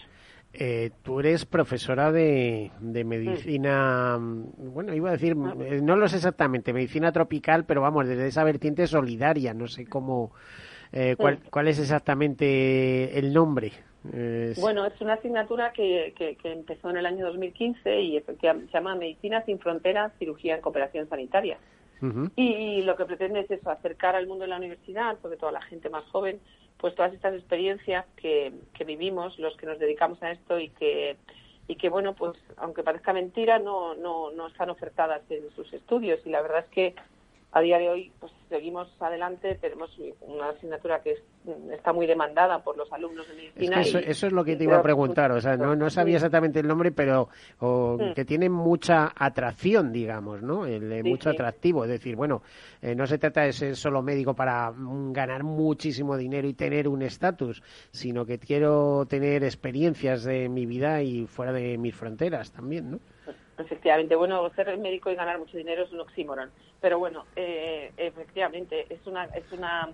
Eh, 0.51 0.91
tú 1.03 1.21
eres 1.21 1.45
profesora 1.45 2.11
de, 2.11 2.69
de 2.81 3.03
medicina, 3.05 4.17
mm, 4.19 4.73
bueno, 4.73 4.93
iba 4.93 5.07
a 5.07 5.13
decir, 5.13 5.37
eh, 5.61 5.79
no 5.81 5.95
lo 5.95 6.09
sé 6.09 6.17
exactamente, 6.17 6.73
medicina 6.73 7.13
tropical, 7.13 7.63
pero 7.63 7.79
vamos, 7.81 8.09
desde 8.09 8.27
esa 8.27 8.43
vertiente 8.43 8.87
solidaria, 8.87 9.53
no 9.53 9.67
sé 9.67 9.85
cómo, 9.87 10.33
eh, 10.91 11.15
cuál, 11.17 11.39
cuál 11.49 11.69
es 11.69 11.79
exactamente 11.79 13.17
el 13.17 13.31
nombre. 13.31 13.71
Eh, 14.13 14.55
Bueno, 14.59 14.85
es 14.85 14.99
una 14.99 15.13
asignatura 15.13 15.71
que, 15.71 16.13
que, 16.17 16.35
que 16.35 16.51
empezó 16.51 16.89
en 16.89 16.97
el 16.97 17.05
año 17.05 17.25
2015 17.25 18.01
y 18.01 18.19
se 18.19 18.67
llama 18.73 18.95
Medicina 18.95 19.43
sin 19.45 19.59
Fronteras, 19.59 20.11
Cirugía 20.19 20.55
en 20.55 20.61
Cooperación 20.61 21.07
Sanitaria. 21.07 21.57
Y 22.35 22.81
lo 22.83 22.95
que 22.95 23.05
pretende 23.05 23.41
es 23.41 23.51
eso, 23.51 23.69
acercar 23.69 24.15
al 24.15 24.27
mundo 24.27 24.43
de 24.43 24.49
la 24.49 24.57
universidad, 24.57 25.17
porque 25.21 25.37
toda 25.37 25.51
la 25.51 25.61
gente 25.61 25.89
más 25.89 26.05
joven, 26.05 26.39
pues 26.77 26.95
todas 26.95 27.13
estas 27.13 27.33
experiencias 27.33 28.05
que, 28.15 28.53
que 28.73 28.85
vivimos, 28.85 29.37
los 29.37 29.55
que 29.57 29.65
nos 29.65 29.79
dedicamos 29.79 30.21
a 30.23 30.31
esto 30.31 30.59
y 30.59 30.69
que, 30.69 31.17
y 31.67 31.75
que 31.75 31.89
bueno, 31.89 32.15
pues 32.15 32.37
aunque 32.57 32.83
parezca 32.83 33.11
mentira, 33.11 33.59
no, 33.59 33.95
no, 33.95 34.31
no 34.31 34.47
están 34.47 34.69
ofertadas 34.69 35.21
en 35.29 35.49
sus 35.51 35.71
estudios. 35.73 36.19
Y 36.25 36.29
la 36.29 36.41
verdad 36.41 36.59
es 36.59 36.69
que 36.69 36.95
a 37.51 37.61
día 37.61 37.79
de 37.79 37.89
hoy 37.89 38.11
pues 38.19 38.31
seguimos 38.47 38.87
adelante, 38.99 39.55
tenemos 39.55 39.89
una 40.21 40.49
asignatura 40.49 41.01
que 41.01 41.11
es- 41.13 41.23
está 41.71 41.93
muy 41.93 42.05
demandada 42.05 42.63
por 42.63 42.77
los 42.77 42.91
alumnos 42.93 43.27
de 43.27 43.33
Es 43.33 43.37
medicina. 43.55 43.75
que 43.77 43.81
eso, 43.81 43.99
y- 43.99 44.03
eso 44.05 44.27
es 44.27 44.33
lo 44.33 44.43
que 44.43 44.55
te 44.55 44.65
iba 44.65 44.77
a 44.77 44.83
preguntar, 44.83 45.31
o 45.31 45.41
sea, 45.41 45.57
no, 45.57 45.75
no 45.75 45.89
sabía 45.89 46.15
exactamente 46.17 46.59
el 46.59 46.67
nombre, 46.67 46.91
pero 46.91 47.29
o, 47.59 47.97
Mm. 47.99 48.13
que 48.13 48.25
tiene 48.25 48.49
mucha 48.49 49.11
atracción, 49.15 49.91
digamos, 49.91 50.41
¿no? 50.43 50.65
El, 50.67 51.01
Sí, 51.03 51.09
mucho 51.09 51.29
sí. 51.29 51.35
atractivo, 51.35 51.83
es 51.85 51.89
decir, 51.89 52.15
bueno, 52.15 52.43
eh, 52.81 52.93
no 52.93 53.07
se 53.07 53.17
trata 53.17 53.41
de 53.41 53.53
ser 53.53 53.75
solo 53.75 54.01
médico 54.03 54.35
para 54.35 54.71
mm, 54.71 55.11
ganar 55.13 55.43
muchísimo 55.43 56.17
dinero 56.17 56.47
y 56.47 56.53
tener 56.53 56.87
un 56.87 57.01
estatus, 57.01 57.63
sino 57.91 58.25
que 58.25 58.37
quiero 58.37 59.05
tener 59.07 59.43
experiencias 59.43 60.23
de 60.23 60.49
mi 60.49 60.65
vida 60.67 61.01
y 61.01 61.25
fuera 61.25 61.51
de 61.51 61.77
mis 61.77 61.95
fronteras 61.95 62.51
también, 62.51 62.91
¿no? 62.91 62.99
Efectivamente, 63.59 64.15
bueno, 64.15 64.49
ser 64.55 64.77
médico 64.77 65.11
y 65.11 65.15
ganar 65.15 65.37
mucho 65.37 65.57
dinero 65.57 65.83
es 65.83 65.91
un 65.91 65.99
oxímoron, 65.99 66.49
pero 66.79 66.97
bueno, 66.97 67.25
eh, 67.35 67.91
efectivamente 67.97 68.85
es 68.89 69.05
una 69.05 69.25
es 69.25 69.51
una 69.51 69.89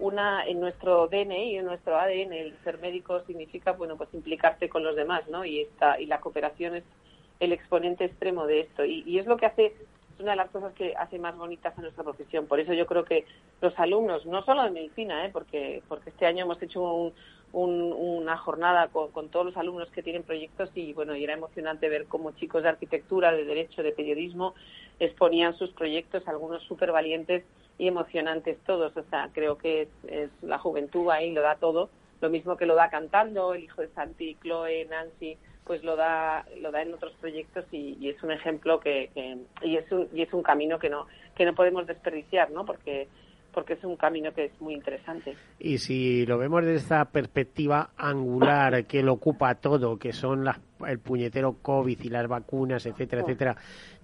una 0.00 0.44
en 0.44 0.58
nuestro 0.58 1.06
DNI, 1.06 1.58
en 1.58 1.66
nuestro 1.66 1.96
ADN, 1.96 2.32
el 2.32 2.56
ser 2.64 2.78
médico 2.78 3.20
significa 3.26 3.72
bueno 3.72 3.96
pues 3.96 4.12
implicarte 4.12 4.68
con 4.68 4.82
los 4.82 4.96
demás, 4.96 5.28
¿no? 5.28 5.44
Y 5.44 5.60
esta 5.60 6.00
y 6.00 6.06
la 6.06 6.20
cooperación 6.20 6.74
es 6.76 6.84
el 7.38 7.52
exponente 7.52 8.04
extremo 8.04 8.46
de 8.46 8.60
esto 8.60 8.84
y, 8.84 9.04
y 9.06 9.18
es 9.18 9.26
lo 9.26 9.36
que 9.36 9.46
hace 9.46 9.66
es 9.66 10.20
una 10.20 10.32
de 10.32 10.36
las 10.36 10.50
cosas 10.50 10.72
que 10.74 10.94
hace 10.96 11.18
más 11.18 11.36
bonitas 11.36 11.76
a 11.76 11.80
nuestra 11.80 12.04
profesión. 12.04 12.46
Por 12.46 12.60
eso 12.60 12.72
yo 12.72 12.86
creo 12.86 13.04
que 13.04 13.24
los 13.60 13.76
alumnos, 13.78 14.24
no 14.26 14.44
solo 14.44 14.62
de 14.62 14.70
medicina, 14.70 15.24
¿eh? 15.26 15.30
porque 15.32 15.82
porque 15.88 16.10
este 16.10 16.26
año 16.26 16.44
hemos 16.44 16.60
hecho 16.62 16.82
un, 16.82 17.12
un- 17.54 17.92
una 17.92 18.36
jornada 18.38 18.88
con, 18.88 19.10
con 19.12 19.28
todos 19.30 19.46
los 19.46 19.56
alumnos 19.56 19.90
que 19.90 20.02
tienen 20.02 20.22
proyectos 20.24 20.70
y 20.74 20.92
bueno, 20.92 21.16
y 21.16 21.24
era 21.24 21.34
emocionante 21.34 21.88
ver 21.88 22.06
cómo 22.06 22.32
chicos 22.32 22.62
de 22.62 22.68
arquitectura, 22.70 23.32
de 23.32 23.44
derecho, 23.44 23.82
de 23.82 23.92
periodismo 23.92 24.54
exponían 24.98 25.56
sus 25.56 25.70
proyectos, 25.72 26.26
algunos 26.28 26.62
súper 26.64 26.92
valientes 26.92 27.44
y 27.78 27.88
emocionantes 27.88 28.58
todos. 28.64 28.96
O 28.96 29.02
sea, 29.10 29.30
creo 29.32 29.58
que 29.58 29.82
es, 29.82 29.88
es 30.08 30.30
la 30.42 30.58
juventud 30.58 31.10
ahí 31.10 31.32
lo 31.32 31.42
da 31.42 31.56
todo, 31.56 31.90
lo 32.20 32.30
mismo 32.30 32.56
que 32.56 32.66
lo 32.66 32.74
da 32.74 32.90
cantando, 32.90 33.54
el 33.54 33.64
hijo 33.64 33.82
de 33.82 33.88
Santi, 33.88 34.36
Chloe, 34.42 34.86
Nancy, 34.86 35.36
pues 35.64 35.82
lo 35.82 35.96
da 35.96 36.44
lo 36.60 36.70
da 36.70 36.82
en 36.82 36.92
otros 36.94 37.12
proyectos 37.20 37.64
y, 37.72 37.96
y 38.00 38.10
es 38.10 38.22
un 38.22 38.30
ejemplo 38.32 38.80
que, 38.80 39.10
que- 39.14 39.38
y 39.62 39.76
es 39.76 39.90
un 39.92 40.08
y 40.12 40.22
es 40.22 40.32
un 40.32 40.42
camino 40.42 40.78
que 40.78 40.90
no 40.90 41.06
que 41.34 41.44
no 41.44 41.54
podemos 41.54 41.86
desperdiciar, 41.86 42.50
¿no? 42.50 42.64
Porque 42.64 43.08
porque 43.54 43.74
es 43.74 43.84
un 43.84 43.96
camino 43.96 44.32
que 44.34 44.46
es 44.46 44.60
muy 44.60 44.74
interesante. 44.74 45.36
Y 45.58 45.78
si 45.78 46.26
lo 46.26 46.36
vemos 46.38 46.62
desde 46.64 46.76
esta 46.76 47.04
perspectiva 47.06 47.90
angular 47.96 48.84
que 48.86 49.02
lo 49.02 49.12
ocupa 49.14 49.54
todo, 49.54 49.98
que 49.98 50.12
son 50.12 50.44
las, 50.44 50.58
el 50.86 50.98
puñetero 50.98 51.54
COVID 51.62 52.00
y 52.02 52.08
las 52.08 52.26
vacunas, 52.28 52.84
etcétera, 52.86 53.22
etcétera, 53.22 53.56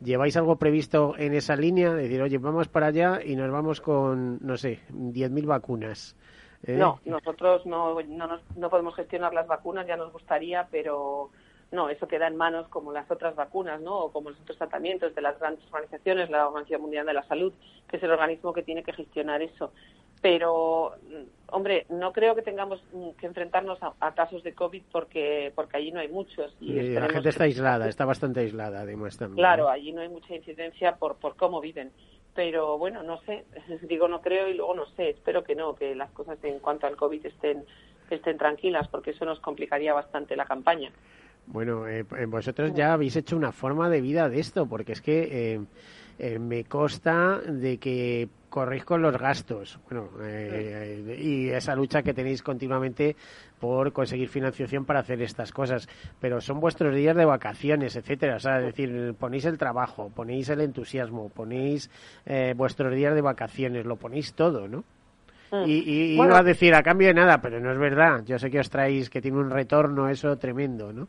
¿lleváis 0.02 0.36
algo 0.36 0.56
previsto 0.56 1.14
en 1.18 1.34
esa 1.34 1.56
línea? 1.56 1.92
Decir, 1.92 2.22
oye, 2.22 2.38
vamos 2.38 2.68
para 2.68 2.86
allá 2.86 3.20
y 3.24 3.36
nos 3.36 3.50
vamos 3.50 3.80
con, 3.80 4.38
no 4.40 4.56
sé, 4.56 4.80
10.000 4.90 5.46
vacunas. 5.46 6.16
¿eh? 6.62 6.76
No, 6.76 7.00
nosotros 7.04 7.64
no, 7.66 8.00
no, 8.02 8.26
nos- 8.26 8.56
no 8.56 8.70
podemos 8.70 8.94
gestionar 8.94 9.32
las 9.34 9.46
vacunas, 9.46 9.86
ya 9.86 9.96
nos 9.96 10.12
gustaría, 10.12 10.68
pero 10.70 11.30
no, 11.72 11.88
eso 11.88 12.08
queda 12.08 12.26
en 12.26 12.36
manos 12.36 12.68
como 12.68 12.92
las 12.92 13.10
otras 13.10 13.34
vacunas, 13.36 13.80
¿no? 13.80 13.96
O 13.98 14.12
como 14.12 14.30
los 14.30 14.40
otros 14.40 14.58
tratamientos 14.58 15.14
de 15.14 15.22
las 15.22 15.38
grandes 15.38 15.64
organizaciones, 15.66 16.28
la 16.30 16.46
Organización 16.48 16.82
Mundial 16.82 17.06
de 17.06 17.14
la 17.14 17.22
Salud, 17.24 17.52
que 17.88 17.96
es 17.96 18.02
el 18.02 18.10
organismo 18.10 18.52
que 18.52 18.62
tiene 18.62 18.82
que 18.82 18.92
gestionar 18.92 19.40
eso. 19.42 19.72
Pero, 20.20 20.92
mm, 21.08 21.54
hombre, 21.54 21.86
no 21.88 22.12
creo 22.12 22.34
que 22.34 22.42
tengamos 22.42 22.82
que 23.18 23.26
enfrentarnos 23.26 23.82
a, 23.82 23.94
a 24.00 24.14
casos 24.14 24.42
de 24.42 24.52
COVID 24.54 24.82
porque, 24.92 25.50
porque 25.54 25.78
allí 25.78 25.92
no 25.92 26.00
hay 26.00 26.08
muchos. 26.08 26.54
Y 26.60 26.72
Y 26.72 26.94
la 26.94 27.02
gente 27.08 27.22
que- 27.22 27.28
está 27.30 27.44
aislada, 27.44 27.88
está 27.88 28.04
bastante 28.04 28.40
aislada 28.40 28.80
además 28.82 29.16
también. 29.16 29.36
Claro, 29.36 29.68
allí 29.70 29.92
no 29.92 30.02
hay 30.02 30.08
mucha 30.10 30.34
incidencia 30.34 30.96
por, 30.96 31.16
por 31.16 31.36
cómo 31.36 31.60
viven. 31.60 31.90
Pero 32.34 32.76
bueno, 32.78 33.02
no 33.02 33.18
sé, 33.22 33.44
digo 33.88 34.08
no 34.08 34.20
creo 34.20 34.48
y 34.48 34.54
luego 34.54 34.74
no 34.74 34.86
sé, 34.94 35.10
espero 35.10 35.42
que 35.42 35.54
no, 35.54 35.74
que 35.74 35.94
las 35.94 36.10
cosas 36.10 36.38
en 36.44 36.58
cuanto 36.58 36.86
al 36.86 36.96
COVID 36.96 37.24
estén, 37.24 37.64
estén 38.10 38.36
tranquilas, 38.38 38.88
porque 38.88 39.12
eso 39.12 39.24
nos 39.24 39.40
complicaría 39.40 39.94
bastante 39.94 40.36
la 40.36 40.44
campaña. 40.44 40.92
Bueno, 41.52 41.86
eh, 41.88 42.04
eh, 42.16 42.26
vosotros 42.26 42.72
ya 42.74 42.92
habéis 42.92 43.16
hecho 43.16 43.36
una 43.36 43.52
forma 43.52 43.88
de 43.88 44.00
vida 44.00 44.28
de 44.28 44.40
esto, 44.40 44.66
porque 44.66 44.92
es 44.92 45.00
que 45.00 45.54
eh, 45.54 45.60
eh, 46.18 46.38
me 46.38 46.64
consta 46.64 47.38
de 47.40 47.78
que 47.78 48.28
corréis 48.48 48.84
con 48.84 49.00
los 49.00 49.16
gastos, 49.16 49.78
bueno, 49.88 50.08
y 51.16 51.50
esa 51.50 51.76
lucha 51.76 52.02
que 52.02 52.12
tenéis 52.12 52.42
continuamente 52.42 53.14
por 53.60 53.92
conseguir 53.92 54.28
financiación 54.28 54.84
para 54.84 55.00
hacer 55.00 55.22
estas 55.22 55.52
cosas, 55.52 55.88
pero 56.20 56.40
son 56.40 56.58
vuestros 56.58 56.92
días 56.92 57.16
de 57.16 57.24
vacaciones, 57.24 57.94
etcétera, 57.94 58.36
o 58.36 58.40
sea, 58.40 58.58
es 58.58 58.64
decir, 58.66 59.14
ponéis 59.20 59.44
el 59.44 59.56
trabajo, 59.56 60.10
ponéis 60.12 60.48
el 60.48 60.62
entusiasmo, 60.62 61.28
ponéis 61.28 61.90
eh, 62.26 62.54
vuestros 62.56 62.92
días 62.92 63.14
de 63.14 63.20
vacaciones, 63.20 63.86
lo 63.86 63.94
ponéis 63.94 64.34
todo, 64.34 64.66
¿no? 64.66 64.82
Mm. 65.52 65.64
Y, 65.68 66.12
y 66.12 66.16
Bueno. 66.16 66.32
iba 66.32 66.40
a 66.40 66.44
decir 66.44 66.74
a 66.74 66.82
cambio 66.82 67.06
de 67.08 67.14
nada, 67.14 67.40
pero 67.40 67.60
no 67.60 67.70
es 67.70 67.78
verdad. 67.78 68.24
Yo 68.24 68.36
sé 68.38 68.50
que 68.50 68.58
os 68.58 68.68
traéis 68.68 69.10
que 69.10 69.20
tiene 69.20 69.38
un 69.38 69.50
retorno 69.50 70.08
eso 70.08 70.36
tremendo, 70.38 70.92
¿no? 70.92 71.06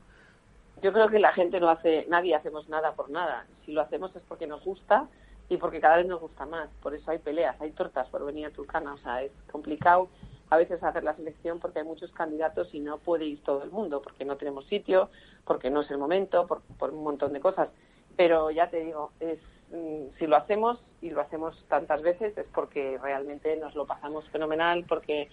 Yo 0.82 0.92
creo 0.92 1.10
que 1.10 1.20
la 1.20 1.32
gente 1.34 1.60
no 1.60 1.70
hace, 1.70 2.06
nadie 2.10 2.36
hacemos 2.36 2.68
nada 2.68 2.94
por 2.94 3.10
nada. 3.12 3.46
Si 3.66 3.72
lo 3.72 3.82
hacemos 3.82 4.16
es 4.16 4.24
porque 4.28 4.48
nos 4.48 4.64
gusta 4.64 5.08
y 5.48 5.58
porque 5.58 5.80
cada 5.80 5.98
vez 5.98 6.08
nos 6.08 6.20
gusta 6.20 6.46
más. 6.48 6.70
Por 6.82 6.96
eso 6.96 7.12
hay 7.12 7.20
peleas, 7.20 7.60
hay 7.62 7.72
tortas 7.72 8.08
por 8.10 8.26
venir 8.26 8.48
a 8.48 8.52
Turcana. 8.52 8.94
O 8.94 8.98
sea, 8.98 9.22
es 9.22 9.32
complicado 9.52 10.10
a 10.50 10.58
veces 10.58 10.84
hacer 10.84 11.04
la 11.04 11.16
selección 11.16 11.60
porque 11.60 11.80
hay 11.80 11.86
muchos 11.86 12.12
candidatos 12.12 12.74
y 12.74 12.80
no 12.80 12.98
puede 12.98 13.26
ir 13.26 13.44
todo 13.44 13.64
el 13.64 13.70
mundo, 13.70 14.02
porque 14.02 14.26
no 14.26 14.38
tenemos 14.38 14.66
sitio, 14.66 15.10
porque 15.46 15.70
no 15.70 15.82
es 15.82 15.92
el 15.92 16.00
momento, 16.00 16.48
por, 16.48 16.62
por 16.80 16.90
un 16.90 17.04
montón 17.04 17.32
de 17.34 17.40
cosas. 17.40 17.70
Pero 18.18 18.50
ya 18.50 18.70
te 18.70 18.80
digo, 18.80 19.12
es, 19.20 19.40
mm, 19.72 20.18
si 20.18 20.26
lo 20.26 20.36
hacemos 20.36 20.80
y 21.00 21.12
lo 21.12 21.22
hacemos 21.22 21.64
tantas 21.70 22.02
veces 22.02 22.36
es 22.38 22.48
porque 22.54 22.98
realmente 23.02 23.56
nos 23.58 23.76
lo 23.76 23.86
pasamos 23.86 24.28
fenomenal, 24.30 24.84
porque 24.90 25.30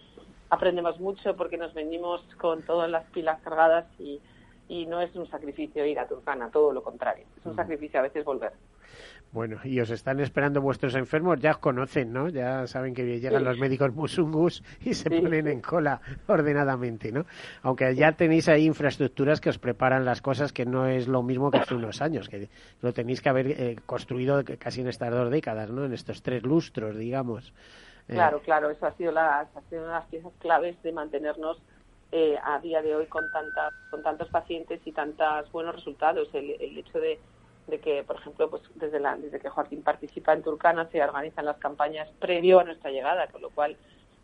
aprendemos 0.51 1.01
mucho, 1.01 1.37
porque 1.37 1.57
nos 1.57 1.73
venimos 1.73 2.23
con 2.39 2.63
todas 2.63 2.91
las 2.91 3.05
pilas 3.07 3.41
cargadas 3.41 3.87
y, 3.99 4.21
y 4.69 4.87
no 4.87 5.01
es 5.01 5.15
un 5.17 5.27
sacrificio 5.29 5.85
ir 5.87 5.99
a 5.99 6.07
Turcana, 6.07 6.51
todo 6.51 6.73
lo 6.73 6.83
contrario. 6.83 7.25
Es 7.39 7.47
un 7.47 7.57
sacrificio 7.57 8.01
a 8.01 8.03
veces 8.03 8.25
volver. 8.25 8.53
Bueno, 9.31 9.59
y 9.63 9.79
os 9.81 9.91
están 9.91 10.21
esperando 10.21 10.63
vuestros 10.63 10.95
enfermos, 10.95 11.39
ya 11.39 11.51
os 11.51 11.59
conocen, 11.59 12.13
¿no? 12.15 12.29
Ya 12.31 12.67
saben 12.67 12.95
que 12.95 13.21
llegan 13.21 13.41
Sí. 13.41 13.45
los 13.45 13.59
médicos 13.59 13.95
musungus 13.95 14.63
y 14.81 14.95
se 14.95 15.11
Sí. 15.11 15.21
ponen 15.21 15.47
en 15.49 15.61
cola 15.61 16.01
ordenadamente, 16.29 17.13
¿no? 17.13 17.27
Aunque 17.63 17.95
ya 17.95 18.13
tenéis 18.13 18.49
ahí 18.49 18.65
infraestructuras 18.65 19.41
que 19.43 19.51
os 19.51 19.59
preparan 19.59 20.07
las 20.07 20.23
cosas, 20.23 20.53
que 20.55 20.65
no 20.65 20.87
es 20.87 21.09
lo 21.09 21.23
mismo 21.23 21.51
que 21.51 21.59
hace 21.59 21.75
unos 21.75 22.01
años, 22.01 22.29
que 22.31 22.49
lo 22.81 22.93
tenéis 22.95 23.21
que 23.21 23.29
haber 23.29 23.47
eh, 23.49 23.77
construido 23.85 24.43
casi 24.59 24.81
en 24.81 24.89
estas 24.89 25.11
dos 25.11 25.31
décadas, 25.31 25.69
¿no? 25.71 25.85
En 25.85 25.93
estos 25.93 26.23
tres 26.23 26.43
lustros, 26.43 26.97
digamos. 26.97 27.53
Eh, 28.09 28.15
Claro, 28.15 28.41
claro, 28.41 28.71
eso 28.71 28.87
ha 28.87 28.93
sido, 28.95 29.13
la, 29.13 29.41
ha 29.41 29.61
sido 29.69 29.83
una 29.83 29.93
de 29.93 29.99
las 30.01 30.07
piezas 30.09 30.33
claves 30.39 30.83
de 30.83 30.93
mantenernos 30.93 31.61
eh, 32.13 32.39
a 32.43 32.59
día 32.61 32.83
de 32.83 32.97
hoy 32.97 33.07
con, 33.07 33.31
tanta, 33.31 33.71
con 33.91 34.03
tantos 34.03 34.29
pacientes 34.29 34.81
y 34.85 34.93
tantos 34.93 35.51
buenos 35.53 35.75
resultados. 35.75 36.29
El, 36.35 36.51
el 36.61 36.79
hecho 36.79 36.99
de, 37.01 37.19
de 37.69 37.81
que, 37.81 38.03
por 38.03 38.17
ejemplo, 38.17 38.51
pues 38.51 38.63
desde, 38.75 38.99
la, 38.99 39.17
desde 39.17 39.39
que 39.39 39.49
Joaquín 39.49 39.83
participa 39.83 40.33
en 40.33 40.43
Turcana 40.43 40.89
se 40.91 41.03
organizan 41.03 41.45
las 41.45 41.59
campañas 41.59 42.09
previo 42.19 42.61
a 42.61 42.65
nuestra 42.65 42.91
llegada, 42.91 43.29
con 43.29 43.43
lo 43.43 43.51
cual 43.51 43.77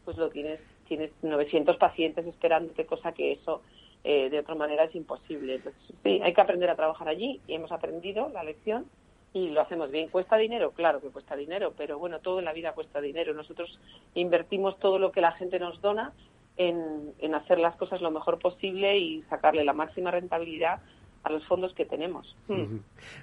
pues 0.05 0.17
lo 0.17 0.29
tienes, 0.31 0.61
tienes 0.87 1.11
900 1.23 1.77
pacientes 1.77 2.27
esperándote, 2.27 2.87
cosa 2.87 3.13
que 3.13 3.33
eso 3.33 3.63
eh, 4.03 4.29
de 4.31 4.39
otra 4.39 4.55
manera 4.55 4.85
es 4.85 4.95
imposible. 4.95 5.57
Entonces, 5.57 5.83
sí, 6.03 6.21
hay 6.23 6.35
que 6.35 6.41
aprender 6.41 6.71
a 6.71 6.77
trabajar 6.77 7.09
allí 7.09 7.41
y 7.47 7.55
hemos 7.55 7.73
aprendido 7.73 8.29
la 8.31 8.45
lección 8.45 8.87
y 9.33 9.49
lo 9.49 9.61
hacemos 9.61 9.91
bien. 9.91 10.09
¿Cuesta 10.09 10.37
dinero? 10.37 10.73
Claro 10.73 11.01
que 11.01 11.09
cuesta 11.09 11.37
dinero, 11.37 11.73
pero 11.77 11.99
bueno, 11.99 12.21
todo 12.21 12.39
en 12.39 12.45
la 12.45 12.53
vida 12.53 12.73
cuesta 12.73 13.01
dinero. 13.01 13.35
Nosotros 13.35 13.79
invertimos 14.15 14.79
todo 14.79 14.99
lo 14.99 15.11
que 15.11 15.21
la 15.21 15.33
gente 15.33 15.59
nos 15.59 15.81
dona 15.81 16.13
en, 16.57 17.13
en 17.19 17.35
hacer 17.35 17.59
las 17.59 17.77
cosas 17.77 18.01
lo 18.01 18.11
mejor 18.11 18.39
posible 18.39 18.99
y 18.99 19.23
sacarle 19.31 19.65
la 19.65 19.73
máxima 19.73 20.11
rentabilidad 20.11 20.81
a 21.25 21.31
los 21.33 21.43
fondos 21.47 21.73
que 21.73 21.87
tenemos. 21.87 22.37
Mm. 22.49 22.77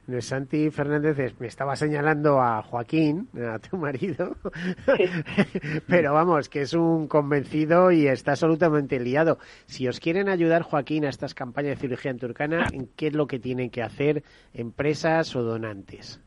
No, 0.08 0.22
Santi 0.22 0.72
Fernández 0.72 1.20
es- 1.20 1.40
me 1.40 1.46
estaba 1.46 1.76
señalando 1.76 2.42
a 2.42 2.64
Joaquín, 2.64 3.30
a 3.48 3.60
tu 3.60 3.78
marido, 3.78 4.36
pero 5.88 6.14
vamos, 6.14 6.50
que 6.50 6.62
es 6.62 6.74
un 6.74 7.08
convencido 7.08 7.92
y 7.92 8.08
está 8.08 8.32
absolutamente 8.32 9.00
liado. 9.00 9.38
Si 9.66 9.88
os 9.88 10.00
quieren 10.00 10.30
ayudar, 10.30 10.64
Joaquín, 10.64 11.06
a 11.06 11.10
estas 11.10 11.34
campañas 11.34 11.76
de 11.76 11.82
cirugía 11.88 12.12
en 12.12 12.18
Turcana, 12.20 12.66
¿en 12.74 12.88
qué 12.96 13.08
es 13.08 13.14
lo 13.14 13.28
que 13.28 13.40
tienen 13.40 13.70
que 13.70 13.84
hacer 13.84 14.24
empresas 14.54 15.36
o 15.36 15.44
donantes? 15.44 16.20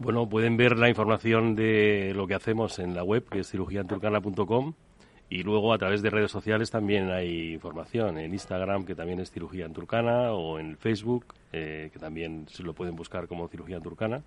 Bueno, 0.00 0.28
pueden 0.28 0.56
ver 0.56 0.76
la 0.76 0.88
información 0.88 1.54
de 1.54 2.12
lo 2.16 2.26
que 2.26 2.34
hacemos 2.34 2.80
en 2.80 2.96
la 2.96 3.04
web, 3.04 3.24
que 3.30 3.38
es 3.40 3.50
cirugianturcana.com, 3.52 4.74
y 5.30 5.42
luego 5.42 5.72
a 5.72 5.78
través 5.78 6.02
de 6.02 6.10
redes 6.10 6.30
sociales 6.30 6.70
también 6.70 7.10
hay 7.10 7.54
información, 7.54 8.18
en 8.18 8.32
Instagram, 8.32 8.84
que 8.84 8.94
también 8.94 9.20
es 9.20 9.30
Cirugía 9.30 9.66
en 9.66 9.72
Turcana, 9.72 10.32
o 10.32 10.58
en 10.58 10.76
Facebook, 10.76 11.26
eh, 11.52 11.90
que 11.92 11.98
también 11.98 12.46
se 12.48 12.62
lo 12.62 12.72
pueden 12.74 12.94
buscar 12.94 13.26
como 13.26 13.48
Cirugía 13.48 13.76
en 13.78 13.82
Turcana, 13.82 14.22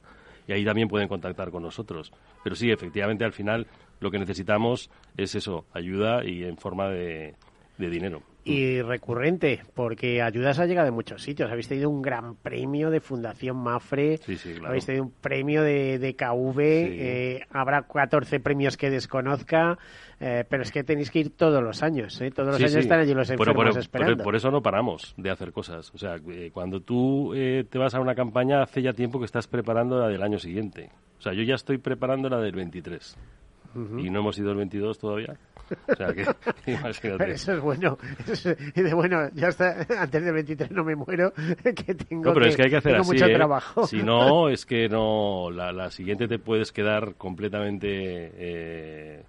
y 0.47 0.53
ahí 0.53 0.65
también 0.65 0.87
pueden 0.87 1.07
contactar 1.07 1.51
con 1.51 1.63
nosotros. 1.63 2.11
Pero 2.43 2.55
sí, 2.55 2.71
efectivamente, 2.71 3.23
al 3.25 3.33
final 3.33 3.67
lo 3.99 4.11
que 4.11 4.19
necesitamos 4.19 4.89
es 5.17 5.35
eso, 5.35 5.65
ayuda 5.73 6.23
y 6.25 6.43
en 6.43 6.57
forma 6.57 6.89
de, 6.89 7.35
de 7.77 7.89
dinero. 7.89 8.21
Y 8.45 8.81
recurrente, 8.81 9.59
porque 9.73 10.21
ayudas 10.21 10.57
ha 10.59 10.65
llegado 10.65 10.85
de 10.85 10.91
muchos 10.91 11.21
sitios. 11.21 11.51
Habéis 11.51 11.67
tenido 11.67 11.89
un 11.89 12.01
gran 12.01 12.35
premio 12.37 12.89
de 12.89 13.01
Fundación 13.01 13.57
Mafre, 13.57 14.19
Sí, 14.19 14.37
sí, 14.37 14.53
claro. 14.53 14.67
habéis 14.69 14.85
tenido 14.85 15.03
un 15.03 15.11
premio 15.11 15.63
de, 15.63 15.99
de 15.99 16.15
KV, 16.15 16.55
Sí. 16.55 16.95
eh, 16.97 17.41
habrá 17.51 17.81
14 17.83 18.39
premios 18.39 18.77
que 18.77 18.89
desconozca, 18.89 19.77
eh, 20.20 20.43
pero 20.49 20.63
es 20.63 20.72
que 20.72 20.84
tenéis 20.84 21.11
que 21.11 21.20
ir 21.20 21.36
todos 21.36 21.61
los 21.63 21.84
años, 21.84 22.20
¿eh? 22.22 22.32
todos 22.32 22.47
los 22.49 22.57
Sí, 22.57 22.63
años 22.63 22.74
sí. 22.74 22.80
están 22.80 22.99
allí 22.99 23.13
los 23.13 23.30
enfermos 23.30 23.55
por, 23.55 23.70
por- 23.72 23.80
esperando. 23.80 24.24
por 24.24 24.36
eso 24.36 24.49
no 24.51 24.61
paramos 24.61 25.13
de 25.18 25.30
hacer 25.30 25.51
cosas. 25.51 25.93
O 25.93 25.97
sea, 25.97 26.15
eh, 26.30 26.49
cuando 26.53 26.80
tú 26.82 27.34
eh, 27.36 27.65
te 27.70 27.78
vas 27.78 27.93
a 27.95 27.99
una 27.99 28.15
campaña, 28.15 28.61
hace 28.63 28.82
ya 28.82 28.93
tiempo 28.93 29.20
que 29.20 29.26
estás 29.26 29.47
preparando 29.47 29.99
la 29.99 30.07
del 30.07 30.24
año 30.24 30.39
siguiente. 30.39 30.89
O 31.20 31.22
sea, 31.22 31.34
yo 31.34 31.43
ya 31.43 31.55
estoy 31.55 31.78
preparando 31.78 32.30
la 32.30 32.39
del 32.39 32.55
23. 32.55 33.18
Ujú. 33.76 33.99
Y 33.99 34.09
no 34.09 34.20
hemos 34.22 34.38
ido 34.39 34.51
el 34.51 34.57
22 34.57 34.97
todavía. 34.97 35.36
O 35.88 35.95
sea, 35.95 36.07
que 36.13 36.24
imagínate. 36.72 37.32
Eso 37.32 37.53
es 37.53 37.59
bueno. 37.61 37.97
Eso 38.28 38.51
es- 38.51 38.57
y 38.76 38.82
de, 38.82 38.93
bueno, 38.93 39.28
ya 39.34 39.49
está, 39.49 39.86
antes 39.99 40.24
del 40.24 40.34
23 40.34 40.72
no 40.72 40.84
me 40.84 40.95
muero, 40.95 41.32
que 41.63 41.93
tengo 41.93 42.24
No, 42.26 42.34
pero 42.34 42.45
que, 42.45 42.49
es 42.49 42.55
que 42.55 42.63
hay 42.63 42.70
que 42.70 42.78
hacer 42.78 42.93
tengo 42.93 43.01
así, 43.03 43.11
mucho 43.13 43.26
¿eh? 43.26 43.34
trabajo. 43.36 43.86
Si 43.86 44.01
no, 44.01 44.49
es 44.49 44.65
que 44.65 44.88
no, 44.89 45.51
la, 45.51 45.72
la 45.74 45.91
siguiente 45.91 46.28
te 46.28 46.39
puedes 46.39 46.72
quedar 46.72 47.15
completamente, 47.15 47.88
eh, 48.34 49.24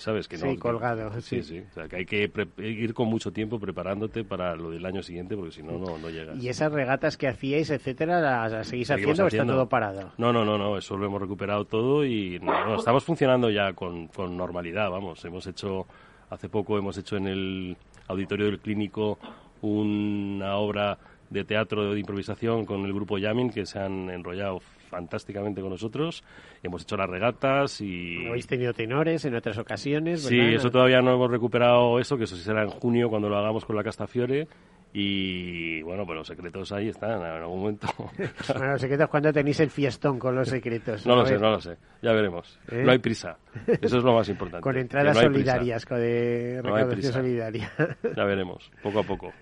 ¿sabes? 0.00 0.28
Que 0.28 0.36
no, 0.38 0.50
Sí, 0.50 0.56
colgado, 0.58 1.12
Sí, 1.20 1.42
sí. 1.42 1.42
sí. 1.42 1.64
O 1.70 1.74
sea, 1.74 1.88
que 1.88 1.96
hay 1.96 2.04
que 2.06 2.28
pre- 2.28 2.48
ir 2.68 2.94
con 2.94 3.08
mucho 3.08 3.32
tiempo 3.32 3.58
preparándote 3.60 4.24
para 4.24 4.54
lo 4.56 4.70
del 4.70 4.84
año 4.86 5.02
siguiente, 5.02 5.36
porque 5.36 5.52
si 5.52 5.62
no, 5.62 5.72
no, 5.78 5.98
no 5.98 6.10
llegas. 6.10 6.42
Y 6.42 6.48
esas 6.48 6.72
regatas 6.72 7.16
que 7.16 7.28
hacíais, 7.28 7.70
etcétera, 7.70 8.20
¿las, 8.20 8.52
las 8.52 8.66
seguís 8.66 8.90
haciendo 8.90 9.24
o 9.24 9.26
está 9.28 9.46
todo 9.46 9.68
parado? 9.68 10.12
No, 10.18 10.32
no, 10.32 10.44
no, 10.44 10.58
no, 10.58 10.76
eso 10.78 10.96
lo 10.96 11.06
hemos 11.06 11.20
recuperado 11.20 11.64
todo 11.64 12.04
y 12.04 12.38
no, 12.40 12.64
no, 12.66 12.76
estamos 12.76 13.04
funcionando 13.04 13.50
ya 13.50 13.72
con, 13.72 14.08
con 14.08 14.36
normalidad, 14.36 14.90
vamos. 14.90 15.24
Hemos 15.24 15.46
hecho, 15.46 15.86
hace 16.30 16.48
poco 16.48 16.78
hemos 16.78 16.96
hecho 16.98 17.16
en 17.16 17.26
el 17.26 17.76
auditorio 18.08 18.46
del 18.46 18.58
clínico 18.60 19.18
una 19.60 20.56
obra 20.56 20.98
de 21.30 21.44
teatro 21.44 21.92
de 21.94 22.00
improvisación 22.00 22.66
con 22.66 22.84
el 22.84 22.92
grupo 22.92 23.16
Yamin 23.18 23.50
que 23.50 23.64
se 23.64 23.78
han 23.78 24.10
enrollado 24.10 24.60
fantásticamente 24.92 25.62
con 25.62 25.70
nosotros. 25.70 26.22
Hemos 26.62 26.82
hecho 26.82 26.98
las 26.98 27.08
regatas 27.08 27.80
y... 27.80 28.26
Habéis 28.26 28.46
tenido 28.46 28.74
tenores 28.74 29.24
en 29.24 29.34
otras 29.34 29.56
ocasiones, 29.56 30.22
Sí, 30.22 30.38
eso 30.38 30.70
todavía 30.70 31.00
no 31.00 31.14
hemos 31.14 31.30
recuperado 31.30 31.98
eso, 31.98 32.18
que 32.18 32.24
eso 32.24 32.36
sí 32.36 32.42
será 32.42 32.62
en 32.62 32.68
junio 32.68 33.08
cuando 33.08 33.30
lo 33.30 33.38
hagamos 33.38 33.64
con 33.64 33.74
la 33.74 33.82
Castafiore. 33.82 34.46
Y 34.92 35.80
bueno, 35.80 36.04
pues 36.04 36.18
los 36.18 36.26
secretos 36.26 36.70
ahí 36.72 36.88
están 36.88 37.12
en 37.12 37.22
algún 37.22 37.60
momento. 37.60 37.88
Bueno, 38.52 38.72
los 38.72 38.80
secretos 38.82 39.08
cuando 39.08 39.32
tenéis 39.32 39.60
el 39.60 39.70
fiestón 39.70 40.18
con 40.18 40.34
los 40.34 40.48
secretos. 40.48 41.06
No 41.06 41.16
lo 41.16 41.24
sé, 41.24 41.38
no 41.38 41.50
lo 41.50 41.60
sé. 41.60 41.78
Ya 42.02 42.12
veremos. 42.12 42.60
¿Eh? 42.70 42.82
No 42.84 42.92
hay 42.92 42.98
prisa. 42.98 43.38
Eso 43.66 43.96
es 43.96 44.04
lo 44.04 44.12
más 44.12 44.28
importante. 44.28 44.62
Con 44.62 44.76
entradas 44.76 45.16
no 45.16 45.22
solidarias, 45.22 45.86
con 45.86 45.98
de 45.98 46.56
hay 46.56 46.60
recaudación 46.60 47.12
solidaria. 47.14 47.72
Ya 48.14 48.24
veremos, 48.24 48.70
poco 48.82 48.98
a 49.00 49.02
poco. 49.04 49.32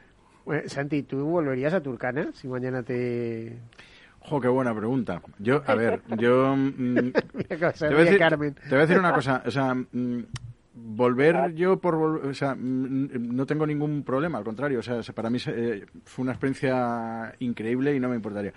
Bueno, 0.44 0.62
Santi, 0.66 1.02
¿tú 1.02 1.26
volverías 1.26 1.74
a 1.74 1.82
Turcana 1.82 2.30
si 2.32 2.46
mañana 2.46 2.84
te... 2.84 3.58
Jo, 4.30 4.40
qué 4.40 4.48
buena 4.48 4.74
pregunta. 4.74 5.20
Yo, 5.38 5.62
a 5.66 5.74
ver, 5.74 6.02
yo... 6.18 6.54
mm, 6.56 6.94
te, 7.48 7.56
voy 7.56 7.96
a 7.96 8.04
decir, 8.04 8.18
Carmen. 8.18 8.54
te 8.54 8.68
voy 8.68 8.78
a 8.78 8.82
decir 8.82 8.98
una 8.98 9.12
cosa. 9.12 9.42
O 9.44 9.50
sea, 9.50 9.74
mm, 9.92 10.20
volver 10.74 11.54
yo 11.54 11.78
por... 11.80 11.94
O 11.94 12.34
sea, 12.34 12.54
mm, 12.54 13.34
no 13.34 13.44
tengo 13.46 13.66
ningún 13.66 14.02
problema, 14.04 14.38
al 14.38 14.44
contrario. 14.44 14.78
O 14.78 14.82
sea, 14.82 15.02
para 15.14 15.30
mí 15.30 15.38
eh, 15.46 15.84
fue 16.04 16.22
una 16.22 16.32
experiencia 16.32 17.34
increíble 17.40 17.94
y 17.94 18.00
no 18.00 18.08
me 18.08 18.16
importaría. 18.16 18.52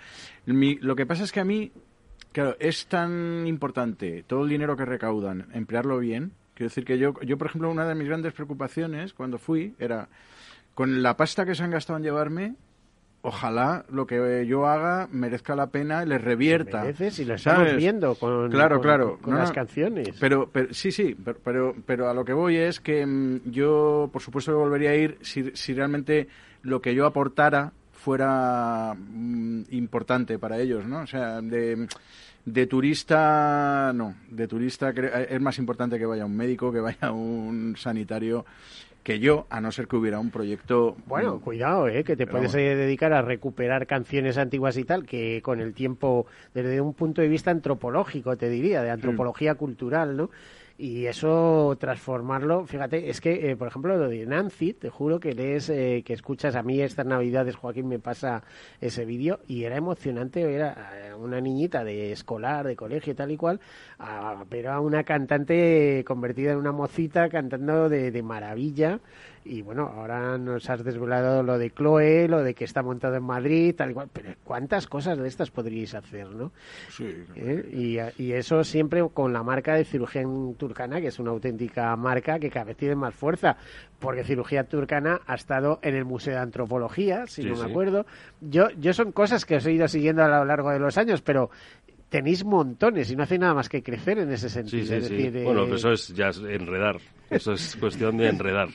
Mi- 0.46 0.76
lo 0.76 0.94
que 0.96 1.06
pasa 1.06 1.24
es 1.24 1.32
que 1.32 1.40
a 1.40 1.44
mí, 1.44 1.72
claro, 2.32 2.56
es 2.60 2.86
tan 2.86 3.46
importante 3.46 4.24
todo 4.26 4.44
el 4.44 4.48
dinero 4.48 4.76
que 4.76 4.84
recaudan, 4.84 5.48
emplearlo 5.52 5.98
bien. 5.98 6.32
Quiero 6.54 6.68
decir 6.68 6.84
que 6.84 6.98
yo, 6.98 7.14
yo, 7.22 7.36
por 7.36 7.48
ejemplo, 7.48 7.68
una 7.70 7.84
de 7.84 7.96
mis 7.96 8.06
grandes 8.06 8.32
preocupaciones 8.32 9.12
cuando 9.12 9.38
fui 9.38 9.74
era, 9.80 10.08
con 10.74 11.02
la 11.02 11.16
pasta 11.16 11.44
que 11.44 11.56
se 11.56 11.64
han 11.64 11.72
gastado 11.72 11.96
en 11.96 12.04
llevarme, 12.04 12.54
ojalá 13.26 13.84
lo 13.90 14.06
que 14.06 14.46
yo 14.46 14.66
haga 14.66 15.08
merezca 15.10 15.56
la 15.56 15.68
pena 15.68 16.02
y 16.04 16.06
les 16.06 16.20
revierta. 16.22 16.82
mereces 16.82 17.18
y 17.18 17.24
lo 17.24 17.34
estamos 17.34 17.60
¿sabes? 17.68 17.76
viendo 17.78 18.14
con- 18.16 18.50
claro, 18.50 18.76
con- 18.76 18.82
claro. 18.82 19.18
con 19.20 19.34
las 19.34 19.50
canciones. 19.50 20.10
Pero, 20.20 20.48
pero 20.52 20.72
sí, 20.74 20.92
sí, 20.92 21.16
pero, 21.24 21.38
pero, 21.42 21.74
pero 21.86 22.08
a 22.10 22.14
lo 22.14 22.24
que 22.24 22.34
voy 22.34 22.56
es 22.56 22.80
que 22.80 23.04
mm, 23.04 23.50
yo, 23.50 24.10
por 24.12 24.20
supuesto, 24.22 24.56
volvería 24.58 24.90
a 24.90 24.94
ir 24.94 25.18
si, 25.22 25.50
si 25.54 25.72
realmente 25.72 26.28
lo 26.62 26.80
que 26.82 26.94
yo 26.94 27.06
aportara 27.06 27.72
fuera 27.92 28.94
mm, 28.94 29.62
importante 29.70 30.38
para 30.38 30.58
ellos, 30.58 30.84
¿no? 30.86 31.00
O 31.00 31.06
sea, 31.06 31.40
de, 31.40 31.88
de 32.44 32.66
turista, 32.66 33.92
no. 33.94 34.14
De 34.30 34.46
turista 34.46 34.92
cre- 34.92 35.26
es 35.30 35.40
más 35.40 35.58
importante 35.58 35.98
que 35.98 36.04
vaya 36.04 36.26
un 36.26 36.36
médico, 36.36 36.70
que 36.70 36.80
vaya 36.80 37.10
un 37.10 37.74
sanitario, 37.78 38.44
que 39.04 39.20
yo, 39.20 39.46
a 39.50 39.60
no 39.60 39.70
ser 39.70 39.86
que 39.86 39.96
hubiera 39.96 40.18
un 40.18 40.30
proyecto... 40.30 40.96
Bueno, 41.06 41.36
mm, 41.36 41.40
cuidado, 41.40 41.88
¿eh? 41.88 42.02
que 42.04 42.16
te 42.16 42.26
puedes 42.26 42.54
eh, 42.54 42.74
dedicar 42.74 43.12
a 43.12 43.20
recuperar 43.20 43.86
canciones 43.86 44.38
antiguas 44.38 44.78
y 44.78 44.84
tal, 44.84 45.04
que 45.04 45.42
con 45.42 45.60
el 45.60 45.74
tiempo, 45.74 46.26
desde 46.54 46.80
un 46.80 46.94
punto 46.94 47.20
de 47.20 47.28
vista 47.28 47.50
antropológico, 47.50 48.36
te 48.36 48.48
diría, 48.48 48.82
de 48.82 48.90
antropología 48.90 49.56
cultural, 49.56 50.16
¿no? 50.16 50.30
Y 50.76 51.06
eso 51.06 51.76
transformarlo, 51.78 52.66
fíjate, 52.66 53.08
es 53.08 53.20
que, 53.20 53.50
eh, 53.50 53.56
por 53.56 53.68
ejemplo, 53.68 53.96
lo 53.96 54.08
de 54.08 54.26
Nancy, 54.26 54.72
te 54.72 54.90
juro 54.90 55.20
que 55.20 55.32
lees, 55.32 55.68
eh, 55.68 56.02
que 56.04 56.12
escuchas 56.12 56.56
a 56.56 56.62
mí 56.62 56.80
estas 56.80 57.06
navidades, 57.06 57.56
Joaquín 57.56 57.88
me 57.88 57.98
pasa 57.98 58.42
ese 58.80 59.04
vídeo 59.04 59.40
y 59.46 59.64
era 59.64 59.76
emocionante 59.76 60.44
ver 60.44 60.62
a 60.62 61.04
a 61.14 61.16
una 61.16 61.40
niñita 61.40 61.84
de 61.84 62.12
escolar, 62.12 62.66
de 62.66 62.76
colegio 62.76 63.12
y 63.12 63.16
tal 63.16 63.30
y 63.30 63.36
cual, 63.36 63.60
a, 63.98 64.44
pero 64.48 64.72
a 64.72 64.80
una 64.80 65.04
cantante 65.04 66.04
convertida 66.06 66.52
en 66.52 66.58
una 66.58 66.72
mocita 66.72 67.28
cantando 67.28 67.88
de, 67.88 68.10
de 68.10 68.22
maravilla. 68.22 69.00
Y 69.46 69.60
bueno, 69.60 69.82
ahora 69.94 70.38
nos 70.38 70.70
has 70.70 70.82
desvelado 70.82 71.42
lo 71.42 71.58
de 71.58 71.70
Chloe, 71.70 72.26
lo 72.28 72.42
de 72.42 72.54
que 72.54 72.64
está 72.64 72.82
montado 72.82 73.16
en 73.16 73.24
Madrid, 73.24 73.74
tal 73.76 73.90
y 73.90 73.94
cual. 73.94 74.08
Pero 74.10 74.30
¿cuántas 74.42 74.86
cosas 74.86 75.18
de 75.18 75.28
estas 75.28 75.50
podríais 75.50 75.94
hacer, 75.94 76.30
no? 76.30 76.50
Sí. 76.88 77.14
¿Eh? 77.36 77.68
Y, 78.18 78.22
y 78.22 78.32
eso 78.32 78.64
siempre 78.64 79.06
con 79.12 79.34
la 79.34 79.42
marca 79.42 79.74
de 79.74 79.84
Cirugía 79.84 80.22
en 80.22 80.54
Turcana, 80.54 80.98
que 81.00 81.08
es 81.08 81.18
una 81.18 81.30
auténtica 81.32 81.94
marca 81.96 82.38
que 82.38 82.48
cada 82.48 82.64
vez 82.64 82.78
tiene 82.78 82.94
más 82.96 83.14
fuerza, 83.14 83.58
porque 83.98 84.24
Cirugía 84.24 84.64
Turcana 84.64 85.20
ha 85.26 85.34
estado 85.34 85.78
en 85.82 85.94
el 85.94 86.06
Museo 86.06 86.32
de 86.34 86.40
Antropología, 86.40 87.26
si 87.26 87.42
Sí, 87.42 87.48
no 87.48 87.56
me 87.56 87.64
sí. 87.64 87.70
acuerdo. 87.70 88.06
Yo, 88.40 88.70
yo 88.78 88.94
son 88.94 89.12
cosas 89.12 89.44
que 89.44 89.56
os 89.56 89.66
he 89.66 89.72
ido 89.72 89.86
siguiendo 89.88 90.22
a 90.24 90.28
lo 90.28 90.44
largo 90.46 90.70
de 90.70 90.78
los 90.78 90.96
años, 90.96 91.20
pero 91.20 91.50
tenéis 92.08 92.44
montones 92.44 93.10
y 93.10 93.16
no 93.16 93.24
hacéis 93.24 93.40
nada 93.40 93.54
más 93.54 93.68
que 93.68 93.82
crecer 93.82 94.18
en 94.20 94.30
ese 94.32 94.48
sentido. 94.48 94.82
Sí, 94.84 94.88
sí, 94.88 94.94
es 94.94 95.06
sí. 95.08 95.14
decir, 95.16 95.36
eh, 95.36 95.44
Bueno, 95.44 95.66
que 95.66 95.74
eso 95.74 95.92
es 95.92 96.08
ya 96.14 96.28
enredar. 96.48 96.96
Eso 97.30 97.52
es 97.52 97.76
cuestión 97.76 98.16
de 98.16 98.28
enredar. 98.28 98.68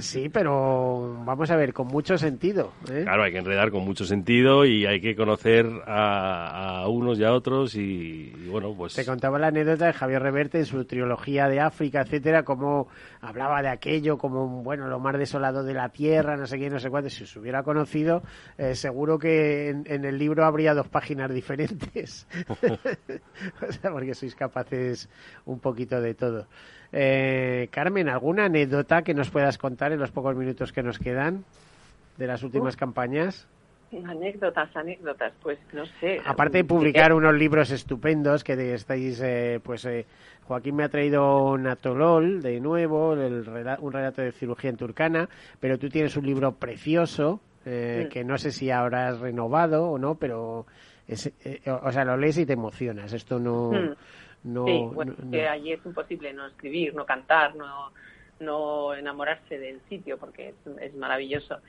Sí, 0.00 0.28
pero 0.28 1.22
vamos 1.24 1.50
a 1.50 1.56
ver, 1.56 1.72
con 1.72 1.88
mucho 1.88 2.16
sentido. 2.16 2.72
¿eh? 2.90 3.02
Claro, 3.02 3.24
hay 3.24 3.32
que 3.32 3.38
enredar 3.38 3.70
con 3.70 3.84
mucho 3.84 4.04
sentido 4.04 4.64
y 4.64 4.86
hay 4.86 5.00
que 5.00 5.16
conocer 5.16 5.66
a, 5.86 6.80
a 6.82 6.88
unos 6.88 7.18
y 7.18 7.24
a 7.24 7.32
otros 7.32 7.74
y, 7.74 8.32
y 8.34 8.48
bueno, 8.48 8.74
pues... 8.76 8.94
Te 8.94 9.04
contaba 9.04 9.38
la 9.38 9.48
anécdota 9.48 9.86
de 9.86 9.92
Javier 9.92 10.22
Reverte 10.22 10.58
en 10.58 10.66
su 10.66 10.84
trilogía 10.84 11.48
de 11.48 11.60
África, 11.60 12.02
etcétera, 12.02 12.44
cómo 12.44 12.88
hablaba 13.20 13.62
de 13.62 13.68
aquello 13.68 14.16
como, 14.16 14.62
bueno, 14.62 14.88
lo 14.88 15.00
más 15.00 15.18
desolado 15.18 15.64
de 15.64 15.74
la 15.74 15.88
tierra, 15.90 16.36
no 16.36 16.46
sé 16.46 16.58
qué, 16.58 16.70
no 16.70 16.78
sé 16.78 16.90
cuánto. 16.90 17.10
Si 17.10 17.24
os 17.24 17.36
hubiera 17.36 17.62
conocido, 17.62 18.22
eh, 18.56 18.74
seguro 18.74 19.18
que 19.18 19.70
en, 19.70 19.84
en 19.86 20.04
el 20.04 20.18
libro 20.18 20.44
habría 20.44 20.74
dos 20.74 20.88
páginas 20.88 21.32
diferentes. 21.32 22.26
o 22.48 23.72
sea, 23.72 23.90
porque 23.90 24.14
sois 24.14 24.34
capaces 24.34 25.08
un 25.44 25.60
poquito 25.60 26.00
de 26.00 26.14
todo. 26.14 26.46
Eh, 26.92 27.68
Carmen, 27.70 28.08
¿alguna 28.08 28.46
anécdota 28.46 29.02
que 29.02 29.14
nos 29.14 29.30
puedas 29.30 29.58
contar 29.58 29.92
en 29.92 30.00
los 30.00 30.10
pocos 30.10 30.34
minutos 30.36 30.72
que 30.72 30.82
nos 30.82 30.98
quedan 30.98 31.44
de 32.16 32.26
las 32.26 32.42
últimas 32.42 32.76
campañas? 32.76 33.46
Anécdotas, 34.06 34.74
anécdotas, 34.76 35.32
pues 35.42 35.58
no 35.72 35.84
sé. 36.00 36.20
Aparte 36.26 36.58
de 36.58 36.64
publicar 36.64 37.12
unos 37.14 37.34
libros 37.34 37.70
estupendos 37.70 38.44
que 38.44 38.74
estáis, 38.74 39.18
eh, 39.22 39.60
pues 39.62 39.84
eh, 39.86 40.04
Joaquín 40.46 40.76
me 40.76 40.84
ha 40.84 40.88
traído 40.90 41.56
Natolol 41.56 42.42
de 42.42 42.60
nuevo, 42.60 43.14
el 43.14 43.48
un 43.80 43.92
relato 43.92 44.20
de 44.20 44.32
cirugía 44.32 44.68
en 44.70 44.76
Turcana, 44.76 45.28
pero 45.58 45.78
tú 45.78 45.88
tienes 45.88 46.16
un 46.16 46.26
libro 46.26 46.52
precioso 46.52 47.40
eh, 47.64 48.04
Mm. 48.06 48.08
que 48.10 48.24
no 48.24 48.38
sé 48.38 48.50
si 48.50 48.70
habrás 48.70 49.20
renovado 49.20 49.90
o 49.90 49.98
no, 49.98 50.14
pero 50.14 50.64
es, 51.06 51.26
eh, 51.44 51.60
o 51.70 51.90
sea, 51.92 52.04
lo 52.04 52.16
lees 52.16 52.38
y 52.38 52.46
te 52.46 52.52
emocionas. 52.54 53.12
Esto 53.12 53.38
no, 53.38 53.72
Mm. 53.72 53.94
No, 54.42 54.64
sí, 54.66 54.88
bueno, 54.94 55.14
no- 55.18 55.30
que 55.30 55.42
no. 55.44 55.50
allí 55.50 55.72
es 55.72 55.84
imposible 55.84 56.32
no 56.32 56.46
escribir, 56.46 56.94
no 56.94 57.04
cantar, 57.06 57.54
no, 57.56 57.92
no 58.40 58.94
enamorarse 58.94 59.58
del 59.58 59.80
sitio 59.88 60.18
porque 60.18 60.50
es, 60.50 60.54
es 60.80 60.94
maravilloso. 60.94 61.60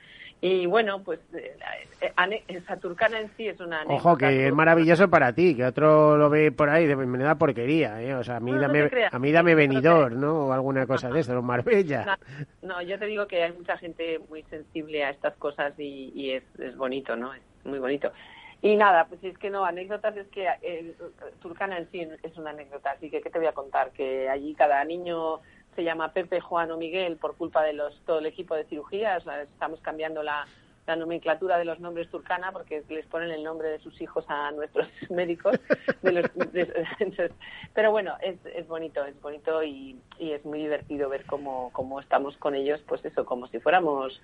Y 0.42 0.64
bueno, 0.64 1.02
pues 1.02 1.20
eh, 1.34 1.54
eh, 2.00 2.12
ane- 2.16 2.44
esa 2.48 2.78
turcana 2.78 3.20
en 3.20 3.30
sí 3.36 3.46
es 3.48 3.60
una 3.60 3.82
anécdota. 3.82 4.08
Ojo, 4.08 4.16
que 4.16 4.46
es 4.46 4.52
maravilloso 4.54 5.10
para 5.10 5.34
ti, 5.34 5.54
que 5.54 5.66
otro 5.66 6.16
lo 6.16 6.30
ve 6.30 6.50
por 6.50 6.70
ahí 6.70 6.86
de 6.86 6.96
menuda 6.96 7.34
porquería, 7.36 8.00
¿eh? 8.00 8.14
O 8.14 8.24
sea, 8.24 8.36
a 8.36 8.40
mí 8.40 8.52
No, 8.52 8.60
dame, 8.60 8.90
a 9.10 9.18
mí 9.18 9.32
dame 9.32 9.54
venidor, 9.54 10.12
¿no? 10.12 10.46
O 10.46 10.52
alguna 10.52 10.86
cosa 10.86 11.10
de 11.10 11.20
esto, 11.20 11.38
o 11.38 11.42
Marbella. 11.42 12.18
No, 12.62 12.76
no, 12.76 12.82
yo 12.82 12.98
te 12.98 13.04
digo 13.06 13.26
que 13.26 13.42
hay 13.42 13.52
mucha 13.52 13.76
gente 13.76 14.18
muy 14.30 14.42
sensible 14.44 15.04
a 15.04 15.10
estas 15.10 15.34
cosas 15.36 15.74
y, 15.78 16.10
y 16.14 16.30
es, 16.32 16.44
es 16.58 16.74
bonito, 16.76 17.16
¿no? 17.16 17.34
Es 17.34 17.42
muy 17.64 17.78
bonito. 17.78 18.10
Y 18.62 18.76
nada, 18.76 19.06
pues 19.06 19.22
es 19.24 19.38
que 19.38 19.48
no, 19.50 19.64
anécdotas 19.64 20.16
es 20.16 20.28
que 20.28 20.46
eh, 20.62 20.94
Turcana 21.40 21.78
en 21.78 21.90
sí 21.90 22.06
es 22.22 22.36
una 22.36 22.50
anécdota, 22.50 22.90
así 22.90 23.10
que 23.10 23.22
¿qué 23.22 23.30
te 23.30 23.38
voy 23.38 23.48
a 23.48 23.52
contar? 23.52 23.90
Que 23.92 24.28
allí 24.28 24.54
cada 24.54 24.84
niño 24.84 25.40
se 25.74 25.82
llama 25.84 26.12
Pepe, 26.12 26.40
Juan 26.40 26.70
o 26.70 26.76
Miguel 26.76 27.16
por 27.16 27.36
culpa 27.36 27.62
de 27.62 27.72
los 27.72 27.98
todo 28.04 28.18
el 28.18 28.26
equipo 28.26 28.54
de 28.54 28.64
cirugía, 28.64 29.16
o 29.16 29.20
sea, 29.22 29.42
estamos 29.42 29.80
cambiando 29.80 30.22
la, 30.22 30.46
la 30.86 30.96
nomenclatura 30.96 31.56
de 31.56 31.64
los 31.64 31.80
nombres 31.80 32.10
Turcana 32.10 32.52
porque 32.52 32.82
les 32.90 33.06
ponen 33.06 33.30
el 33.30 33.42
nombre 33.44 33.68
de 33.68 33.78
sus 33.78 33.98
hijos 34.02 34.26
a 34.28 34.50
nuestros 34.50 34.88
médicos. 35.10 35.58
de 36.02 36.12
los- 36.12 36.52
de- 36.52 37.32
pero 37.72 37.92
bueno, 37.92 38.14
es, 38.20 38.36
es 38.54 38.66
bonito, 38.68 39.02
es 39.06 39.18
bonito 39.22 39.62
y, 39.62 39.96
y 40.18 40.32
es 40.32 40.44
muy 40.44 40.58
divertido 40.58 41.08
ver 41.08 41.24
cómo, 41.24 41.70
cómo 41.72 41.98
estamos 42.00 42.36
con 42.36 42.54
ellos, 42.54 42.80
pues 42.86 43.02
eso, 43.06 43.24
como 43.24 43.46
si 43.46 43.58
fuéramos 43.60 44.20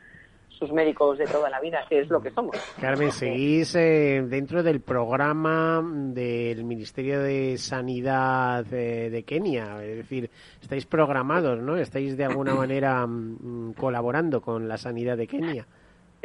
sus 0.59 0.73
médicos 0.73 1.19
de 1.19 1.27
toda 1.27 1.51
la 1.51 1.61
vida, 1.61 1.85
que 1.89 2.01
es 2.01 2.09
lo 2.09 2.21
que 2.21 2.31
somos. 2.31 2.57
Carmen, 2.81 3.13
seguís 3.13 3.75
eh, 3.75 4.25
dentro 4.27 4.63
del 4.63 4.81
programa 4.81 5.83
del 5.85 6.65
Ministerio 6.65 7.21
de 7.21 7.59
Sanidad 7.59 8.67
eh, 8.73 9.11
de 9.11 9.23
Kenia, 9.25 9.85
es 9.85 9.97
decir, 9.97 10.31
estáis 10.61 10.87
programados, 10.87 11.61
¿no? 11.61 11.77
Estáis 11.77 12.17
de 12.17 12.25
alguna 12.25 12.55
manera 12.55 13.07
mm, 13.07 13.75
colaborando 13.75 14.41
con 14.41 14.69
la 14.69 14.79
sanidad 14.79 15.17
de 15.17 15.27
Kenia. 15.27 15.67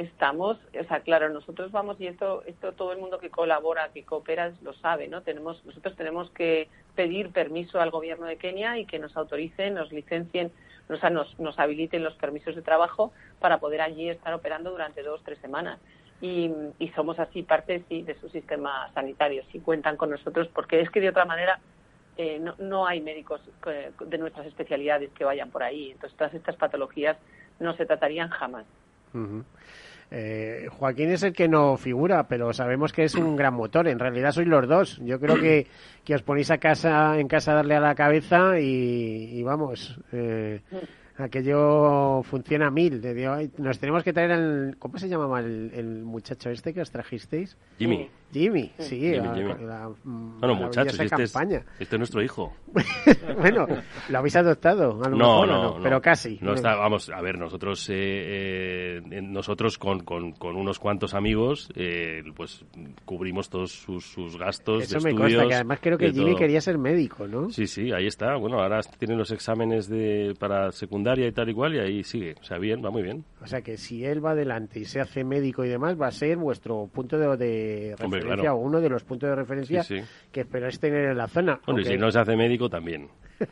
Estamos, 0.02 0.58
o 0.80 0.84
sea, 0.86 1.02
claro, 1.02 1.30
nosotros 1.30 1.72
vamos 1.72 2.00
y 2.00 2.08
esto, 2.08 2.44
esto 2.46 2.74
todo 2.74 2.92
el 2.92 3.00
mundo 3.00 3.20
que 3.20 3.30
colabora, 3.30 3.90
que 3.94 4.04
coopera, 4.04 4.52
lo 4.62 4.74
sabe, 4.74 5.08
¿no? 5.08 5.22
Tenemos, 5.22 5.64
nosotros 5.66 5.96
tenemos 5.96 6.30
que 6.32 6.68
pedir 6.96 7.32
permiso 7.32 7.80
al 7.80 7.92
gobierno 7.92 8.26
de 8.26 8.38
Kenia 8.38 8.78
y 8.78 8.86
que 8.86 9.00
nos 9.00 9.16
autoricen, 9.16 9.74
nos 9.76 9.92
licencien, 9.92 10.52
o 10.90 10.98
sea, 10.98 11.10
nos, 11.10 11.40
nos 11.40 11.58
habiliten 11.60 12.04
los 12.04 12.16
permisos 12.16 12.56
de 12.56 12.62
trabajo 12.62 13.14
para 13.40 13.60
poder 13.60 13.82
allí 13.82 14.10
estar 14.10 14.34
operando 14.34 14.72
durante 14.72 15.04
dos, 15.04 15.22
tres 15.24 15.40
semanas. 15.40 15.80
Y, 16.22 16.52
y 16.78 16.90
somos 16.90 17.20
así 17.20 17.42
parte, 17.42 17.84
sí, 17.90 18.04
de 18.04 18.20
su 18.20 18.30
sistema 18.30 18.92
sanitario, 18.94 19.44
sí 19.52 19.60
cuentan 19.60 19.98
con 19.98 20.12
nosotros, 20.12 20.48
porque 20.54 20.82
es 20.82 20.90
que 20.90 21.02
de 21.02 21.10
otra 21.10 21.26
manera 21.26 21.60
eh, 22.18 22.40
no, 22.40 22.56
no 22.60 22.86
hay 22.86 23.02
médicos 23.02 23.42
eh, 23.66 23.92
de 24.06 24.18
nuestras 24.18 24.46
especialidades 24.46 25.12
que 25.14 25.24
vayan 25.24 25.50
por 25.50 25.64
ahí. 25.64 25.92
Entonces, 25.92 26.18
todas 26.18 26.34
estas 26.34 26.56
patologías 26.56 27.18
no 27.60 27.76
se 27.76 27.86
tratarían 27.86 28.30
jamás. 28.30 28.66
Eh, 30.14 30.68
Joaquín 30.70 31.10
es 31.10 31.24
el 31.24 31.32
que 31.32 31.48
no 31.48 31.78
figura, 31.78 32.28
pero 32.28 32.52
sabemos 32.52 32.92
que 32.92 33.06
es 33.06 33.16
un 33.16 33.38
gran 33.38 33.54
motor. 33.54 33.88
En 33.88 33.98
realidad 33.98 34.32
sois 34.32 34.48
los 34.48 34.68
dos. 34.68 35.00
Yo 35.04 35.20
creo 35.20 35.40
que, 35.40 35.68
que 36.04 36.16
os 36.16 36.22
ponéis 36.22 36.52
a 36.52 36.58
casa, 36.58 37.18
en 37.18 37.28
casa 37.30 37.54
a 37.54 37.56
darle 37.56 37.76
a 37.76 37.80
la 37.80 37.96
cabeza 37.96 38.60
y, 38.60 39.30
y 39.40 39.42
vamos, 39.44 39.98
eh, 40.12 40.60
aquello 41.18 42.24
funciona 42.24 42.68
a 42.68 42.72
mil. 42.72 43.02
De 43.02 43.14
Dios, 43.14 43.50
Nos 43.58 43.80
tenemos 43.80 44.04
que 44.04 44.12
traer 44.12 44.34
al... 44.34 44.76
¿Cómo 44.80 44.98
se 44.98 45.08
llamaba 45.08 45.40
el, 45.40 45.72
el 45.74 46.04
muchacho 46.04 46.50
este 46.50 46.74
que 46.74 46.82
os 46.82 46.92
trajisteis? 46.92 47.58
Jimmy. 47.80 48.10
Jimmy, 48.32 48.72
sí. 48.80 49.00
Jimmy, 49.00 49.18
la- 49.18 49.34
Jimmy. 49.36 49.54
la, 49.66 49.90
mm, 50.04 50.40
Bueno, 50.40 50.56
muchachos, 50.56 51.00
este 51.00 51.24
es, 51.24 51.36
este 51.80 51.96
es 51.96 52.00
nuestro 52.00 52.22
hijo. 52.24 52.54
bueno, 53.38 53.68
lo 54.10 54.18
habéis 54.18 54.36
adoptado, 54.36 55.04
a 55.04 55.10
lo 55.10 55.18
No, 55.18 55.42
mejor, 55.42 55.50
¿o 55.50 55.52
no, 55.64 55.78
no. 55.78 55.84
pero 55.84 56.02
casi. 56.02 56.38
No 56.42 56.54
está, 56.54 56.76
vamos, 56.76 57.10
a 57.10 57.22
ver, 57.22 57.38
nosotros, 57.38 57.88
eh, 57.90 59.02
eh, 59.12 59.22
nosotros 59.22 59.78
con, 59.78 60.02
con, 60.04 60.32
con 60.34 60.56
unos 60.56 60.80
cuantos 60.80 61.14
amigos, 61.14 61.70
eh, 61.76 62.24
pues 62.36 62.64
cubrimos 63.06 63.50
todos 63.50 63.72
sus, 63.72 64.06
sus 64.06 64.38
gastos 64.38 64.84
Eso 64.84 64.98
de 65.00 65.04
me 65.04 65.10
estudios. 65.12 65.34
consta, 65.34 65.48
que 65.50 65.56
además 65.56 65.80
creo 65.82 65.98
que 65.98 66.06
de 66.08 66.14
Jimmy 66.14 66.32
todo. 66.32 66.40
quería 66.40 66.62
ser 66.62 66.78
médico, 66.78 67.28
¿no? 67.28 67.50
Sí, 67.50 67.68
sí, 67.68 67.92
ahí 67.92 68.08
está. 68.08 68.36
Bueno, 68.38 68.60
ahora 68.62 68.80
tienen 68.98 69.18
los 69.18 69.32
exámenes 69.32 69.88
de 69.90 70.34
para 70.40 70.72
secundaria 70.72 71.28
y 71.28 71.32
tal 71.32 71.50
y 71.50 71.54
cual 71.54 71.76
y 71.76 71.80
ahí 71.80 72.04
sigue. 72.04 72.36
O 72.40 72.44
sea, 72.44 72.58
bien, 72.58 72.84
va 72.84 72.90
muy 72.92 73.04
bien. 73.04 73.24
O 73.42 73.48
sea 73.48 73.62
que 73.62 73.78
si 73.78 74.06
él 74.06 74.24
va 74.24 74.32
adelante 74.32 74.80
y 74.80 74.86
se 74.86 75.00
hace 75.02 75.24
médico 75.24 75.66
y 75.66 75.70
demás, 75.70 76.00
va 76.00 76.08
a 76.08 76.12
ser 76.12 76.38
vuestro 76.38 76.88
punto 76.94 77.18
de, 77.18 77.28
de 77.38 77.96
Hombre, 78.04 78.21
referencia 78.22 78.50
claro. 78.50 78.56
o 78.58 78.60
uno 78.62 78.80
de 78.82 78.90
los 78.90 79.04
puntos 79.04 79.30
de 79.30 79.36
referencia 79.36 79.84
Sí, 79.84 80.00
sí. 80.00 80.06
que 80.32 80.42
esperáis 80.42 80.80
tener 80.80 81.06
en 81.12 81.18
la 81.18 81.28
zona. 81.28 81.60
Bueno, 81.66 81.82
y 81.82 81.86
si 81.86 81.98
no 81.98 82.10
se 82.12 82.20
hace 82.20 82.36
médico 82.36 82.70
también. 82.70 83.10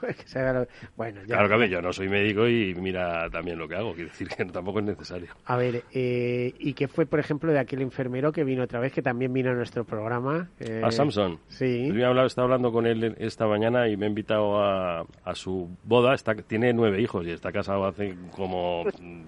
Pues 0.00 0.16
que 0.24 0.38
haga 0.38 0.66
Bueno, 0.96 1.20
ya. 1.22 1.34
Claro 1.34 1.48
que 1.48 1.54
a 1.54 1.56
ver, 1.58 1.68
yo 1.70 1.82
no 1.82 1.92
soy 1.92 2.08
médico 2.08 2.46
y 2.48 2.74
mira 2.74 3.28
también 3.30 3.58
lo 3.58 3.66
que 3.68 3.74
hago. 3.76 3.94
Quiero 3.94 4.10
decir 4.10 4.28
que 4.28 4.44
tampoco 4.46 4.78
es 4.80 4.84
necesario. 4.84 5.28
A 5.46 5.56
ver, 5.56 5.82
eh, 5.92 6.52
¿y 6.58 6.72
qué 6.74 6.88
fue, 6.88 7.06
por 7.06 7.18
ejemplo, 7.20 7.52
de 7.52 7.58
aquel 7.58 7.82
enfermero 7.82 8.32
que 8.32 8.44
vino 8.44 8.62
otra 8.64 8.80
vez, 8.80 8.92
que 8.92 9.02
también 9.02 9.32
vino 9.32 9.50
a 9.50 9.54
nuestro 9.54 9.84
programa? 9.84 10.48
Eh, 10.60 10.80
A 10.84 10.90
Samson. 10.90 11.38
Sí. 11.48 11.88
Yo 11.88 11.94
he 12.00 12.04
hablado, 12.04 12.26
estaba 12.26 12.44
hablando 12.46 12.72
con 12.72 12.86
él 12.86 13.14
esta 13.18 13.46
mañana 13.46 13.88
y 13.88 13.96
me 13.96 14.06
ha 14.06 14.08
invitado 14.08 14.62
a, 14.62 15.04
a 15.24 15.34
su 15.34 15.68
boda. 15.84 16.14
Está, 16.14 16.34
tiene 16.34 16.72
nueve 16.72 17.00
hijos 17.00 17.26
y 17.26 17.30
está 17.30 17.50
casado 17.52 17.84
hace 17.86 18.14
como, 18.34 18.84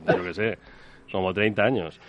yo 0.07 0.23
qué 0.23 0.35
sé, 0.35 0.59
como 1.11 1.33
30 1.33 1.63
años. 1.63 2.01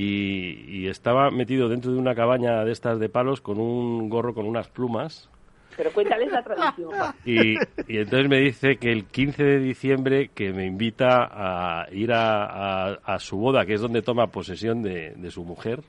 Y, 0.00 0.64
y 0.68 0.88
estaba 0.88 1.30
metido 1.30 1.68
dentro 1.68 1.92
de 1.92 1.98
una 1.98 2.14
cabaña 2.14 2.64
de 2.64 2.72
estas 2.72 2.98
de 2.98 3.08
palos 3.08 3.40
con 3.40 3.60
un 3.60 4.08
gorro 4.08 4.32
con 4.34 4.46
unas 4.46 4.68
plumas. 4.68 5.28
Pero 5.76 5.92
cuéntales 5.92 6.32
la 6.32 6.42
tradición. 6.42 6.90
Y, 7.24 7.54
y 7.86 7.98
entonces 7.98 8.28
me 8.28 8.38
dice 8.38 8.76
que 8.76 8.90
el 8.92 9.04
15 9.04 9.42
de 9.44 9.58
diciembre 9.58 10.30
que 10.34 10.52
me 10.52 10.64
invita 10.66 11.28
a 11.30 11.86
ir 11.92 12.12
a, 12.12 12.44
a- 12.92 12.98
a 13.04 13.18
su 13.18 13.36
boda, 13.36 13.66
que 13.66 13.74
es 13.74 13.80
donde 13.80 14.02
toma 14.02 14.26
posesión 14.28 14.82
de, 14.82 15.10
de 15.16 15.30
su 15.30 15.44
mujer. 15.44 15.80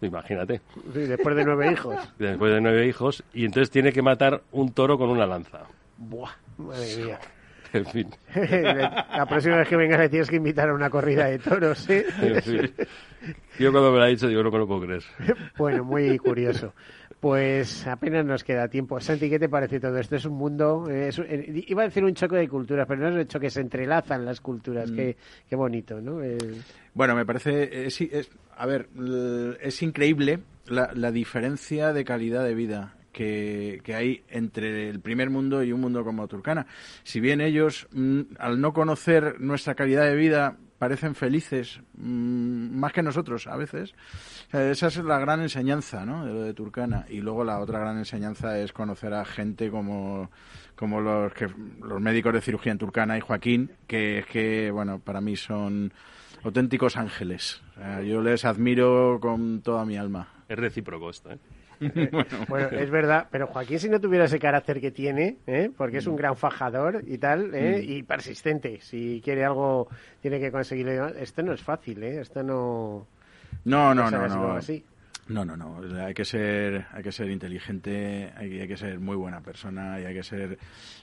Imagínate. 0.00 0.60
Sí, 0.92 1.00
después 1.00 1.36
de 1.36 1.44
nueve 1.44 1.70
hijos. 1.72 1.96
Después 2.18 2.52
de 2.52 2.60
nueve 2.60 2.86
hijos. 2.88 3.22
Y 3.32 3.44
entonces 3.44 3.70
tiene 3.70 3.92
que 3.92 4.02
matar 4.02 4.42
un 4.52 4.72
toro 4.72 4.98
con 4.98 5.08
una 5.10 5.26
lanza. 5.26 5.60
Buah, 5.96 6.30
madre 6.58 6.96
mía. 7.04 7.18
En 7.78 7.84
fin. 7.86 8.08
La 8.34 9.26
próxima 9.28 9.56
vez 9.56 9.68
que 9.68 9.76
vengas 9.76 9.98
le 9.98 10.08
tienes 10.08 10.30
que 10.30 10.36
invitar 10.36 10.68
a 10.68 10.74
una 10.74 10.88
corrida 10.90 11.26
de 11.26 11.38
toros, 11.40 11.88
¿eh? 11.90 12.06
En 12.22 12.42
fin. 12.42 12.72
Yo 13.58 13.72
cuando 13.72 13.90
me 13.92 13.98
lo 13.98 14.04
ha 14.04 14.08
dicho 14.08 14.28
digo, 14.28 14.42
no 14.42 14.50
me 14.50 14.58
lo 14.58 14.66
puedo 14.66 14.82
creer. 14.82 15.02
Bueno, 15.58 15.84
muy 15.84 16.16
curioso. 16.18 16.72
Pues 17.20 17.86
apenas 17.86 18.24
nos 18.24 18.44
queda 18.44 18.68
tiempo. 18.68 19.00
Santi, 19.00 19.30
¿qué 19.30 19.38
te 19.38 19.48
parece 19.48 19.80
todo 19.80 19.96
esto? 19.98 20.14
Es 20.16 20.24
un 20.26 20.34
mundo, 20.34 20.86
eh, 20.90 21.08
es 21.08 21.18
un- 21.18 21.26
eh, 21.28 21.64
iba 21.68 21.82
a 21.82 21.86
decir 21.86 22.04
un 22.04 22.12
choque 22.14 22.36
de 22.36 22.48
culturas, 22.48 22.86
pero 22.86 23.00
no 23.00 23.08
es 23.08 23.14
un 23.16 23.26
choque, 23.26 23.48
se 23.48 23.60
entrelazan 23.62 24.24
las 24.26 24.40
culturas. 24.42 24.90
Mm. 24.90 24.96
Qué, 24.96 25.16
qué 25.48 25.56
bonito, 25.56 26.00
¿no? 26.00 26.22
Eh, 26.22 26.36
Bueno, 26.92 27.14
me 27.16 27.24
parece, 27.24 27.86
es, 27.86 27.98
es- 28.00 28.30
a 28.56 28.66
ver, 28.66 28.88
es 29.60 29.82
increíble 29.82 30.40
la, 30.66 30.90
la 30.94 31.10
diferencia 31.10 31.92
de 31.94 32.04
calidad 32.04 32.44
de 32.44 32.54
vida 32.54 32.94
que, 33.14 33.80
hay 33.96 34.22
entre 34.28 34.90
el 34.90 35.00
primer 35.00 35.30
mundo 35.30 35.62
y 35.62 35.72
un 35.72 35.80
mundo 35.80 36.04
como 36.04 36.28
Turcana. 36.28 36.66
Si 37.02 37.20
bien 37.20 37.40
ellos, 37.40 37.88
mm, 37.92 38.20
al 38.38 38.60
no 38.60 38.74
conocer 38.74 39.40
nuestra 39.40 39.74
calidad 39.74 40.04
de 40.04 40.16
vida, 40.16 40.58
parecen 40.78 41.14
felices 41.14 41.80
mm, 41.94 42.76
más 42.76 42.92
que 42.92 43.02
nosotros 43.02 43.46
a 43.46 43.56
veces. 43.56 43.94
Esa 44.52 44.88
es 44.88 44.96
la 44.98 45.18
gran 45.18 45.40
enseñanza 45.40 46.04
¿no? 46.04 46.26
de 46.26 46.32
lo 46.34 46.42
de 46.42 46.52
Turcana. 46.52 47.06
Y 47.08 47.20
luego 47.20 47.44
la 47.44 47.60
otra 47.60 47.78
gran 47.78 47.96
enseñanza 47.96 48.58
es 48.58 48.72
conocer 48.72 49.14
a 49.14 49.24
gente 49.24 49.70
como, 49.70 50.30
como 50.74 51.00
los, 51.00 51.32
que, 51.32 51.48
los 51.80 52.00
médicos 52.00 52.34
de 52.34 52.42
cirugía 52.42 52.72
en 52.72 52.78
Turcana 52.78 53.16
y 53.16 53.20
Joaquín, 53.20 53.72
que 53.86 54.18
es 54.18 54.26
que, 54.26 54.70
bueno, 54.70 54.98
para 54.98 55.20
mí 55.20 55.36
son 55.36 55.92
auténticos 56.42 56.96
ángeles. 56.96 57.62
Yo 58.04 58.20
les 58.20 58.44
admiro 58.44 59.18
con 59.20 59.62
toda 59.62 59.84
mi 59.84 59.96
alma. 59.96 60.28
Es 60.48 60.58
recíproco 60.58 61.08
esto, 61.08 61.32
¿eh? 61.32 61.38
Bueno, 62.48 62.68
es 62.70 62.90
verdad, 62.90 63.26
pero 63.30 63.46
Joaquín 63.46 63.78
si 63.78 63.88
no 63.88 64.00
tuviera 64.00 64.24
ese 64.24 64.38
carácter 64.38 64.80
que 64.80 64.90
tiene, 64.90 65.38
¿eh? 65.46 65.70
porque 65.76 65.98
es 65.98 66.06
un 66.06 66.16
gran 66.16 66.36
fajador 66.36 67.02
y 67.06 67.18
tal, 67.18 67.54
¿eh? 67.54 67.82
Mm. 67.82 67.90
y 67.90 68.02
persistente, 68.02 68.80
si 68.80 69.20
quiere 69.24 69.44
algo 69.44 69.88
tiene 70.20 70.40
que 70.40 70.50
conseguirlo. 70.50 71.08
Esto 71.08 71.42
no 71.42 71.52
es 71.52 71.62
fácil, 71.62 72.02
¿eh? 72.02 72.20
Esto 72.20 72.42
no... 72.42 73.06
No, 73.64 73.94
no, 73.94 74.10
no, 74.10 74.28
no. 74.28 74.52
así. 74.52 74.84
No, 75.26 75.44
no, 75.44 75.56
no. 75.56 75.80
Hay 76.04 76.12
que 76.12 76.24
ser, 76.24 76.86
hay 76.92 77.02
que 77.02 77.12
ser 77.12 77.30
inteligente, 77.30 78.30
hay, 78.36 78.60
hay 78.60 78.68
que 78.68 78.76
ser 78.76 79.00
muy 79.00 79.16
buena 79.16 79.40
persona 79.40 79.98
y 79.98 80.04
hay 80.04 80.14
que 80.14 80.22
ser 80.22 80.58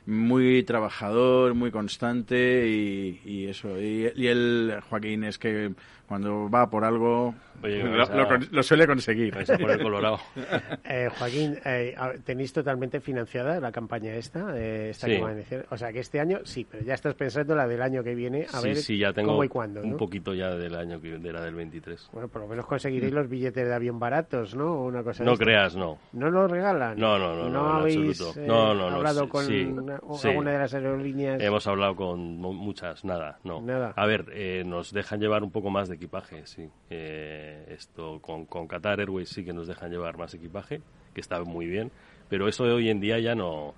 muy 0.05 0.61
trabajador, 0.63 1.55
muy 1.55 1.71
constante 1.71 2.67
y, 2.67 3.19
y 3.25 3.47
eso. 3.47 3.81
Y, 3.81 4.11
y 4.15 4.27
el 4.27 4.79
Joaquín 4.89 5.23
es 5.23 5.39
que 5.39 5.73
cuando 6.11 6.49
va 6.49 6.69
por 6.69 6.83
algo 6.83 7.33
Oye, 7.63 7.81
lo, 7.83 8.05
lo 8.05 8.37
lo 8.51 8.63
suele 8.63 8.85
conseguir. 8.85 9.33
vais 9.33 9.49
a 9.49 9.57
poner 9.57 9.81
colorado. 9.81 10.19
Eh, 10.83 11.09
Joaquín, 11.17 11.57
eh, 11.63 11.95
tenéis 12.25 12.51
totalmente 12.51 12.99
financiada 12.99 13.59
la 13.61 13.71
campaña 13.71 14.13
esta, 14.15 14.57
eh, 14.57 14.89
esta 14.89 15.07
Sí. 15.07 15.13
que 15.15 15.21
van 15.21 15.31
a 15.31 15.35
decir. 15.35 15.65
O 15.69 15.77
sea 15.77 15.93
que 15.93 15.99
este 15.99 16.19
año 16.19 16.39
sí, 16.43 16.67
pero 16.69 16.83
ya 16.83 16.95
estás 16.95 17.13
pensando 17.13 17.55
la 17.55 17.65
del 17.67 17.81
año 17.81 18.03
que 18.03 18.13
viene, 18.13 18.45
a 18.51 18.59
sí, 18.59 18.67
ver 18.67 18.75
sí, 18.77 18.97
ya 18.97 19.13
tengo 19.13 19.29
cómo 19.29 19.43
y 19.45 19.47
cuándo, 19.47 19.81
un 19.83 19.91
¿no? 19.91 19.97
poquito 19.97 20.33
ya 20.33 20.49
del 20.55 20.75
año 20.75 20.99
que 20.99 21.17
de 21.17 21.31
la 21.31 21.41
del 21.41 21.55
23. 21.55 22.09
Bueno, 22.11 22.27
por 22.27 22.41
lo 22.41 22.47
menos 22.49 22.65
conseguiréis 22.65 23.13
los 23.13 23.29
billetes 23.29 23.65
de 23.65 23.73
avión 23.73 23.99
baratos, 23.99 24.53
¿no? 24.53 24.73
O 24.73 24.85
una 24.87 25.01
cosa 25.03 25.23
No 25.23 25.37
creas, 25.37 25.75
no. 25.77 25.97
¿No 26.11 26.29
los 26.29 26.51
regalan? 26.51 26.99
No, 26.99 27.17
no, 27.17 27.35
no, 27.35 27.49
no, 27.49 27.69
en 27.69 27.75
habéis 27.81 27.97
absoluto. 28.19 28.39
eh, 28.41 28.45
No, 28.47 28.73
no, 28.73 28.89
no, 28.89 28.95
hablado 28.97 29.23
sí, 29.23 29.29
con 29.29 29.45
sí, 29.45 29.63
una- 29.63 29.99
alguna 30.23 30.51
de 30.51 30.57
las 30.59 30.73
aerolíneas? 30.73 31.41
Hemos 31.41 31.65
hablado 31.67 31.95
con 31.95 32.37
mu- 32.37 32.53
muchas, 32.53 33.05
nada, 33.05 33.39
no. 33.45 33.61
Nada. 33.61 33.93
A 33.95 34.05
ver, 34.07 34.25
eh, 34.33 34.63
nos 34.65 34.91
dejan 34.91 35.19
llevar 35.21 35.43
un 35.43 35.51
poco 35.51 35.69
más 35.69 35.87
de 35.87 35.97
equipaje, 36.01 36.45
sí. 36.47 36.67
Eh, 36.89 37.65
esto 37.69 38.19
con, 38.21 38.45
con 38.45 38.67
Qatar 38.67 38.99
Airways 38.99 39.29
sí 39.29 39.45
que 39.45 39.53
nos 39.53 39.67
dejan 39.67 39.91
llevar 39.91 40.17
más 40.17 40.33
equipaje, 40.33 40.81
que 41.13 41.21
está 41.21 41.43
muy 41.43 41.67
bien, 41.67 41.91
pero 42.27 42.47
eso 42.47 42.63
hoy 42.63 42.89
en 42.89 42.99
día 42.99 43.19
ya 43.19 43.35
no 43.35 43.75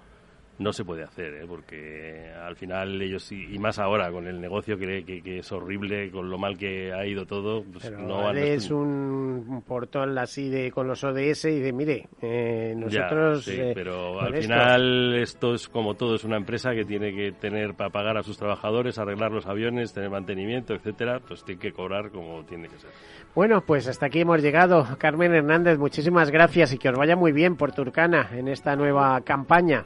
no 0.60 0.72
se 0.72 0.86
puede 0.86 1.04
hacer, 1.04 1.34
¿eh? 1.34 1.46
porque 1.48 2.32
al 2.32 2.56
final 2.56 3.02
ellos 3.02 3.32
y 3.32 3.58
más 3.58 3.80
ahora 3.80 4.12
con 4.12 4.28
el 4.28 4.40
negocio 4.40 4.78
que, 4.78 5.04
que- 5.04 5.22
que 5.24 5.40
es 5.40 5.52
horrible, 5.52 6.12
con 6.12 6.30
lo 6.30 6.38
mal 6.38 6.58
que 6.58 6.94
ha 6.94 7.06
ido 7.06 7.26
todo, 7.26 7.64
pues 7.64 7.86
Pero 7.86 8.00
no 8.00 8.24
van 8.24 8.38
es 8.38 8.70
un, 8.70 9.64
portón 9.68 10.18
así 10.18 10.50
de 10.50 10.72
con 10.72 10.88
los 10.88 11.04
ODS 11.04 11.46
y 11.46 11.60
de 11.60 11.74
mire, 11.74 12.08
eh, 12.22 12.74
nosotros... 12.78 13.46
Ya, 13.46 13.52
sí, 13.52 13.60
eh, 13.60 13.72
pero 13.74 14.22
al 14.22 14.34
esto- 14.36 14.42
final 14.44 15.16
esto 15.16 15.54
es 15.56 15.68
como 15.70 15.96
todo, 15.96 16.16
es 16.16 16.24
una 16.24 16.38
empresa 16.38 16.74
que 16.76 16.86
tiene 16.86 17.16
que 17.16 17.32
tener 17.32 17.74
para 17.74 17.90
pagar 17.90 18.18
a 18.18 18.24
sus 18.24 18.38
trabajadores, 18.38 18.98
arreglar 19.00 19.32
los 19.32 19.48
aviones, 19.48 19.94
tener 19.94 20.10
mantenimiento, 20.12 20.74
etcétera, 20.76 21.20
pues 21.28 21.44
tiene 21.44 21.60
que 21.62 21.72
cobrar 21.72 22.12
como 22.12 22.44
tiene 22.46 22.68
que 22.70 22.78
ser. 22.78 22.90
Bueno, 23.34 23.62
pues 23.66 23.88
hasta 23.88 24.06
aquí 24.06 24.22
hemos 24.22 24.42
llegado. 24.44 24.88
Carmen 25.00 25.34
Hernández, 25.34 25.80
muchísimas 25.80 26.30
gracias 26.30 26.72
y 26.74 26.78
que 26.78 26.90
os 26.90 26.98
vaya 26.98 27.16
muy 27.16 27.32
bien 27.32 27.56
por 27.56 27.72
Turcana 27.72 28.30
en 28.34 28.48
esta 28.48 28.76
nueva 28.76 29.20
campaña. 29.22 29.86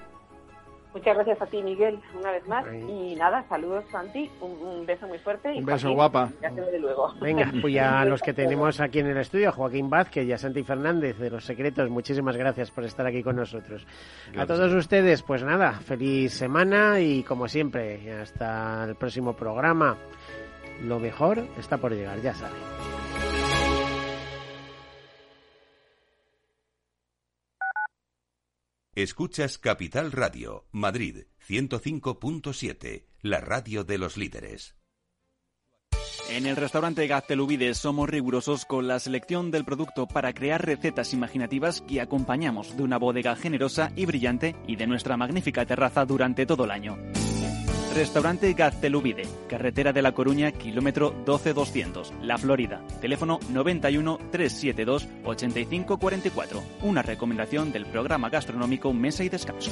Muchas 0.98 1.14
gracias 1.14 1.42
a 1.42 1.46
ti, 1.46 1.62
Miguel, 1.62 2.00
una 2.20 2.32
vez 2.32 2.48
más. 2.48 2.66
Ahí. 2.66 3.12
Y 3.12 3.16
nada, 3.16 3.44
saludos, 3.48 3.86
Santi. 3.92 4.32
Un, 4.42 4.52
un 4.52 4.86
beso 4.86 5.08
muy 5.08 5.20
fuerte. 5.20 5.54
y 5.54 5.60
Un 5.60 5.66
beso, 5.66 5.94
Joaquín, 5.94 5.96
guapa. 5.96 6.32
Ya 6.42 6.50
se 6.50 6.62
ve 6.62 6.72
de 6.72 6.80
luego. 6.80 7.14
Venga, 7.22 7.52
pues 7.62 7.72
ya 7.72 8.02
a 8.02 8.06
los 8.06 8.20
que 8.22 8.34
tenemos 8.34 8.82
aquí 8.82 9.00
en 9.00 9.08
el 9.08 9.18
estudio, 9.18 9.52
Joaquín 9.52 9.92
Vázquez 9.92 10.26
y 10.26 10.34
a 10.34 10.40
Santi 10.40 10.64
Fernández 10.64 11.20
de 11.20 11.30
Los 11.30 11.46
Secretos, 11.46 11.88
muchísimas 11.92 12.36
gracias 12.36 12.72
por 12.72 12.84
estar 12.84 13.06
aquí 13.06 13.22
con 13.22 13.36
nosotros. 13.36 13.86
A 14.36 14.48
todos 14.48 14.74
ustedes, 14.74 15.22
pues 15.22 15.44
nada, 15.44 15.74
feliz 15.74 16.34
semana 16.34 17.00
y 17.00 17.22
como 17.22 17.48
siempre, 17.48 18.12
hasta 18.12 18.86
el 18.86 18.96
próximo 18.96 19.34
programa. 19.34 19.98
Lo 20.82 21.00
mejor 21.00 21.44
está 21.60 21.78
por 21.78 21.92
llegar, 21.94 22.20
ya 22.22 22.34
saben. 22.34 22.97
Escuchas 28.98 29.60
Capital 29.60 30.12
Radio, 30.12 30.66
Madrid 30.72 31.26
105.7, 31.48 33.06
la 33.22 33.40
radio 33.40 33.84
de 33.84 34.00
los 34.00 34.18
líderes. 34.18 34.76
En 36.32 36.48
el 36.48 36.56
restaurante 36.56 37.06
Gaztelubides 37.06 37.78
somos 37.78 38.10
rigurosos 38.10 38.66
con 38.66 38.88
la 38.88 39.00
selección 39.00 39.52
del 39.52 39.66
producto 39.66 40.08
para 40.08 40.34
crear 40.34 40.66
recetas 40.66 41.14
imaginativas 41.14 41.82
que 41.82 42.02
acompañamos 42.02 42.76
de 42.76 42.82
una 42.82 42.98
bodega 42.98 43.36
generosa 43.36 43.92
y 43.96 44.08
brillante 44.08 44.56
y 44.66 44.78
de 44.78 44.88
nuestra 44.88 45.16
magnífica 45.16 45.64
terraza 45.68 46.04
durante 46.04 46.48
todo 46.48 46.66
el 46.66 46.72
año. 46.72 46.98
Restaurante 47.98 48.54
Gaztelubide, 48.54 49.24
carretera 49.50 49.92
de 49.92 50.04
La 50.04 50.12
Coruña, 50.12 50.52
kilómetro 50.52 51.16
12200, 51.26 52.14
La 52.22 52.38
Florida. 52.38 52.80
Teléfono 53.02 53.40
91 53.50 54.20
372 54.32 55.08
8544. 55.26 56.64
Una 56.84 57.02
recomendación 57.02 57.72
del 57.72 57.88
programa 57.88 58.30
gastronómico 58.30 58.94
Mesa 58.94 59.24
y 59.24 59.30
Descanso. 59.30 59.72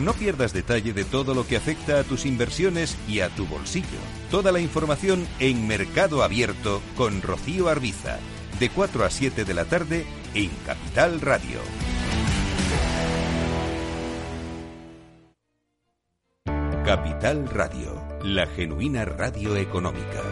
No 0.00 0.14
pierdas 0.14 0.54
detalle 0.54 0.94
de 0.94 1.04
todo 1.04 1.34
lo 1.34 1.46
que 1.46 1.58
afecta 1.58 2.00
a 2.00 2.04
tus 2.04 2.24
inversiones 2.24 2.96
y 3.06 3.20
a 3.20 3.28
tu 3.28 3.46
bolsillo. 3.46 3.98
Toda 4.30 4.50
la 4.50 4.60
información 4.60 5.26
en 5.40 5.68
Mercado 5.68 6.22
Abierto 6.22 6.80
con 6.96 7.20
Rocío 7.20 7.68
Arbiza, 7.68 8.18
de 8.58 8.70
4 8.70 9.04
a 9.04 9.10
7 9.10 9.44
de 9.44 9.54
la 9.54 9.66
tarde 9.66 10.06
en 10.34 10.50
Capital 10.64 11.20
Radio. 11.20 11.58
Capital 16.84 17.46
Radio, 17.50 18.02
la 18.24 18.46
genuina 18.46 19.04
radio 19.04 19.54
económica. 19.56 20.22